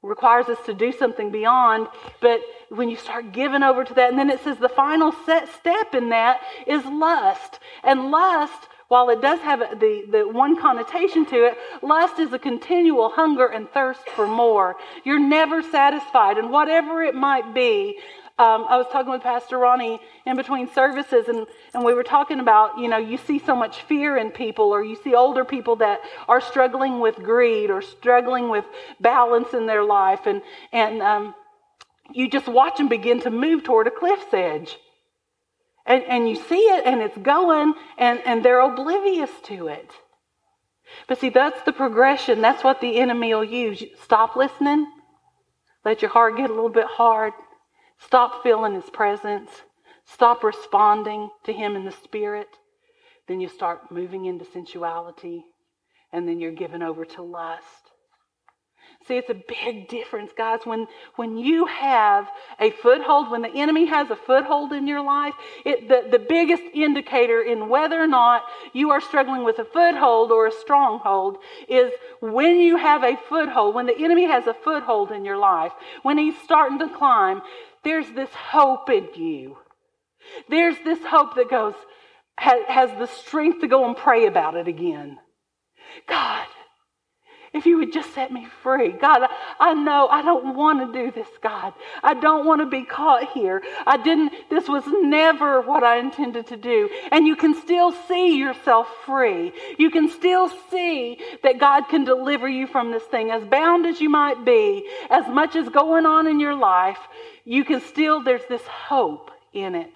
requires 0.01 0.47
us 0.47 0.65
to 0.67 0.73
do 0.73 0.93
something 0.93 1.29
beyond. 1.29 1.87
But 2.21 2.39
when 2.69 2.87
you 2.87 2.95
start 2.95 3.33
giving 3.33 3.61
over 3.61 3.83
to 3.83 3.93
that, 3.95 4.09
and 4.09 4.17
then 4.17 4.29
it 4.29 4.41
says 4.41 4.57
the 4.57 4.69
final 4.69 5.13
set 5.25 5.49
step 5.59 5.93
in 5.93 6.09
that 6.09 6.39
is 6.65 6.85
lust. 6.85 7.59
And 7.83 8.09
lust 8.09 8.69
while 8.93 9.09
it 9.09 9.21
does 9.21 9.39
have 9.39 9.59
the, 9.79 10.05
the 10.11 10.21
one 10.27 10.55
connotation 10.55 11.25
to 11.25 11.35
it, 11.47 11.57
lust 11.81 12.19
is 12.19 12.31
a 12.31 12.37
continual 12.37 13.09
hunger 13.09 13.47
and 13.47 13.67
thirst 13.71 14.07
for 14.15 14.27
more. 14.27 14.75
You're 15.03 15.25
never 15.39 15.63
satisfied, 15.63 16.37
and 16.37 16.51
whatever 16.51 17.01
it 17.01 17.15
might 17.15 17.55
be, 17.55 17.97
um, 18.37 18.67
I 18.69 18.77
was 18.77 18.85
talking 18.91 19.11
with 19.11 19.23
Pastor 19.23 19.57
Ronnie 19.57 19.99
in 20.27 20.35
between 20.35 20.71
services, 20.71 21.27
and, 21.27 21.47
and 21.73 21.83
we 21.83 21.95
were 21.95 22.03
talking 22.03 22.39
about, 22.39 22.77
you 22.77 22.87
know, 22.87 22.99
you 22.99 23.17
see 23.17 23.39
so 23.39 23.55
much 23.55 23.81
fear 23.81 24.15
in 24.15 24.29
people, 24.29 24.65
or 24.65 24.83
you 24.83 24.95
see 25.03 25.15
older 25.15 25.43
people 25.43 25.75
that 25.77 25.99
are 26.27 26.39
struggling 26.39 26.99
with 26.99 27.15
greed 27.15 27.71
or 27.71 27.81
struggling 27.81 28.47
with 28.47 28.65
balance 28.99 29.55
in 29.55 29.65
their 29.65 29.83
life, 29.83 30.27
and, 30.27 30.43
and 30.71 31.01
um, 31.01 31.33
you 32.11 32.29
just 32.29 32.47
watch 32.47 32.77
them 32.77 32.89
begin 32.89 33.21
to 33.21 33.31
move 33.31 33.63
toward 33.63 33.87
a 33.87 33.91
cliff's 33.91 34.31
edge. 34.33 34.77
And, 35.85 36.03
and 36.03 36.29
you 36.29 36.35
see 36.35 36.59
it 36.59 36.85
and 36.85 37.01
it's 37.01 37.17
going 37.17 37.73
and, 37.97 38.21
and 38.25 38.43
they're 38.43 38.61
oblivious 38.61 39.31
to 39.43 39.67
it. 39.67 39.91
But 41.07 41.19
see, 41.19 41.29
that's 41.29 41.61
the 41.63 41.73
progression. 41.73 42.41
That's 42.41 42.63
what 42.63 42.79
the 42.79 42.99
enemy 42.99 43.33
will 43.33 43.43
use. 43.43 43.83
Stop 44.01 44.35
listening. 44.35 44.87
Let 45.83 46.01
your 46.01 46.11
heart 46.11 46.37
get 46.37 46.49
a 46.49 46.53
little 46.53 46.69
bit 46.69 46.87
hard. 46.87 47.33
Stop 47.99 48.43
feeling 48.43 48.75
his 48.75 48.89
presence. 48.89 49.49
Stop 50.05 50.43
responding 50.43 51.29
to 51.45 51.53
him 51.53 51.75
in 51.75 51.85
the 51.85 51.91
spirit. 51.91 52.47
Then 53.27 53.41
you 53.41 53.49
start 53.49 53.91
moving 53.91 54.25
into 54.25 54.45
sensuality. 54.45 55.43
And 56.11 56.27
then 56.27 56.39
you're 56.39 56.51
given 56.51 56.83
over 56.83 57.05
to 57.05 57.21
lust. 57.21 57.82
See, 59.07 59.17
it's 59.17 59.29
a 59.29 59.33
big 59.33 59.89
difference, 59.89 60.31
guys. 60.37 60.61
When, 60.63 60.87
when 61.17 61.37
you 61.37 61.65
have 61.65 62.29
a 62.59 62.71
foothold, 62.71 63.29
when 63.29 63.41
the 63.41 63.53
enemy 63.53 63.85
has 63.85 64.09
a 64.09 64.15
foothold 64.15 64.71
in 64.71 64.87
your 64.87 65.03
life, 65.03 65.33
it, 65.65 65.89
the, 65.89 66.07
the 66.09 66.19
biggest 66.19 66.63
indicator 66.73 67.41
in 67.41 67.67
whether 67.67 68.01
or 68.01 68.07
not 68.07 68.43
you 68.71 68.91
are 68.91 69.01
struggling 69.01 69.43
with 69.43 69.59
a 69.59 69.65
foothold 69.65 70.31
or 70.31 70.47
a 70.47 70.51
stronghold 70.51 71.37
is 71.67 71.91
when 72.21 72.61
you 72.61 72.77
have 72.77 73.03
a 73.03 73.17
foothold, 73.27 73.75
when 73.75 73.87
the 73.87 73.97
enemy 73.97 74.23
has 74.23 74.47
a 74.47 74.53
foothold 74.53 75.11
in 75.11 75.25
your 75.25 75.37
life, 75.37 75.73
when 76.03 76.17
he's 76.17 76.37
starting 76.43 76.79
to 76.79 76.87
climb, 76.87 77.41
there's 77.83 78.09
this 78.11 78.29
hope 78.29 78.89
in 78.89 79.09
you. 79.15 79.57
There's 80.49 80.77
this 80.85 80.99
hope 81.05 81.35
that 81.35 81.49
goes, 81.49 81.75
has, 82.37 82.63
has 82.69 82.89
the 82.97 83.07
strength 83.07 83.59
to 83.61 83.67
go 83.67 83.85
and 83.85 83.97
pray 83.97 84.27
about 84.27 84.55
it 84.55 84.69
again. 84.69 85.19
God, 86.07 86.47
if 87.53 87.65
you 87.65 87.77
would 87.77 87.93
just 87.93 88.13
set 88.13 88.31
me 88.31 88.47
free. 88.63 88.91
God, 88.91 89.29
I 89.59 89.73
know 89.73 90.07
I 90.07 90.23
don't 90.23 90.55
want 90.55 90.79
to 90.79 90.99
do 91.05 91.11
this, 91.11 91.27
God. 91.41 91.73
I 92.01 92.15
don't 92.15 92.45
want 92.45 92.61
to 92.61 92.65
be 92.65 92.83
caught 92.83 93.31
here. 93.31 93.61
I 93.85 93.97
didn't, 93.97 94.33
this 94.49 94.67
was 94.67 94.83
never 94.87 95.61
what 95.61 95.83
I 95.83 95.99
intended 95.99 96.47
to 96.47 96.57
do. 96.57 96.89
And 97.11 97.27
you 97.27 97.35
can 97.35 97.53
still 97.61 97.91
see 98.07 98.37
yourself 98.37 98.87
free. 99.05 99.53
You 99.77 99.91
can 99.91 100.09
still 100.09 100.49
see 100.71 101.19
that 101.43 101.59
God 101.59 101.89
can 101.89 102.03
deliver 102.03 102.47
you 102.47 102.65
from 102.65 102.91
this 102.91 103.03
thing. 103.03 103.29
As 103.29 103.43
bound 103.43 103.85
as 103.85 104.01
you 104.01 104.09
might 104.09 104.43
be, 104.43 104.87
as 105.09 105.27
much 105.27 105.55
as 105.55 105.69
going 105.69 106.05
on 106.05 106.27
in 106.27 106.39
your 106.39 106.55
life, 106.55 106.99
you 107.45 107.63
can 107.63 107.81
still, 107.81 108.23
there's 108.23 108.45
this 108.49 108.63
hope 108.63 109.29
in 109.53 109.75
it. 109.75 109.95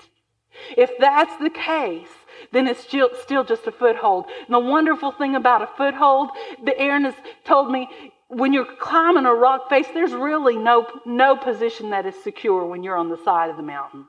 If 0.75 0.91
that's 0.99 1.35
the 1.37 1.49
case, 1.49 2.07
then 2.51 2.67
it's 2.67 2.81
still, 2.81 3.09
just 3.43 3.67
a 3.67 3.71
foothold. 3.71 4.25
And 4.45 4.53
the 4.53 4.59
wonderful 4.59 5.11
thing 5.11 5.35
about 5.35 5.61
a 5.61 5.67
foothold, 5.77 6.29
the 6.63 6.77
Aaron 6.77 7.05
has 7.05 7.15
told 7.45 7.71
me, 7.71 7.89
when 8.29 8.51
you're 8.51 8.65
climbing 8.65 9.25
a 9.25 9.33
rock 9.33 9.69
face, 9.69 9.87
there's 9.93 10.11
really 10.11 10.57
no, 10.57 10.85
no 11.05 11.37
position 11.37 11.91
that 11.91 12.05
is 12.05 12.15
secure 12.23 12.65
when 12.65 12.83
you're 12.83 12.97
on 12.97 13.09
the 13.09 13.17
side 13.23 13.49
of 13.49 13.57
the 13.57 13.63
mountain. 13.63 14.05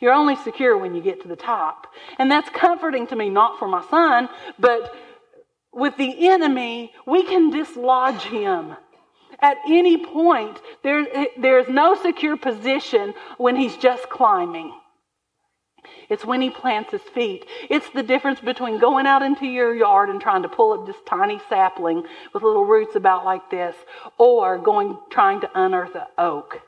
You're 0.00 0.12
only 0.12 0.36
secure 0.36 0.76
when 0.76 0.94
you 0.94 1.02
get 1.02 1.22
to 1.22 1.28
the 1.28 1.36
top. 1.36 1.86
And 2.18 2.30
that's 2.30 2.50
comforting 2.50 3.06
to 3.08 3.16
me, 3.16 3.28
not 3.28 3.58
for 3.58 3.68
my 3.68 3.84
son, 3.88 4.28
but 4.58 4.94
with 5.72 5.96
the 5.96 6.28
enemy, 6.28 6.92
we 7.06 7.22
can 7.22 7.50
dislodge 7.50 8.22
him. 8.22 8.76
At 9.40 9.56
any 9.68 10.04
point, 10.04 10.60
there, 10.82 11.06
there's 11.38 11.68
no 11.68 11.94
secure 11.94 12.36
position 12.36 13.14
when 13.38 13.56
he's 13.56 13.76
just 13.76 14.08
climbing. 14.10 14.72
It's 16.10 16.24
when 16.24 16.42
he 16.42 16.50
plants 16.50 16.90
his 16.90 17.00
feet. 17.00 17.46
It's 17.70 17.88
the 17.90 18.02
difference 18.02 18.40
between 18.40 18.78
going 18.78 19.06
out 19.06 19.22
into 19.22 19.46
your 19.46 19.74
yard 19.74 20.10
and 20.10 20.20
trying 20.20 20.42
to 20.42 20.48
pull 20.48 20.72
up 20.72 20.86
this 20.86 20.96
tiny 21.06 21.40
sapling 21.48 22.04
with 22.34 22.42
little 22.42 22.64
roots 22.64 22.96
about 22.96 23.24
like 23.24 23.48
this, 23.50 23.76
or 24.18 24.58
going 24.58 24.98
trying 25.08 25.40
to 25.40 25.50
unearth 25.54 25.94
an 25.94 26.06
oak 26.18 26.60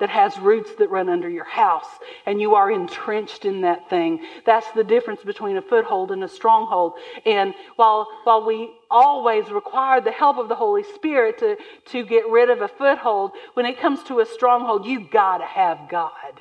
that 0.00 0.10
has 0.10 0.36
roots 0.38 0.74
that 0.78 0.90
run 0.90 1.08
under 1.08 1.28
your 1.28 1.44
house 1.44 1.86
and 2.26 2.40
you 2.40 2.54
are 2.54 2.70
entrenched 2.70 3.44
in 3.44 3.60
that 3.60 3.88
thing. 3.88 4.20
That's 4.44 4.70
the 4.72 4.84
difference 4.84 5.22
between 5.22 5.56
a 5.56 5.62
foothold 5.62 6.10
and 6.10 6.24
a 6.24 6.28
stronghold. 6.28 6.94
And 7.24 7.54
while, 7.76 8.08
while 8.24 8.44
we 8.44 8.70
always 8.90 9.50
require 9.50 10.00
the 10.00 10.10
help 10.10 10.36
of 10.38 10.48
the 10.48 10.54
Holy 10.54 10.82
Spirit 10.82 11.38
to, 11.38 11.56
to 11.92 12.04
get 12.04 12.28
rid 12.28 12.50
of 12.50 12.60
a 12.60 12.68
foothold, 12.68 13.32
when 13.54 13.66
it 13.66 13.80
comes 13.80 14.02
to 14.04 14.20
a 14.20 14.26
stronghold, 14.26 14.84
you 14.84 15.08
gotta 15.10 15.46
have 15.46 15.88
God. 15.88 16.40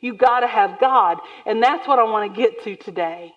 You 0.00 0.14
got 0.14 0.40
to 0.40 0.46
have 0.46 0.80
God. 0.80 1.18
And 1.46 1.62
that's 1.62 1.86
what 1.86 1.98
I 1.98 2.04
want 2.04 2.32
to 2.32 2.40
get 2.40 2.64
to 2.64 2.76
today. 2.76 3.34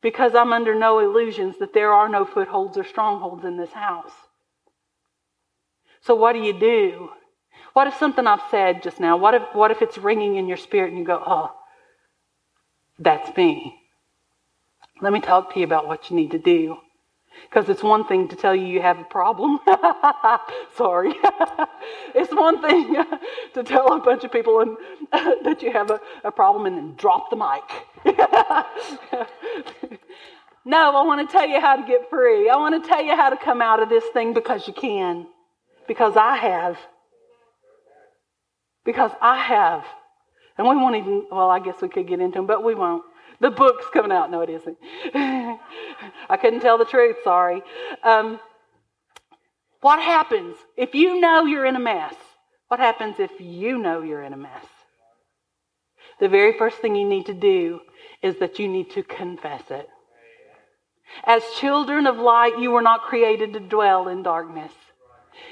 Because 0.00 0.34
I'm 0.34 0.52
under 0.52 0.74
no 0.74 0.98
illusions 0.98 1.58
that 1.60 1.74
there 1.74 1.92
are 1.92 2.08
no 2.08 2.24
footholds 2.24 2.76
or 2.76 2.84
strongholds 2.84 3.44
in 3.44 3.56
this 3.56 3.72
house. 3.72 4.12
So 6.00 6.16
what 6.16 6.32
do 6.32 6.40
you 6.40 6.58
do? 6.58 7.10
What 7.72 7.86
if 7.86 7.94
something 7.94 8.26
I've 8.26 8.42
said 8.50 8.82
just 8.82 9.00
now, 9.00 9.16
what 9.16 9.34
if, 9.34 9.42
what 9.52 9.70
if 9.70 9.80
it's 9.80 9.96
ringing 9.96 10.36
in 10.36 10.48
your 10.48 10.56
spirit 10.56 10.90
and 10.90 10.98
you 10.98 11.04
go, 11.04 11.22
oh, 11.24 11.52
that's 12.98 13.34
me? 13.36 13.78
Let 15.00 15.12
me 15.12 15.20
talk 15.20 15.54
to 15.54 15.60
you 15.60 15.64
about 15.64 15.86
what 15.86 16.10
you 16.10 16.16
need 16.16 16.32
to 16.32 16.38
do. 16.38 16.76
Because 17.48 17.68
it's 17.68 17.82
one 17.82 18.06
thing 18.06 18.28
to 18.28 18.36
tell 18.36 18.54
you 18.54 18.66
you 18.66 18.80
have 18.80 18.98
a 18.98 19.04
problem. 19.04 19.60
Sorry. 20.76 21.12
it's 22.14 22.32
one 22.32 22.62
thing 22.62 22.96
to 23.54 23.62
tell 23.62 23.92
a 23.92 24.00
bunch 24.00 24.24
of 24.24 24.32
people 24.32 24.60
and, 24.60 24.76
that 25.44 25.62
you 25.62 25.72
have 25.72 25.90
a, 25.90 26.00
a 26.24 26.30
problem 26.30 26.66
and 26.66 26.76
then 26.76 26.94
drop 26.96 27.30
the 27.30 27.36
mic. 27.36 27.62
no, 30.64 30.96
I 30.96 31.02
want 31.04 31.28
to 31.28 31.32
tell 31.32 31.46
you 31.48 31.60
how 31.60 31.76
to 31.76 31.86
get 31.86 32.08
free. 32.08 32.48
I 32.48 32.56
want 32.56 32.82
to 32.82 32.88
tell 32.88 33.02
you 33.02 33.14
how 33.16 33.30
to 33.30 33.36
come 33.36 33.60
out 33.60 33.82
of 33.82 33.88
this 33.88 34.04
thing 34.12 34.32
because 34.32 34.66
you 34.66 34.72
can. 34.72 35.26
Because 35.86 36.16
I 36.16 36.36
have. 36.36 36.78
Because 38.84 39.12
I 39.20 39.38
have. 39.38 39.84
And 40.58 40.66
we 40.68 40.76
won't 40.76 40.96
even, 40.96 41.26
well, 41.30 41.50
I 41.50 41.60
guess 41.60 41.80
we 41.80 41.88
could 41.88 42.06
get 42.06 42.20
into 42.20 42.38
them, 42.38 42.46
but 42.46 42.64
we 42.64 42.74
won't. 42.74 43.02
The 43.42 43.50
book's 43.50 43.86
coming 43.92 44.12
out. 44.12 44.30
No, 44.30 44.40
it 44.40 44.50
isn't. 44.50 44.78
I 45.14 46.38
couldn't 46.40 46.60
tell 46.60 46.78
the 46.78 46.84
truth. 46.84 47.16
Sorry. 47.24 47.60
Um, 48.04 48.38
what 49.80 50.00
happens 50.00 50.56
if 50.76 50.94
you 50.94 51.20
know 51.20 51.44
you're 51.44 51.66
in 51.66 51.74
a 51.74 51.80
mess? 51.80 52.14
What 52.68 52.78
happens 52.78 53.16
if 53.18 53.32
you 53.40 53.78
know 53.78 54.00
you're 54.00 54.22
in 54.22 54.32
a 54.32 54.36
mess? 54.36 54.64
The 56.20 56.28
very 56.28 56.56
first 56.56 56.78
thing 56.78 56.94
you 56.94 57.06
need 57.06 57.26
to 57.26 57.34
do 57.34 57.80
is 58.22 58.38
that 58.38 58.60
you 58.60 58.68
need 58.68 58.90
to 58.92 59.02
confess 59.02 59.62
it. 59.70 59.88
As 61.24 61.42
children 61.58 62.06
of 62.06 62.18
light, 62.18 62.60
you 62.60 62.70
were 62.70 62.80
not 62.80 63.02
created 63.02 63.54
to 63.54 63.60
dwell 63.60 64.06
in 64.06 64.22
darkness. 64.22 64.72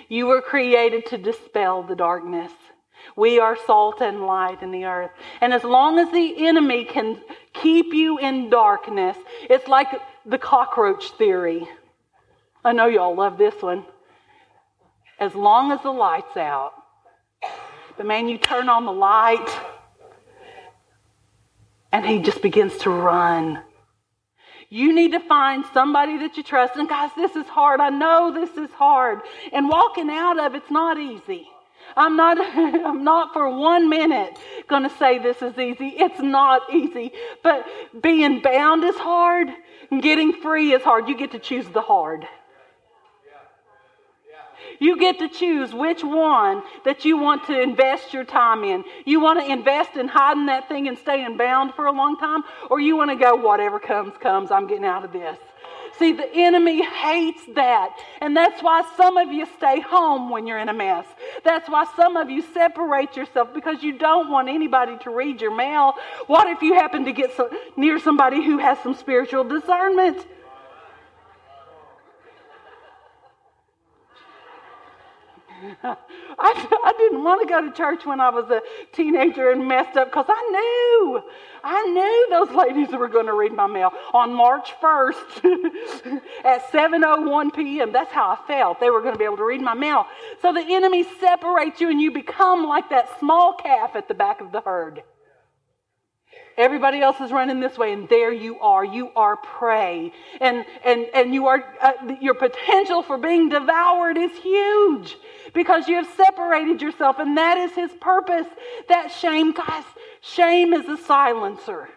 You 0.09 0.27
were 0.27 0.41
created 0.41 1.07
to 1.07 1.19
dispel 1.19 1.83
the 1.83 1.97
darkness. 1.97 2.53
We 3.17 3.39
are 3.39 3.57
salt 3.67 4.01
and 4.01 4.23
light 4.27 4.63
in 4.63 4.71
the 4.71 4.85
earth. 4.85 5.11
And 5.41 5.53
as 5.53 5.65
long 5.65 5.99
as 5.99 6.11
the 6.11 6.47
enemy 6.47 6.85
can 6.85 7.21
keep 7.53 7.93
you 7.93 8.19
in 8.19 8.51
darkness, 8.51 9.17
it's 9.49 9.69
like 9.69 9.89
the 10.27 10.39
cockroach 10.39 11.11
theory. 11.13 11.69
I 12.65 12.73
know 12.73 12.87
y'all 12.87 13.15
love 13.15 13.39
this 13.39 13.61
one. 13.61 13.85
As 15.19 15.35
long 15.35 15.73
as 15.73 15.83
the 15.83 15.91
light's 15.91 16.37
out, 16.37 16.73
the 17.99 18.05
man, 18.05 18.29
you 18.29 18.39
turn 18.39 18.69
on 18.69 18.87
the 18.87 18.93
light, 18.93 19.61
and 21.93 22.07
he 22.07 22.21
just 22.21 22.41
begins 22.41 22.77
to 22.79 22.91
run. 22.91 23.63
You 24.71 24.95
need 24.95 25.13
to 25.13 25.21
find 25.21 25.65
somebody 25.75 26.17
that 26.19 26.37
you 26.37 26.45
trust. 26.45 26.77
And 26.77 26.89
guys, 26.89 27.11
this 27.17 27.35
is 27.35 27.47
hard. 27.47 27.81
I 27.81 27.91
know 27.91 28.33
this 28.33 28.57
is 28.57 28.71
hard. 28.71 29.21
And 29.53 29.69
walking 29.69 30.09
out 30.09 30.39
of 30.39 30.55
it's 30.55 30.71
not 30.71 30.97
easy. 30.97 31.49
I'm 31.97 32.17
not, 32.17 32.39
I'm 32.87 33.05
not 33.05 33.33
for 33.33 33.49
one 33.49 33.89
minute 33.89 34.39
going 34.69 34.85
to 34.85 34.97
say 34.97 35.19
this 35.19 35.43
is 35.43 35.59
easy. 35.59 35.89
It's 35.97 36.21
not 36.21 36.73
easy. 36.73 37.13
But 37.43 37.67
being 38.01 38.41
bound 38.41 38.85
is 38.85 38.97
hard, 38.97 39.49
and 39.91 40.03
getting 40.03 40.33
free 40.33 40.73
is 40.73 40.83
hard. 40.83 41.09
You 41.09 41.17
get 41.17 41.33
to 41.33 41.39
choose 41.39 41.69
the 41.69 41.83
hard. 41.83 42.27
You 44.79 44.99
get 44.99 45.19
to 45.19 45.29
choose 45.29 45.75
which 45.75 46.03
one 46.03 46.63
that 46.85 47.05
you 47.05 47.19
want 47.19 47.47
to 47.49 47.61
invest 47.61 48.15
your 48.15 48.25
time 48.25 48.65
in. 48.65 48.85
You 49.05 49.21
want 49.21 49.39
to 49.41 49.53
invest 49.53 49.97
in 49.97 50.09
hiding 50.09 50.47
that 50.47 50.69
thing 50.69 50.89
and 50.89 50.97
staying 50.97 51.37
bound 51.37 51.75
for 51.75 51.87
a 51.87 51.93
long 51.93 52.17
time, 52.17 52.45
or 52.71 52.81
you 52.81 52.97
want 52.97 53.11
to 53.11 53.17
go, 53.17 53.35
whatever 53.35 53.79
comes, 53.79 54.15
comes, 54.19 54.51
I'm 54.51 54.67
getting 54.67 54.87
out 54.87 55.05
of 55.05 55.13
this. 55.13 55.37
See, 56.01 56.13
the 56.13 56.29
enemy 56.33 56.83
hates 56.83 57.43
that. 57.55 57.95
And 58.23 58.35
that's 58.35 58.63
why 58.63 58.83
some 58.97 59.19
of 59.19 59.31
you 59.31 59.47
stay 59.59 59.81
home 59.81 60.31
when 60.31 60.47
you're 60.47 60.59
in 60.59 60.71
a 60.71 60.73
mess. 60.73 61.05
That's 61.45 61.69
why 61.69 61.85
some 61.95 62.17
of 62.17 62.31
you 62.31 62.41
separate 62.55 63.17
yourself 63.17 63.53
because 63.53 63.83
you 63.83 63.99
don't 63.99 64.31
want 64.31 64.49
anybody 64.49 64.97
to 65.03 65.11
read 65.11 65.43
your 65.43 65.55
mail. 65.55 65.93
What 66.27 66.49
if 66.49 66.63
you 66.63 66.73
happen 66.73 67.05
to 67.05 67.13
get 67.13 67.37
so, 67.37 67.51
near 67.77 67.99
somebody 67.99 68.43
who 68.43 68.57
has 68.57 68.79
some 68.83 68.95
spiritual 68.95 69.45
discernment? 69.45 70.27
I, 75.83 75.97
I 76.39 76.93
didn't 76.99 77.23
want 77.23 77.43
to 77.43 77.49
go 77.49 77.61
to 77.61 77.73
church 77.73 78.07
when 78.07 78.21
I 78.21 78.31
was 78.31 78.51
a 78.51 78.61
teenager 78.93 79.51
and 79.51 79.67
messed 79.67 79.97
up 79.97 80.09
because 80.11 80.27
I 80.29 80.49
knew, 80.51 81.23
I 81.63 81.83
knew 81.87 82.27
those 82.31 82.51
ladies 82.55 82.89
were 82.91 83.09
going 83.09 83.27
to 83.27 83.35
read 83.35 83.53
my 83.53 83.67
mail 83.67 83.93
on 84.15 84.33
March 84.33 84.73
1st 84.83 86.21
at 86.45 86.71
7.01 86.71 87.55
p.m. 87.55 87.93
That's 87.93 88.13
how 88.13 88.31
I 88.31 88.47
felt. 88.47 88.81
They 88.81 88.91
were 88.91 89.01
going 89.01 89.15
to 89.15 89.19
be 89.19 89.25
able 89.25 89.37
to 89.39 89.45
read 89.45 89.61
my 89.61 89.75
mail. 89.75 90.07
So 90.41 90.53
the 90.53 90.65
enemy 90.67 91.05
separates 91.21 91.81
you 91.81 91.91
and 91.91 92.01
you 92.01 92.11
become 92.11 92.65
like 92.65 92.89
that 92.91 93.19
small 93.19 93.55
calf 93.55 93.97
at 93.97 94.09
the 94.09 94.15
back 94.15 94.41
of 94.41 94.53
the 94.53 94.61
herd. 94.61 95.03
Everybody 96.61 97.01
else 97.01 97.19
is 97.21 97.33
running 97.33 97.59
this 97.59 97.79
way, 97.79 97.95
and 97.95 98.07
there 98.11 98.33
you 98.33 98.61
are. 98.61 98.85
You 98.85 99.11
are 99.17 99.37
prey. 99.37 100.13
And, 100.43 100.67
and, 100.85 101.07
and 101.15 101.33
you 101.33 101.47
are, 101.47 101.65
uh, 101.81 101.93
your 102.21 102.35
potential 102.35 103.03
for 103.03 103.17
being 103.17 103.49
devoured 103.49 104.19
is 104.19 104.31
huge 104.43 105.17
because 105.55 105.89
you 105.89 105.97
have 105.97 106.09
separated 106.17 106.83
yourself, 106.83 107.19
and 107.19 107.35
that 107.39 107.57
is 107.57 107.73
his 107.73 107.91
purpose. 108.01 108.47
That 108.91 109.09
shame, 109.11 109.53
guys, 109.53 109.85
shame 110.21 110.75
is 110.75 110.87
a 110.87 110.99
silencer. 110.99 111.89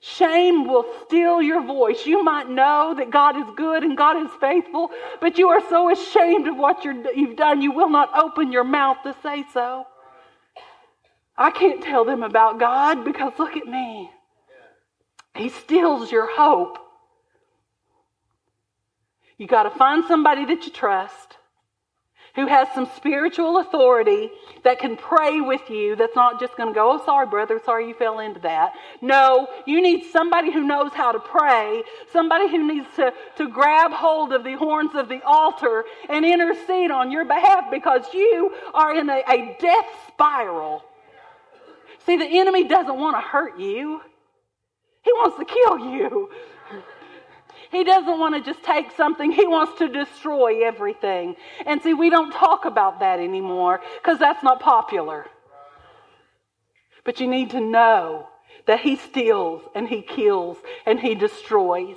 Shame 0.00 0.66
will 0.66 0.84
steal 1.06 1.40
your 1.40 1.62
voice. 1.62 2.04
You 2.04 2.22
might 2.22 2.48
know 2.48 2.94
that 2.96 3.10
God 3.10 3.38
is 3.38 3.46
good 3.56 3.84
and 3.84 3.96
God 3.96 4.22
is 4.22 4.30
faithful, 4.38 4.90
but 5.20 5.38
you 5.38 5.48
are 5.48 5.66
so 5.68 5.90
ashamed 5.90 6.46
of 6.46 6.56
what 6.56 6.84
you 6.84 7.02
have 7.26 7.36
done, 7.36 7.62
you 7.62 7.72
will 7.72 7.90
not 7.90 8.10
open 8.14 8.52
your 8.52 8.64
mouth 8.64 8.98
to 9.04 9.14
say 9.22 9.44
so. 9.52 9.86
I 11.40 11.50
can't 11.50 11.82
tell 11.82 12.04
them 12.04 12.22
about 12.22 12.60
God 12.60 13.02
because 13.02 13.32
look 13.38 13.56
at 13.56 13.66
me. 13.66 14.10
He 15.34 15.48
steals 15.48 16.12
your 16.12 16.30
hope. 16.30 16.76
You 19.38 19.46
got 19.46 19.62
to 19.62 19.70
find 19.70 20.04
somebody 20.04 20.44
that 20.44 20.66
you 20.66 20.70
trust 20.70 21.38
who 22.34 22.46
has 22.46 22.68
some 22.74 22.86
spiritual 22.94 23.56
authority 23.56 24.30
that 24.64 24.78
can 24.80 24.98
pray 24.98 25.40
with 25.40 25.62
you 25.70 25.96
that's 25.96 26.14
not 26.14 26.38
just 26.38 26.54
going 26.58 26.68
to 26.68 26.74
go, 26.74 26.92
oh, 26.92 27.04
sorry, 27.06 27.26
brother, 27.26 27.58
sorry 27.64 27.88
you 27.88 27.94
fell 27.94 28.20
into 28.20 28.40
that. 28.40 28.74
No, 29.00 29.48
you 29.66 29.80
need 29.80 30.04
somebody 30.12 30.52
who 30.52 30.62
knows 30.62 30.92
how 30.92 31.10
to 31.10 31.18
pray, 31.18 31.82
somebody 32.12 32.50
who 32.50 32.68
needs 32.68 32.86
to, 32.96 33.14
to 33.36 33.48
grab 33.48 33.92
hold 33.92 34.34
of 34.34 34.44
the 34.44 34.58
horns 34.58 34.94
of 34.94 35.08
the 35.08 35.22
altar 35.24 35.84
and 36.10 36.22
intercede 36.22 36.90
on 36.90 37.10
your 37.10 37.24
behalf 37.24 37.70
because 37.70 38.04
you 38.12 38.54
are 38.74 38.94
in 38.94 39.08
a, 39.08 39.22
a 39.26 39.56
death 39.58 39.86
spiral. 40.08 40.84
See, 42.06 42.16
the 42.16 42.26
enemy 42.26 42.64
doesn't 42.64 42.96
want 42.96 43.16
to 43.16 43.20
hurt 43.20 43.58
you, 43.58 44.00
he 45.02 45.12
wants 45.12 45.38
to 45.38 45.44
kill 45.44 45.78
you. 45.78 46.30
He 47.70 47.84
doesn't 47.84 48.18
want 48.18 48.34
to 48.34 48.40
just 48.42 48.64
take 48.64 48.90
something, 48.96 49.30
he 49.30 49.46
wants 49.46 49.78
to 49.78 49.88
destroy 49.88 50.66
everything. 50.66 51.36
And 51.66 51.80
see, 51.80 51.94
we 51.94 52.10
don't 52.10 52.32
talk 52.32 52.64
about 52.64 52.98
that 52.98 53.20
anymore 53.20 53.80
because 54.02 54.18
that's 54.18 54.42
not 54.42 54.60
popular. 54.60 55.26
But 57.04 57.20
you 57.20 57.28
need 57.28 57.50
to 57.50 57.60
know 57.60 58.28
that 58.66 58.80
he 58.80 58.96
steals 58.96 59.62
and 59.74 59.88
he 59.88 60.02
kills 60.02 60.58
and 60.84 60.98
he 60.98 61.14
destroys. 61.14 61.96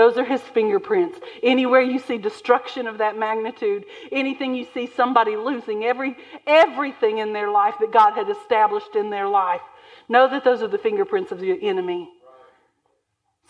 Those 0.00 0.16
are 0.16 0.24
his 0.24 0.40
fingerprints. 0.40 1.20
Anywhere 1.42 1.82
you 1.82 1.98
see 1.98 2.16
destruction 2.16 2.86
of 2.86 2.96
that 2.96 3.18
magnitude, 3.18 3.84
anything 4.10 4.54
you 4.54 4.66
see 4.72 4.86
somebody 4.96 5.36
losing, 5.36 5.84
every, 5.84 6.16
everything 6.46 7.18
in 7.18 7.34
their 7.34 7.50
life 7.50 7.74
that 7.80 7.92
God 7.92 8.14
had 8.14 8.30
established 8.30 8.96
in 8.96 9.10
their 9.10 9.28
life, 9.28 9.60
know 10.08 10.26
that 10.26 10.42
those 10.42 10.62
are 10.62 10.68
the 10.68 10.78
fingerprints 10.78 11.32
of 11.32 11.38
the 11.38 11.52
enemy. 11.68 12.08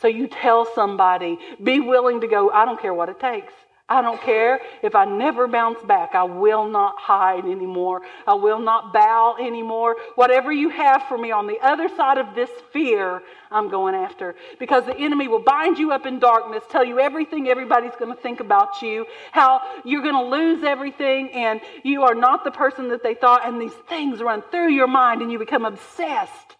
So 0.00 0.08
you 0.08 0.26
tell 0.26 0.66
somebody, 0.74 1.38
be 1.62 1.78
willing 1.78 2.20
to 2.22 2.26
go, 2.26 2.50
I 2.50 2.64
don't 2.64 2.82
care 2.82 2.94
what 2.94 3.08
it 3.08 3.20
takes. 3.20 3.52
I 3.90 4.02
don't 4.02 4.22
care 4.22 4.60
if 4.84 4.94
I 4.94 5.04
never 5.04 5.48
bounce 5.48 5.82
back. 5.82 6.14
I 6.14 6.22
will 6.22 6.68
not 6.68 6.94
hide 6.96 7.44
anymore. 7.44 8.02
I 8.24 8.34
will 8.34 8.60
not 8.60 8.92
bow 8.92 9.34
anymore. 9.40 9.96
Whatever 10.14 10.52
you 10.52 10.68
have 10.68 11.02
for 11.08 11.18
me 11.18 11.32
on 11.32 11.48
the 11.48 11.58
other 11.60 11.88
side 11.88 12.16
of 12.16 12.36
this 12.36 12.50
fear, 12.72 13.20
I'm 13.50 13.68
going 13.68 13.96
after. 13.96 14.36
Because 14.60 14.86
the 14.86 14.96
enemy 14.96 15.26
will 15.26 15.42
bind 15.42 15.76
you 15.76 15.90
up 15.90 16.06
in 16.06 16.20
darkness, 16.20 16.62
tell 16.70 16.84
you 16.84 17.00
everything 17.00 17.48
everybody's 17.48 17.96
going 17.98 18.14
to 18.14 18.22
think 18.22 18.38
about 18.38 18.80
you, 18.80 19.06
how 19.32 19.60
you're 19.84 20.02
going 20.02 20.14
to 20.14 20.30
lose 20.30 20.62
everything, 20.62 21.32
and 21.32 21.60
you 21.82 22.04
are 22.04 22.14
not 22.14 22.44
the 22.44 22.52
person 22.52 22.90
that 22.90 23.02
they 23.02 23.14
thought, 23.14 23.44
and 23.44 23.60
these 23.60 23.74
things 23.88 24.22
run 24.22 24.44
through 24.52 24.70
your 24.70 24.86
mind, 24.86 25.20
and 25.20 25.32
you 25.32 25.38
become 25.40 25.64
obsessed. 25.64 26.56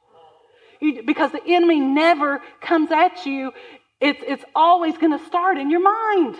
You, 0.80 1.04
because 1.04 1.30
the 1.30 1.46
enemy 1.46 1.78
never 1.78 2.42
comes 2.60 2.90
at 2.90 3.24
you, 3.24 3.52
it's, 4.00 4.20
it's 4.26 4.44
always 4.52 4.98
going 4.98 5.16
to 5.16 5.24
start 5.26 5.58
in 5.58 5.70
your 5.70 5.82
mind. 5.82 6.36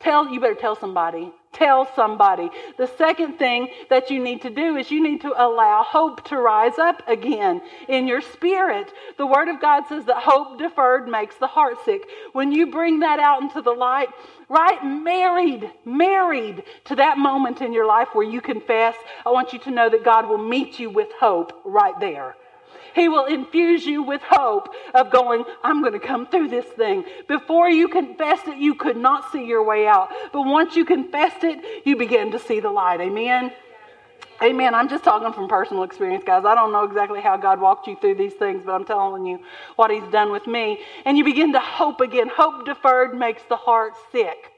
Tell, 0.00 0.28
you 0.28 0.40
better 0.40 0.54
tell 0.54 0.76
somebody. 0.76 1.30
Tell 1.52 1.86
somebody. 1.94 2.48
The 2.78 2.86
second 2.96 3.38
thing 3.38 3.68
that 3.90 4.10
you 4.10 4.22
need 4.22 4.40
to 4.42 4.50
do 4.50 4.76
is 4.76 4.90
you 4.90 5.02
need 5.02 5.20
to 5.22 5.34
allow 5.36 5.82
hope 5.82 6.24
to 6.28 6.36
rise 6.36 6.78
up 6.78 7.02
again 7.06 7.60
in 7.88 8.08
your 8.08 8.22
spirit. 8.22 8.92
The 9.18 9.26
Word 9.26 9.48
of 9.48 9.60
God 9.60 9.84
says 9.88 10.06
that 10.06 10.22
hope 10.22 10.58
deferred 10.58 11.06
makes 11.06 11.36
the 11.36 11.48
heart 11.48 11.84
sick. 11.84 12.08
When 12.32 12.50
you 12.50 12.70
bring 12.70 13.00
that 13.00 13.18
out 13.18 13.42
into 13.42 13.60
the 13.60 13.72
light, 13.72 14.08
right? 14.48 14.82
Married, 14.84 15.70
married 15.84 16.62
to 16.84 16.96
that 16.96 17.18
moment 17.18 17.60
in 17.60 17.72
your 17.72 17.86
life 17.86 18.08
where 18.12 18.26
you 18.26 18.40
confess, 18.40 18.94
I 19.26 19.30
want 19.30 19.52
you 19.52 19.58
to 19.60 19.70
know 19.70 19.90
that 19.90 20.04
God 20.04 20.28
will 20.28 20.38
meet 20.38 20.78
you 20.78 20.88
with 20.88 21.08
hope 21.18 21.60
right 21.64 21.98
there. 22.00 22.36
He 22.94 23.08
will 23.08 23.26
infuse 23.26 23.84
you 23.84 24.02
with 24.02 24.20
hope 24.22 24.68
of 24.94 25.10
going, 25.10 25.44
I'm 25.62 25.80
going 25.80 25.92
to 25.92 26.00
come 26.00 26.26
through 26.26 26.48
this 26.48 26.66
thing. 26.66 27.04
Before 27.28 27.68
you 27.68 27.88
confessed 27.88 28.48
it, 28.48 28.58
you 28.58 28.74
could 28.74 28.96
not 28.96 29.30
see 29.32 29.44
your 29.44 29.64
way 29.64 29.86
out. 29.86 30.10
But 30.32 30.42
once 30.42 30.76
you 30.76 30.84
confessed 30.84 31.44
it, 31.44 31.86
you 31.86 31.96
begin 31.96 32.32
to 32.32 32.38
see 32.38 32.60
the 32.60 32.70
light. 32.70 33.00
Amen. 33.00 33.52
Amen. 34.42 34.74
I'm 34.74 34.88
just 34.88 35.04
talking 35.04 35.32
from 35.34 35.48
personal 35.48 35.82
experience, 35.82 36.24
guys. 36.24 36.46
I 36.46 36.54
don't 36.54 36.72
know 36.72 36.84
exactly 36.84 37.20
how 37.20 37.36
God 37.36 37.60
walked 37.60 37.86
you 37.86 37.96
through 38.00 38.14
these 38.14 38.32
things, 38.32 38.62
but 38.64 38.72
I'm 38.72 38.86
telling 38.86 39.26
you 39.26 39.40
what 39.76 39.90
He's 39.90 40.08
done 40.10 40.32
with 40.32 40.46
me. 40.46 40.80
And 41.04 41.18
you 41.18 41.24
begin 41.24 41.52
to 41.52 41.60
hope 41.60 42.00
again. 42.00 42.28
Hope 42.28 42.64
deferred 42.64 43.14
makes 43.14 43.42
the 43.50 43.56
heart 43.56 43.92
sick. 44.10 44.49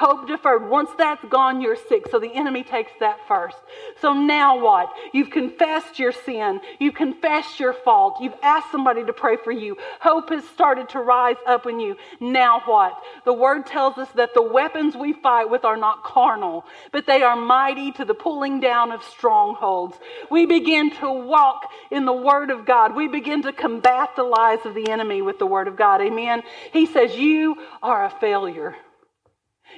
Hope 0.00 0.26
deferred. 0.26 0.70
Once 0.70 0.88
that's 0.96 1.22
gone, 1.26 1.60
you're 1.60 1.76
sick. 1.76 2.06
So 2.10 2.18
the 2.18 2.32
enemy 2.32 2.62
takes 2.62 2.90
that 3.00 3.18
first. 3.28 3.58
So 4.00 4.14
now 4.14 4.58
what? 4.58 4.90
You've 5.12 5.28
confessed 5.28 5.98
your 5.98 6.12
sin. 6.12 6.62
You've 6.78 6.94
confessed 6.94 7.60
your 7.60 7.74
fault. 7.74 8.16
You've 8.18 8.38
asked 8.42 8.72
somebody 8.72 9.04
to 9.04 9.12
pray 9.12 9.36
for 9.36 9.52
you. 9.52 9.76
Hope 10.00 10.30
has 10.30 10.42
started 10.48 10.88
to 10.88 11.00
rise 11.00 11.36
up 11.46 11.66
in 11.66 11.80
you. 11.80 11.98
Now 12.18 12.62
what? 12.64 12.98
The 13.26 13.34
word 13.34 13.66
tells 13.66 13.98
us 13.98 14.08
that 14.14 14.32
the 14.32 14.42
weapons 14.42 14.96
we 14.96 15.12
fight 15.12 15.50
with 15.50 15.66
are 15.66 15.76
not 15.76 16.02
carnal, 16.02 16.64
but 16.92 17.04
they 17.04 17.22
are 17.22 17.36
mighty 17.36 17.92
to 17.92 18.06
the 18.06 18.14
pulling 18.14 18.58
down 18.58 18.92
of 18.92 19.04
strongholds. 19.04 19.98
We 20.30 20.46
begin 20.46 20.92
to 21.00 21.12
walk 21.12 21.66
in 21.90 22.06
the 22.06 22.14
word 22.14 22.48
of 22.48 22.64
God. 22.64 22.96
We 22.96 23.06
begin 23.06 23.42
to 23.42 23.52
combat 23.52 24.16
the 24.16 24.22
lies 24.22 24.64
of 24.64 24.74
the 24.74 24.88
enemy 24.88 25.20
with 25.20 25.38
the 25.38 25.44
word 25.44 25.68
of 25.68 25.76
God. 25.76 26.00
Amen. 26.00 26.42
He 26.72 26.86
says, 26.86 27.14
You 27.16 27.56
are 27.82 28.06
a 28.06 28.10
failure. 28.18 28.74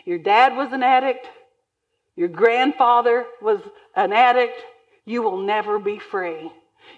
Your 0.04 0.18
dad 0.18 0.56
was 0.56 0.72
an 0.72 0.82
addict. 0.82 1.26
Your 2.16 2.28
grandfather 2.28 3.26
was 3.40 3.60
an 3.96 4.12
addict. 4.12 4.60
You 5.04 5.22
will 5.22 5.38
never 5.38 5.78
be 5.78 5.98
free. 5.98 6.52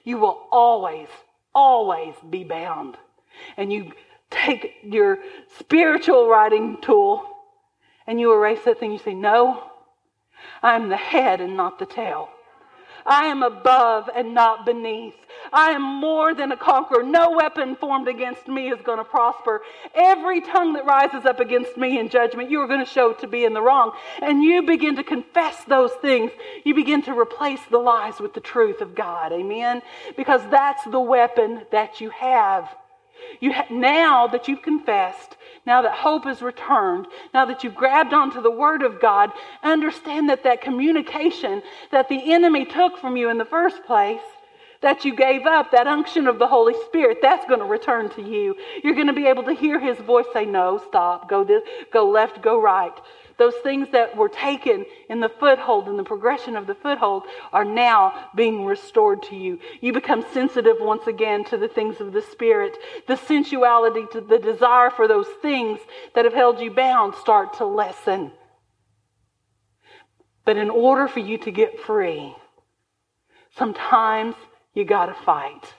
You 0.04 0.18
will 0.18 0.46
always, 0.50 1.08
always 1.54 2.14
be 2.28 2.44
bound. 2.44 2.96
And 3.56 3.72
you 3.72 3.92
take 4.30 4.74
your 4.82 5.18
spiritual 5.58 6.28
writing 6.28 6.78
tool 6.82 7.24
and 8.06 8.20
you 8.20 8.32
erase 8.32 8.60
that 8.64 8.78
thing. 8.80 8.92
You 8.92 8.98
say, 8.98 9.14
No, 9.14 9.62
I'm 10.62 10.88
the 10.88 10.96
head 10.96 11.40
and 11.40 11.56
not 11.56 11.78
the 11.78 11.86
tail. 11.86 12.28
I 13.06 13.26
am 13.26 13.42
above 13.42 14.08
and 14.14 14.34
not 14.34 14.64
beneath. 14.64 15.14
I 15.52 15.70
am 15.70 15.82
more 15.82 16.34
than 16.34 16.52
a 16.52 16.56
conqueror. 16.56 17.02
No 17.02 17.32
weapon 17.32 17.76
formed 17.76 18.08
against 18.08 18.48
me 18.48 18.70
is 18.70 18.80
going 18.82 18.98
to 18.98 19.04
prosper. 19.04 19.62
Every 19.94 20.40
tongue 20.40 20.72
that 20.74 20.86
rises 20.86 21.26
up 21.26 21.40
against 21.40 21.76
me 21.76 21.98
in 21.98 22.08
judgment, 22.08 22.50
you 22.50 22.60
are 22.60 22.66
going 22.66 22.84
to 22.84 22.90
show 22.90 23.12
to 23.12 23.26
be 23.26 23.44
in 23.44 23.52
the 23.52 23.60
wrong. 23.62 23.92
And 24.22 24.42
you 24.42 24.62
begin 24.62 24.96
to 24.96 25.04
confess 25.04 25.62
those 25.64 25.92
things. 26.00 26.30
You 26.64 26.74
begin 26.74 27.02
to 27.02 27.18
replace 27.18 27.60
the 27.70 27.78
lies 27.78 28.20
with 28.20 28.32
the 28.34 28.40
truth 28.40 28.80
of 28.80 28.94
God. 28.94 29.32
Amen? 29.32 29.82
Because 30.16 30.40
that's 30.50 30.84
the 30.84 31.00
weapon 31.00 31.62
that 31.72 32.00
you 32.00 32.10
have. 32.10 32.74
You 33.40 33.52
ha- 33.52 33.66
now 33.70 34.26
that 34.28 34.48
you've 34.48 34.62
confessed, 34.62 35.36
now 35.66 35.82
that 35.82 35.94
hope 35.94 36.26
is 36.26 36.42
returned, 36.42 37.06
now 37.32 37.46
that 37.46 37.64
you've 37.64 37.74
grabbed 37.74 38.12
onto 38.12 38.42
the 38.42 38.50
Word 38.50 38.82
of 38.82 39.00
God, 39.00 39.30
understand 39.62 40.28
that 40.28 40.44
that 40.44 40.60
communication 40.60 41.62
that 41.90 42.08
the 42.08 42.32
enemy 42.32 42.64
took 42.64 42.98
from 42.98 43.16
you 43.16 43.30
in 43.30 43.38
the 43.38 43.44
first 43.44 43.84
place, 43.84 44.20
that 44.84 45.02
you 45.02 45.16
gave 45.16 45.46
up, 45.46 45.70
that 45.70 45.86
unction 45.86 46.26
of 46.28 46.38
the 46.38 46.46
Holy 46.46 46.74
Spirit, 46.84 47.20
that's 47.22 47.46
going 47.46 47.60
to 47.60 47.64
return 47.64 48.10
to 48.10 48.22
you. 48.22 48.54
You're 48.82 48.94
going 48.94 49.06
to 49.06 49.14
be 49.14 49.26
able 49.26 49.42
to 49.44 49.54
hear 49.54 49.80
His 49.80 49.96
voice 49.96 50.26
say, 50.34 50.44
No, 50.44 50.78
stop, 50.86 51.26
go 51.26 51.42
this, 51.42 51.62
go 51.90 52.06
left, 52.10 52.42
go 52.42 52.60
right. 52.60 52.92
Those 53.38 53.54
things 53.62 53.88
that 53.92 54.14
were 54.14 54.28
taken 54.28 54.84
in 55.08 55.20
the 55.20 55.30
foothold, 55.40 55.88
in 55.88 55.96
the 55.96 56.04
progression 56.04 56.54
of 56.54 56.66
the 56.66 56.74
foothold, 56.74 57.22
are 57.50 57.64
now 57.64 58.28
being 58.36 58.66
restored 58.66 59.22
to 59.24 59.36
you. 59.36 59.58
You 59.80 59.94
become 59.94 60.22
sensitive 60.34 60.76
once 60.80 61.06
again 61.06 61.44
to 61.46 61.56
the 61.56 61.66
things 61.66 62.02
of 62.02 62.12
the 62.12 62.20
Spirit. 62.20 62.76
The 63.08 63.16
sensuality, 63.16 64.04
to 64.12 64.20
the 64.20 64.38
desire 64.38 64.90
for 64.90 65.08
those 65.08 65.28
things 65.40 65.80
that 66.14 66.26
have 66.26 66.34
held 66.34 66.60
you 66.60 66.70
bound 66.70 67.14
start 67.14 67.54
to 67.54 67.64
lessen. 67.64 68.32
But 70.44 70.58
in 70.58 70.68
order 70.68 71.08
for 71.08 71.20
you 71.20 71.38
to 71.38 71.50
get 71.50 71.80
free, 71.80 72.36
sometimes 73.56 74.34
you 74.74 74.84
got 74.84 75.06
to 75.06 75.14
fight. 75.24 75.72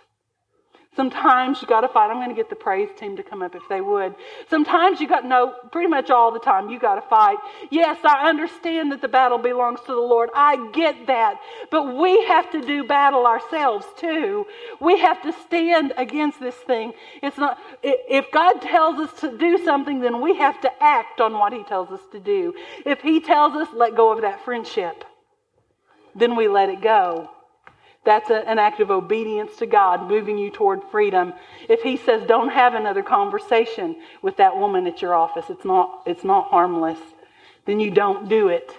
Sometimes 0.95 1.62
you 1.62 1.67
got 1.67 1.81
to 1.81 1.89
fight. 1.89 2.10
I'm 2.10 2.17
going 2.17 2.29
to 2.29 2.36
get 2.36 2.49
the 2.49 2.55
praise 2.55 2.88
team 2.97 3.17
to 3.17 3.23
come 3.23 3.41
up 3.41 3.53
if 3.53 3.63
they 3.67 3.81
would. 3.81 4.15
Sometimes 4.49 5.01
you 5.01 5.10
got 5.10 5.25
no, 5.25 5.53
pretty 5.71 5.89
much 5.89 6.10
all 6.10 6.31
the 6.31 6.39
time 6.39 6.69
you 6.69 6.79
got 6.79 6.95
to 6.95 7.01
fight. 7.01 7.38
Yes, 7.69 7.97
I 8.05 8.29
understand 8.29 8.93
that 8.93 9.01
the 9.01 9.10
battle 9.10 9.38
belongs 9.38 9.81
to 9.81 9.88
the 9.88 9.99
Lord. 9.99 10.29
I 10.34 10.69
get 10.71 11.08
that. 11.08 11.41
But 11.69 11.97
we 11.97 12.23
have 12.25 12.49
to 12.51 12.62
do 12.62 12.86
battle 12.86 13.27
ourselves 13.27 13.86
too. 13.97 14.45
We 14.79 14.97
have 14.99 15.21
to 15.23 15.34
stand 15.45 15.91
against 15.97 16.39
this 16.39 16.55
thing. 16.55 16.93
It's 17.21 17.38
not 17.38 17.60
if 17.84 18.31
God 18.31 18.62
tells 18.62 18.97
us 18.97 19.19
to 19.19 19.38
do 19.38 19.58
something, 19.65 19.99
then 19.99 20.21
we 20.21 20.38
have 20.38 20.62
to 20.62 20.71
act 20.81 21.19
on 21.19 21.34
what 21.34 21.51
he 21.51 21.63
tells 21.63 21.89
us 21.91 22.01
to 22.13 22.21
do. 22.21 22.53
If 22.86 23.01
he 23.01 23.19
tells 23.19 23.53
us 23.55 23.67
let 23.73 23.97
go 23.97 24.13
of 24.13 24.21
that 24.21 24.45
friendship, 24.45 25.03
then 26.15 26.38
we 26.38 26.47
let 26.47 26.69
it 26.69 26.81
go. 26.81 27.35
That's 28.05 28.29
a, 28.29 28.47
an 28.47 28.59
act 28.59 28.79
of 28.79 28.91
obedience 28.91 29.55
to 29.57 29.65
God, 29.65 30.07
moving 30.07 30.37
you 30.37 30.51
toward 30.51 30.83
freedom. 30.91 31.33
If 31.67 31.81
He 31.81 31.97
says, 31.97 32.25
don't 32.27 32.49
have 32.49 32.75
another 32.75 33.03
conversation 33.03 33.97
with 34.21 34.37
that 34.37 34.55
woman 34.55 34.87
at 34.87 35.01
your 35.01 35.15
office, 35.15 35.45
it's 35.49 35.65
not, 35.65 36.03
it's 36.05 36.23
not 36.23 36.49
harmless, 36.49 36.99
then 37.65 37.79
you 37.79 37.89
don't 37.91 38.29
do 38.29 38.47
it. 38.49 38.71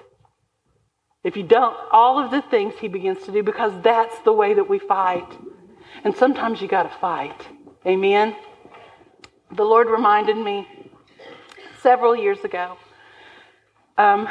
If 1.24 1.36
you 1.36 1.42
don't, 1.42 1.76
all 1.90 2.24
of 2.24 2.30
the 2.30 2.40
things 2.40 2.74
He 2.78 2.86
begins 2.86 3.24
to 3.24 3.32
do, 3.32 3.42
because 3.42 3.72
that's 3.82 4.16
the 4.20 4.32
way 4.32 4.54
that 4.54 4.68
we 4.68 4.78
fight. 4.78 5.26
And 6.04 6.16
sometimes 6.16 6.62
you 6.62 6.68
got 6.68 6.84
to 6.84 6.98
fight. 7.00 7.48
Amen? 7.84 8.36
The 9.50 9.64
Lord 9.64 9.88
reminded 9.88 10.36
me 10.36 10.68
several 11.82 12.14
years 12.14 12.44
ago. 12.44 12.76
Um, 13.98 14.28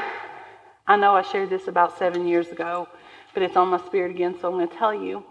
I 0.87 0.95
know 0.95 1.15
I 1.15 1.21
shared 1.23 1.49
this 1.49 1.67
about 1.67 1.97
seven 1.97 2.27
years 2.27 2.49
ago 2.49 2.87
but 3.35 3.43
it's 3.43 3.55
on 3.57 3.67
my 3.67 3.77
spirit 3.85 4.09
again, 4.09 4.35
so 4.41 4.47
I'm 4.47 4.55
going 4.55 4.67
to 4.67 4.75
tell 4.75 4.93
you. 4.93 5.23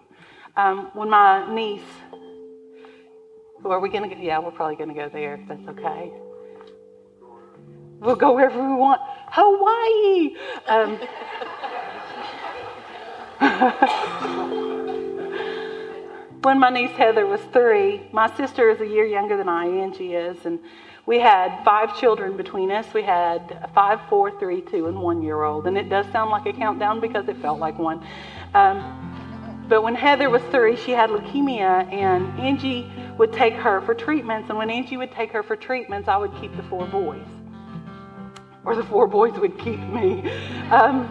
Um, 0.57 0.91
when 0.93 1.11
my 1.11 1.53
niece, 1.53 1.83
who 3.63 3.71
are 3.71 3.81
we 3.81 3.89
going 3.89 4.09
to 4.09 4.15
go? 4.15 4.21
Yeah, 4.21 4.39
we're 4.39 4.53
probably 4.53 4.77
going 4.77 4.91
to 4.91 4.95
go 4.95 5.09
there 5.09 5.35
if 5.35 5.49
that's 5.49 5.67
okay. 5.71 6.13
We'll 7.99 8.15
go 8.15 8.35
wherever 8.35 8.63
we 8.63 8.75
want. 8.75 9.01
Hawaii! 9.33 10.37
Um, 10.69 10.99
when 16.43 16.61
my 16.61 16.69
niece 16.69 16.91
Heather 16.91 17.27
was 17.27 17.41
three, 17.53 18.07
my 18.13 18.33
sister 18.37 18.69
is 18.69 18.83
a 18.83 18.87
year 18.87 19.07
younger 19.07 19.39
than 19.39 19.49
I, 19.49 19.67
Angie 19.67 20.15
is, 20.15 20.45
and 20.45 20.61
we 21.07 21.21
had 21.21 21.63
five 21.65 21.99
children 21.99 22.37
between 22.37 22.71
us. 22.71 22.93
We 22.95 23.03
had 23.03 23.71
five, 23.75 24.01
four, 24.09 24.39
three, 24.39 24.63
two, 24.63 24.87
and 24.87 25.01
one 25.01 25.23
year 25.23 25.43
old. 25.43 25.67
And 25.67 25.77
it 25.77 25.89
does 25.89 26.07
sound 26.13 26.31
like 26.31 26.47
a 26.47 26.53
countdown 26.53 27.01
because 27.01 27.29
it 27.29 27.37
felt 27.39 27.59
like 27.59 27.79
one. 27.79 28.05
Um, 28.55 29.65
but 29.69 29.83
when 29.83 29.95
Heather 29.95 30.31
was 30.31 30.43
three, 30.51 30.77
she 30.77 30.93
had 30.93 31.11
leukemia, 31.11 31.91
and 31.93 32.39
Angie 32.39 32.91
would 33.19 33.33
take 33.33 33.55
her 33.55 33.81
for 33.83 33.95
treatments. 33.95 34.49
And 34.51 34.59
when 34.59 34.71
Angie 34.71 34.97
would 34.97 35.13
take 35.13 35.33
her 35.33 35.43
for 35.43 35.57
treatments, 35.57 36.09
I 36.09 36.17
would 36.17 36.35
keep 36.41 36.55
the 36.57 36.63
four 36.65 36.87
boys, 36.87 37.27
or 38.65 38.75
the 38.77 38.85
four 38.85 39.07
boys 39.07 39.33
would 39.41 39.59
keep 39.59 39.81
me. 39.81 40.31
Um, 40.71 41.11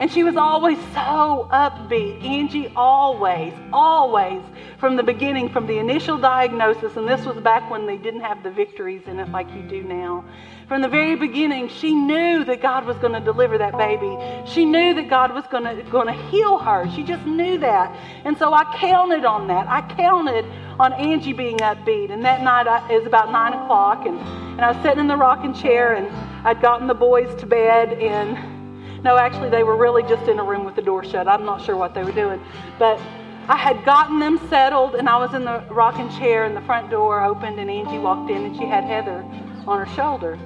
and 0.00 0.10
she 0.10 0.22
was 0.22 0.36
always 0.36 0.78
so 0.94 1.48
upbeat. 1.52 2.22
Angie 2.22 2.72
always, 2.76 3.52
always, 3.72 4.40
from 4.78 4.96
the 4.96 5.02
beginning, 5.02 5.48
from 5.48 5.66
the 5.66 5.78
initial 5.78 6.18
diagnosis, 6.18 6.96
and 6.96 7.08
this 7.08 7.24
was 7.26 7.36
back 7.38 7.68
when 7.70 7.86
they 7.86 7.96
didn't 7.96 8.20
have 8.20 8.42
the 8.42 8.50
victories 8.50 9.02
in 9.06 9.18
it 9.18 9.28
like 9.30 9.52
you 9.52 9.62
do 9.62 9.82
now. 9.82 10.24
From 10.68 10.82
the 10.82 10.88
very 10.88 11.16
beginning, 11.16 11.68
she 11.68 11.94
knew 11.94 12.44
that 12.44 12.60
God 12.60 12.84
was 12.84 12.96
going 12.98 13.14
to 13.14 13.20
deliver 13.20 13.58
that 13.58 13.76
baby. 13.76 14.16
She 14.46 14.64
knew 14.64 14.94
that 14.94 15.08
God 15.08 15.34
was 15.34 15.44
going 15.50 15.64
to, 15.64 15.82
going 15.90 16.06
to 16.06 16.22
heal 16.28 16.58
her. 16.58 16.88
She 16.94 17.02
just 17.02 17.24
knew 17.24 17.58
that. 17.58 17.96
And 18.24 18.36
so 18.36 18.52
I 18.52 18.64
counted 18.76 19.24
on 19.24 19.48
that. 19.48 19.66
I 19.66 19.80
counted 19.96 20.44
on 20.78 20.92
Angie 20.92 21.32
being 21.32 21.56
upbeat. 21.58 22.10
And 22.10 22.22
that 22.24 22.42
night 22.42 22.68
I, 22.68 22.86
it 22.92 22.98
was 22.98 23.06
about 23.06 23.32
9 23.32 23.52
o'clock, 23.54 24.06
and, 24.06 24.18
and 24.18 24.60
I 24.60 24.72
was 24.72 24.82
sitting 24.82 25.00
in 25.00 25.08
the 25.08 25.16
rocking 25.16 25.54
chair, 25.54 25.94
and 25.94 26.06
I'd 26.46 26.60
gotten 26.60 26.86
the 26.86 26.94
boys 26.94 27.34
to 27.40 27.46
bed, 27.46 27.94
and 27.94 28.57
no, 29.02 29.16
actually, 29.16 29.50
they 29.50 29.62
were 29.62 29.76
really 29.76 30.02
just 30.02 30.28
in 30.28 30.38
a 30.38 30.44
room 30.44 30.64
with 30.64 30.74
the 30.74 30.82
door 30.82 31.04
shut. 31.04 31.28
I'm 31.28 31.44
not 31.44 31.64
sure 31.64 31.76
what 31.76 31.94
they 31.94 32.02
were 32.02 32.12
doing. 32.12 32.40
But 32.78 33.00
I 33.48 33.56
had 33.56 33.84
gotten 33.84 34.18
them 34.18 34.38
settled, 34.48 34.94
and 34.94 35.08
I 35.08 35.16
was 35.18 35.34
in 35.34 35.44
the 35.44 35.64
rocking 35.70 36.08
chair, 36.18 36.44
and 36.44 36.56
the 36.56 36.60
front 36.62 36.90
door 36.90 37.22
opened, 37.22 37.58
and 37.58 37.70
Angie 37.70 37.98
walked 37.98 38.30
in, 38.30 38.44
and 38.44 38.56
she 38.56 38.64
had 38.64 38.84
Heather 38.84 39.24
on 39.66 39.86
her 39.86 39.94
shoulder. 39.94 40.38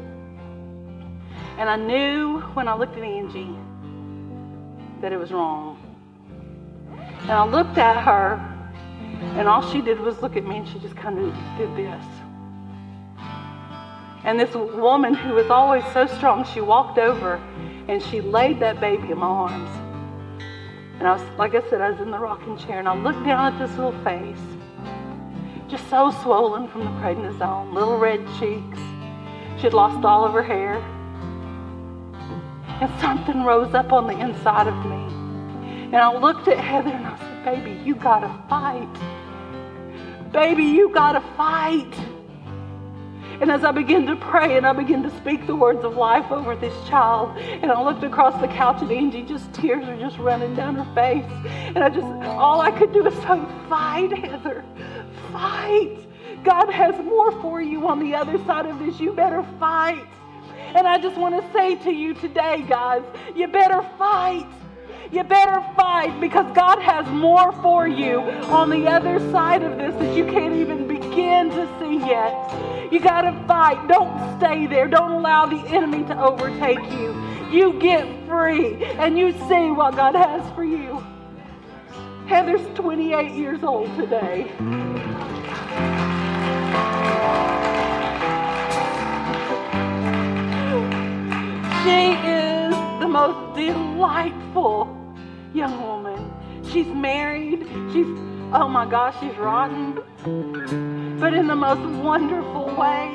And 1.58 1.68
I 1.68 1.76
knew 1.76 2.40
when 2.54 2.68
I 2.68 2.74
looked 2.74 2.96
at 2.96 3.02
Angie 3.02 3.56
that 5.00 5.12
it 5.12 5.18
was 5.18 5.32
wrong. 5.32 5.78
And 7.22 7.32
I 7.32 7.44
looked 7.44 7.78
at 7.78 8.02
her, 8.04 8.40
and 9.36 9.48
all 9.48 9.62
she 9.72 9.80
did 9.80 9.98
was 9.98 10.20
look 10.22 10.36
at 10.36 10.44
me, 10.44 10.58
and 10.58 10.68
she 10.68 10.78
just 10.78 10.96
kind 10.96 11.18
of 11.18 11.34
did 11.56 11.74
this. 11.76 12.04
And 14.24 14.38
this 14.38 14.54
woman 14.54 15.14
who 15.14 15.34
was 15.34 15.50
always 15.50 15.84
so 15.92 16.06
strong, 16.06 16.44
she 16.44 16.60
walked 16.60 16.98
over 16.98 17.40
and 17.88 18.02
she 18.02 18.20
laid 18.20 18.60
that 18.60 18.80
baby 18.80 19.10
in 19.10 19.18
my 19.18 19.26
arms. 19.26 19.70
And 20.98 21.08
I 21.08 21.12
was, 21.14 21.38
like 21.38 21.54
I 21.54 21.68
said, 21.68 21.80
I 21.80 21.90
was 21.90 22.00
in 22.00 22.10
the 22.10 22.18
rocking 22.18 22.56
chair, 22.56 22.78
and 22.78 22.88
I 22.88 22.96
looked 22.96 23.24
down 23.24 23.52
at 23.52 23.58
this 23.58 23.76
little 23.76 23.98
face, 24.04 24.38
just 25.68 25.88
so 25.90 26.10
swollen 26.22 26.68
from 26.68 26.84
the 26.84 26.90
prednisone, 27.00 27.72
little 27.72 27.98
red 27.98 28.20
cheeks. 28.38 28.78
She 29.56 29.64
had 29.64 29.74
lost 29.74 30.04
all 30.04 30.24
of 30.24 30.32
her 30.32 30.42
hair. 30.42 30.76
And 32.80 33.00
something 33.00 33.44
rose 33.44 33.74
up 33.74 33.92
on 33.92 34.06
the 34.06 34.18
inside 34.18 34.66
of 34.66 34.86
me. 34.86 35.06
And 35.86 35.96
I 35.96 36.16
looked 36.16 36.48
at 36.48 36.58
Heather 36.58 36.90
and 36.90 37.06
I 37.06 37.18
said, 37.18 37.44
Baby, 37.44 37.80
you 37.84 37.94
gotta 37.94 38.32
fight. 38.48 38.88
Baby, 40.32 40.64
you 40.64 40.88
gotta 40.88 41.20
fight. 41.36 41.94
And 43.42 43.50
as 43.50 43.64
I 43.64 43.72
began 43.72 44.06
to 44.06 44.14
pray 44.14 44.56
and 44.56 44.64
I 44.64 44.72
began 44.72 45.02
to 45.02 45.10
speak 45.16 45.48
the 45.48 45.56
words 45.56 45.84
of 45.84 45.96
life 45.96 46.30
over 46.30 46.54
this 46.54 46.72
child, 46.88 47.36
and 47.38 47.72
I 47.72 47.82
looked 47.82 48.04
across 48.04 48.40
the 48.40 48.46
couch 48.46 48.80
at 48.84 48.92
Angie, 48.92 49.22
just 49.22 49.52
tears 49.52 49.84
are 49.88 49.98
just 49.98 50.16
running 50.18 50.54
down 50.54 50.76
her 50.76 50.94
face. 50.94 51.24
And 51.74 51.78
I 51.78 51.88
just, 51.88 52.06
all 52.06 52.60
I 52.60 52.70
could 52.70 52.92
do 52.92 53.02
was 53.02 53.12
say, 53.14 53.42
Fight, 53.68 54.16
Heather, 54.16 54.64
fight. 55.32 55.98
God 56.44 56.70
has 56.70 56.94
more 57.04 57.32
for 57.42 57.60
you 57.60 57.88
on 57.88 57.98
the 57.98 58.14
other 58.14 58.38
side 58.44 58.66
of 58.66 58.78
this. 58.78 59.00
You 59.00 59.12
better 59.12 59.44
fight. 59.58 60.06
And 60.76 60.86
I 60.86 60.98
just 60.98 61.16
want 61.16 61.34
to 61.34 61.52
say 61.52 61.74
to 61.82 61.90
you 61.90 62.14
today, 62.14 62.64
guys, 62.68 63.02
you 63.34 63.48
better 63.48 63.82
fight. 63.98 64.46
You 65.10 65.24
better 65.24 65.66
fight 65.74 66.20
because 66.20 66.46
God 66.54 66.78
has 66.78 67.08
more 67.08 67.50
for 67.60 67.88
you 67.88 68.20
on 68.20 68.70
the 68.70 68.86
other 68.86 69.18
side 69.32 69.64
of 69.64 69.78
this 69.78 69.96
that 69.96 70.16
you 70.16 70.26
can't 70.26 70.54
even 70.54 70.86
begin 70.86 71.50
to 71.50 71.78
see 71.80 71.98
yet. 72.06 72.71
You 72.92 73.00
got 73.00 73.22
to 73.22 73.32
fight. 73.46 73.88
Don't 73.88 74.38
stay 74.38 74.66
there. 74.66 74.86
Don't 74.86 75.12
allow 75.12 75.46
the 75.46 75.66
enemy 75.74 76.04
to 76.08 76.22
overtake 76.22 76.78
you. 76.92 77.18
You 77.50 77.72
get 77.80 78.06
free 78.28 78.84
and 78.84 79.18
you 79.18 79.32
see 79.48 79.70
what 79.70 79.96
God 79.96 80.14
has 80.14 80.54
for 80.54 80.62
you. 80.62 81.02
Heather's 82.26 82.60
28 82.76 83.32
years 83.32 83.62
old 83.62 83.96
today. 83.96 84.44
She 91.82 92.12
is 92.28 92.74
the 93.00 93.08
most 93.08 93.56
delightful 93.56 95.16
young 95.54 95.80
woman. 95.80 96.30
She's 96.70 96.88
married. 96.88 97.66
She's, 97.94 98.31
oh 98.54 98.68
my 98.68 98.86
gosh, 98.86 99.14
she's 99.20 99.36
rotten 99.38 100.02
but 101.22 101.34
in 101.34 101.46
the 101.46 101.54
most 101.54 101.88
wonderful 102.02 102.74
way. 102.74 103.14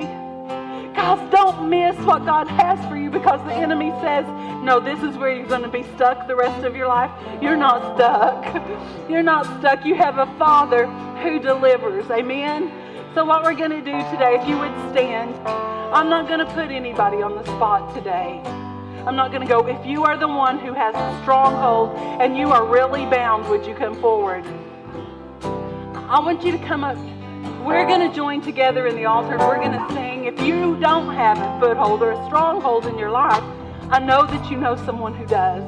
Guys, 0.96 1.30
don't 1.30 1.70
miss 1.70 1.94
what 2.06 2.26
God 2.26 2.48
has 2.48 2.80
for 2.88 2.96
you 2.96 3.10
because 3.10 3.46
the 3.46 3.54
enemy 3.54 3.92
says, 4.02 4.26
no, 4.64 4.80
this 4.80 4.98
is 5.04 5.18
where 5.18 5.36
you're 5.36 5.46
going 5.46 5.64
to 5.64 5.68
be 5.68 5.84
stuck 5.96 6.26
the 6.26 6.36
rest 6.36 6.64
of 6.64 6.74
your 6.74 6.88
life. 6.88 7.12
You're 7.42 7.58
not 7.58 7.98
stuck. 7.98 8.64
You're 9.10 9.24
not 9.24 9.46
stuck. 9.60 9.86
You 9.86 9.96
have 9.96 10.20
a 10.20 10.26
Father 10.38 10.86
who 11.22 11.40
delivers. 11.40 12.10
Amen? 12.10 12.72
So, 13.14 13.26
what 13.26 13.44
we're 13.44 13.56
going 13.56 13.72
to 13.72 13.82
do 13.82 13.98
today, 14.12 14.38
if 14.40 14.48
you 14.48 14.58
would 14.58 14.74
stand, 14.92 15.36
I'm 15.48 16.10
not 16.10 16.30
going 16.30 16.40
to 16.40 16.46
put 16.54 16.72
anybody 16.72 17.22
on 17.22 17.36
the 17.36 17.44
spot 17.44 17.94
today. 17.94 18.42
I'm 19.06 19.16
not 19.18 19.32
going 19.32 19.42
to 19.42 19.48
go. 19.48 19.68
If 19.68 19.86
you 19.86 20.04
are 20.06 20.18
the 20.18 20.28
one 20.30 20.60
who 20.60 20.74
has 20.74 20.96
a 20.96 21.22
stronghold 21.24 21.98
and 22.22 22.38
you 22.38 22.52
are 22.52 22.66
really 22.66 23.06
bound, 23.06 23.50
would 23.50 23.66
you 23.66 23.76
come 23.76 24.00
forward? 24.02 24.46
I 26.10 26.20
want 26.20 26.44
you 26.44 26.54
to 26.54 26.60
come 26.60 26.84
up 26.84 26.98
we're 27.66 27.86
going 27.86 28.10
to 28.10 28.16
join 28.16 28.42
together 28.42 28.88
in 28.88 28.96
the 28.96 29.04
altar 29.04 29.38
we're 29.38 29.58
going 29.58 29.74
to 29.74 29.94
sing. 29.94 30.24
If 30.24 30.40
you 30.40 30.78
don't 30.80 31.14
have 31.14 31.38
a 31.38 31.60
foothold 31.60 32.02
or 32.02 32.12
a 32.12 32.26
stronghold 32.26 32.86
in 32.86 32.98
your 32.98 33.10
life, 33.10 33.44
I 33.90 34.00
know 34.00 34.26
that 34.26 34.50
you 34.50 34.58
know 34.58 34.78
someone 34.86 35.14
who 35.14 35.26
does. 35.26 35.62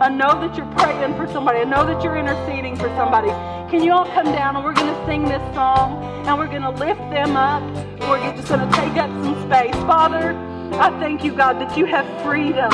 I 0.00 0.08
know 0.08 0.40
that 0.40 0.56
you're 0.56 0.72
praying 0.76 1.14
for 1.16 1.30
somebody. 1.30 1.58
I 1.58 1.64
know 1.64 1.84
that 1.84 2.02
you're 2.02 2.16
interceding 2.16 2.74
for 2.74 2.88
somebody. 2.96 3.28
Can 3.70 3.82
you 3.82 3.92
all 3.92 4.06
come 4.06 4.32
down 4.32 4.56
and 4.56 4.64
we're 4.64 4.72
going 4.72 4.94
to 4.94 5.06
sing 5.06 5.24
this 5.24 5.42
song 5.54 6.02
and 6.26 6.38
we're 6.38 6.46
going 6.46 6.62
to 6.62 6.70
lift 6.70 7.00
them 7.10 7.36
up. 7.36 7.62
We're 8.08 8.34
just 8.34 8.48
going 8.48 8.66
to 8.66 8.76
take 8.76 8.96
up 8.96 9.10
some 9.22 9.42
space. 9.42 9.74
Father, 9.84 10.32
I 10.80 10.88
thank 11.00 11.22
you, 11.22 11.34
God, 11.34 11.60
that 11.60 11.76
you 11.76 11.84
have 11.84 12.06
freedom 12.22 12.70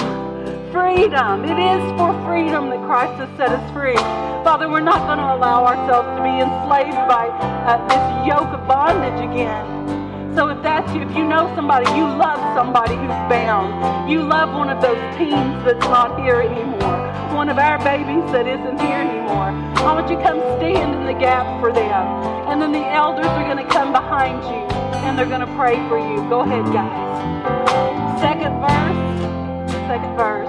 freedom. 0.72 1.44
It 1.44 1.58
is 1.58 1.82
for 1.98 2.12
freedom 2.26 2.70
that 2.70 2.82
Christ 2.86 3.14
has 3.20 3.30
set 3.36 3.50
us 3.50 3.64
free. 3.72 3.96
Father, 4.42 4.68
we're 4.68 4.80
not 4.80 5.06
going 5.06 5.18
to 5.18 5.34
allow 5.34 5.64
ourselves 5.64 6.06
to 6.16 6.22
be 6.22 6.38
enslaved 6.42 7.02
by 7.08 7.28
uh, 7.66 7.78
this 7.88 8.28
yoke 8.28 8.52
of 8.54 8.66
bondage 8.66 9.20
again. 9.22 10.34
So 10.36 10.48
if 10.48 10.62
that's 10.62 10.92
you, 10.92 11.00
if 11.00 11.16
you 11.16 11.24
know 11.24 11.50
somebody, 11.56 11.88
you 11.96 12.04
love 12.04 12.38
somebody 12.54 12.94
who's 12.94 13.20
bound, 13.32 14.10
you 14.10 14.22
love 14.22 14.52
one 14.52 14.68
of 14.68 14.82
those 14.82 15.00
teens 15.16 15.64
that's 15.64 15.86
not 15.88 16.20
here 16.20 16.42
anymore, 16.42 17.08
one 17.34 17.48
of 17.48 17.56
our 17.56 17.78
babies 17.78 18.30
that 18.32 18.46
isn't 18.46 18.78
here 18.80 19.00
anymore, 19.00 19.48
I 19.80 19.94
want 19.94 20.10
you 20.10 20.16
to 20.16 20.22
come 20.22 20.38
stand 20.60 20.94
in 20.94 21.06
the 21.06 21.18
gap 21.18 21.58
for 21.58 21.72
them. 21.72 22.04
And 22.52 22.60
then 22.60 22.72
the 22.72 22.84
elders 22.84 23.26
are 23.26 23.44
going 23.44 23.64
to 23.64 23.72
come 23.72 23.92
behind 23.92 24.44
you 24.44 24.66
and 25.06 25.16
they're 25.16 25.24
going 25.24 25.40
to 25.40 25.54
pray 25.56 25.76
for 25.88 25.98
you. 25.98 26.16
Go 26.28 26.40
ahead, 26.40 26.64
guys. 26.66 28.20
Second 28.20 28.60
verse. 28.60 29.16
Second 29.88 30.16
verse. 30.16 30.45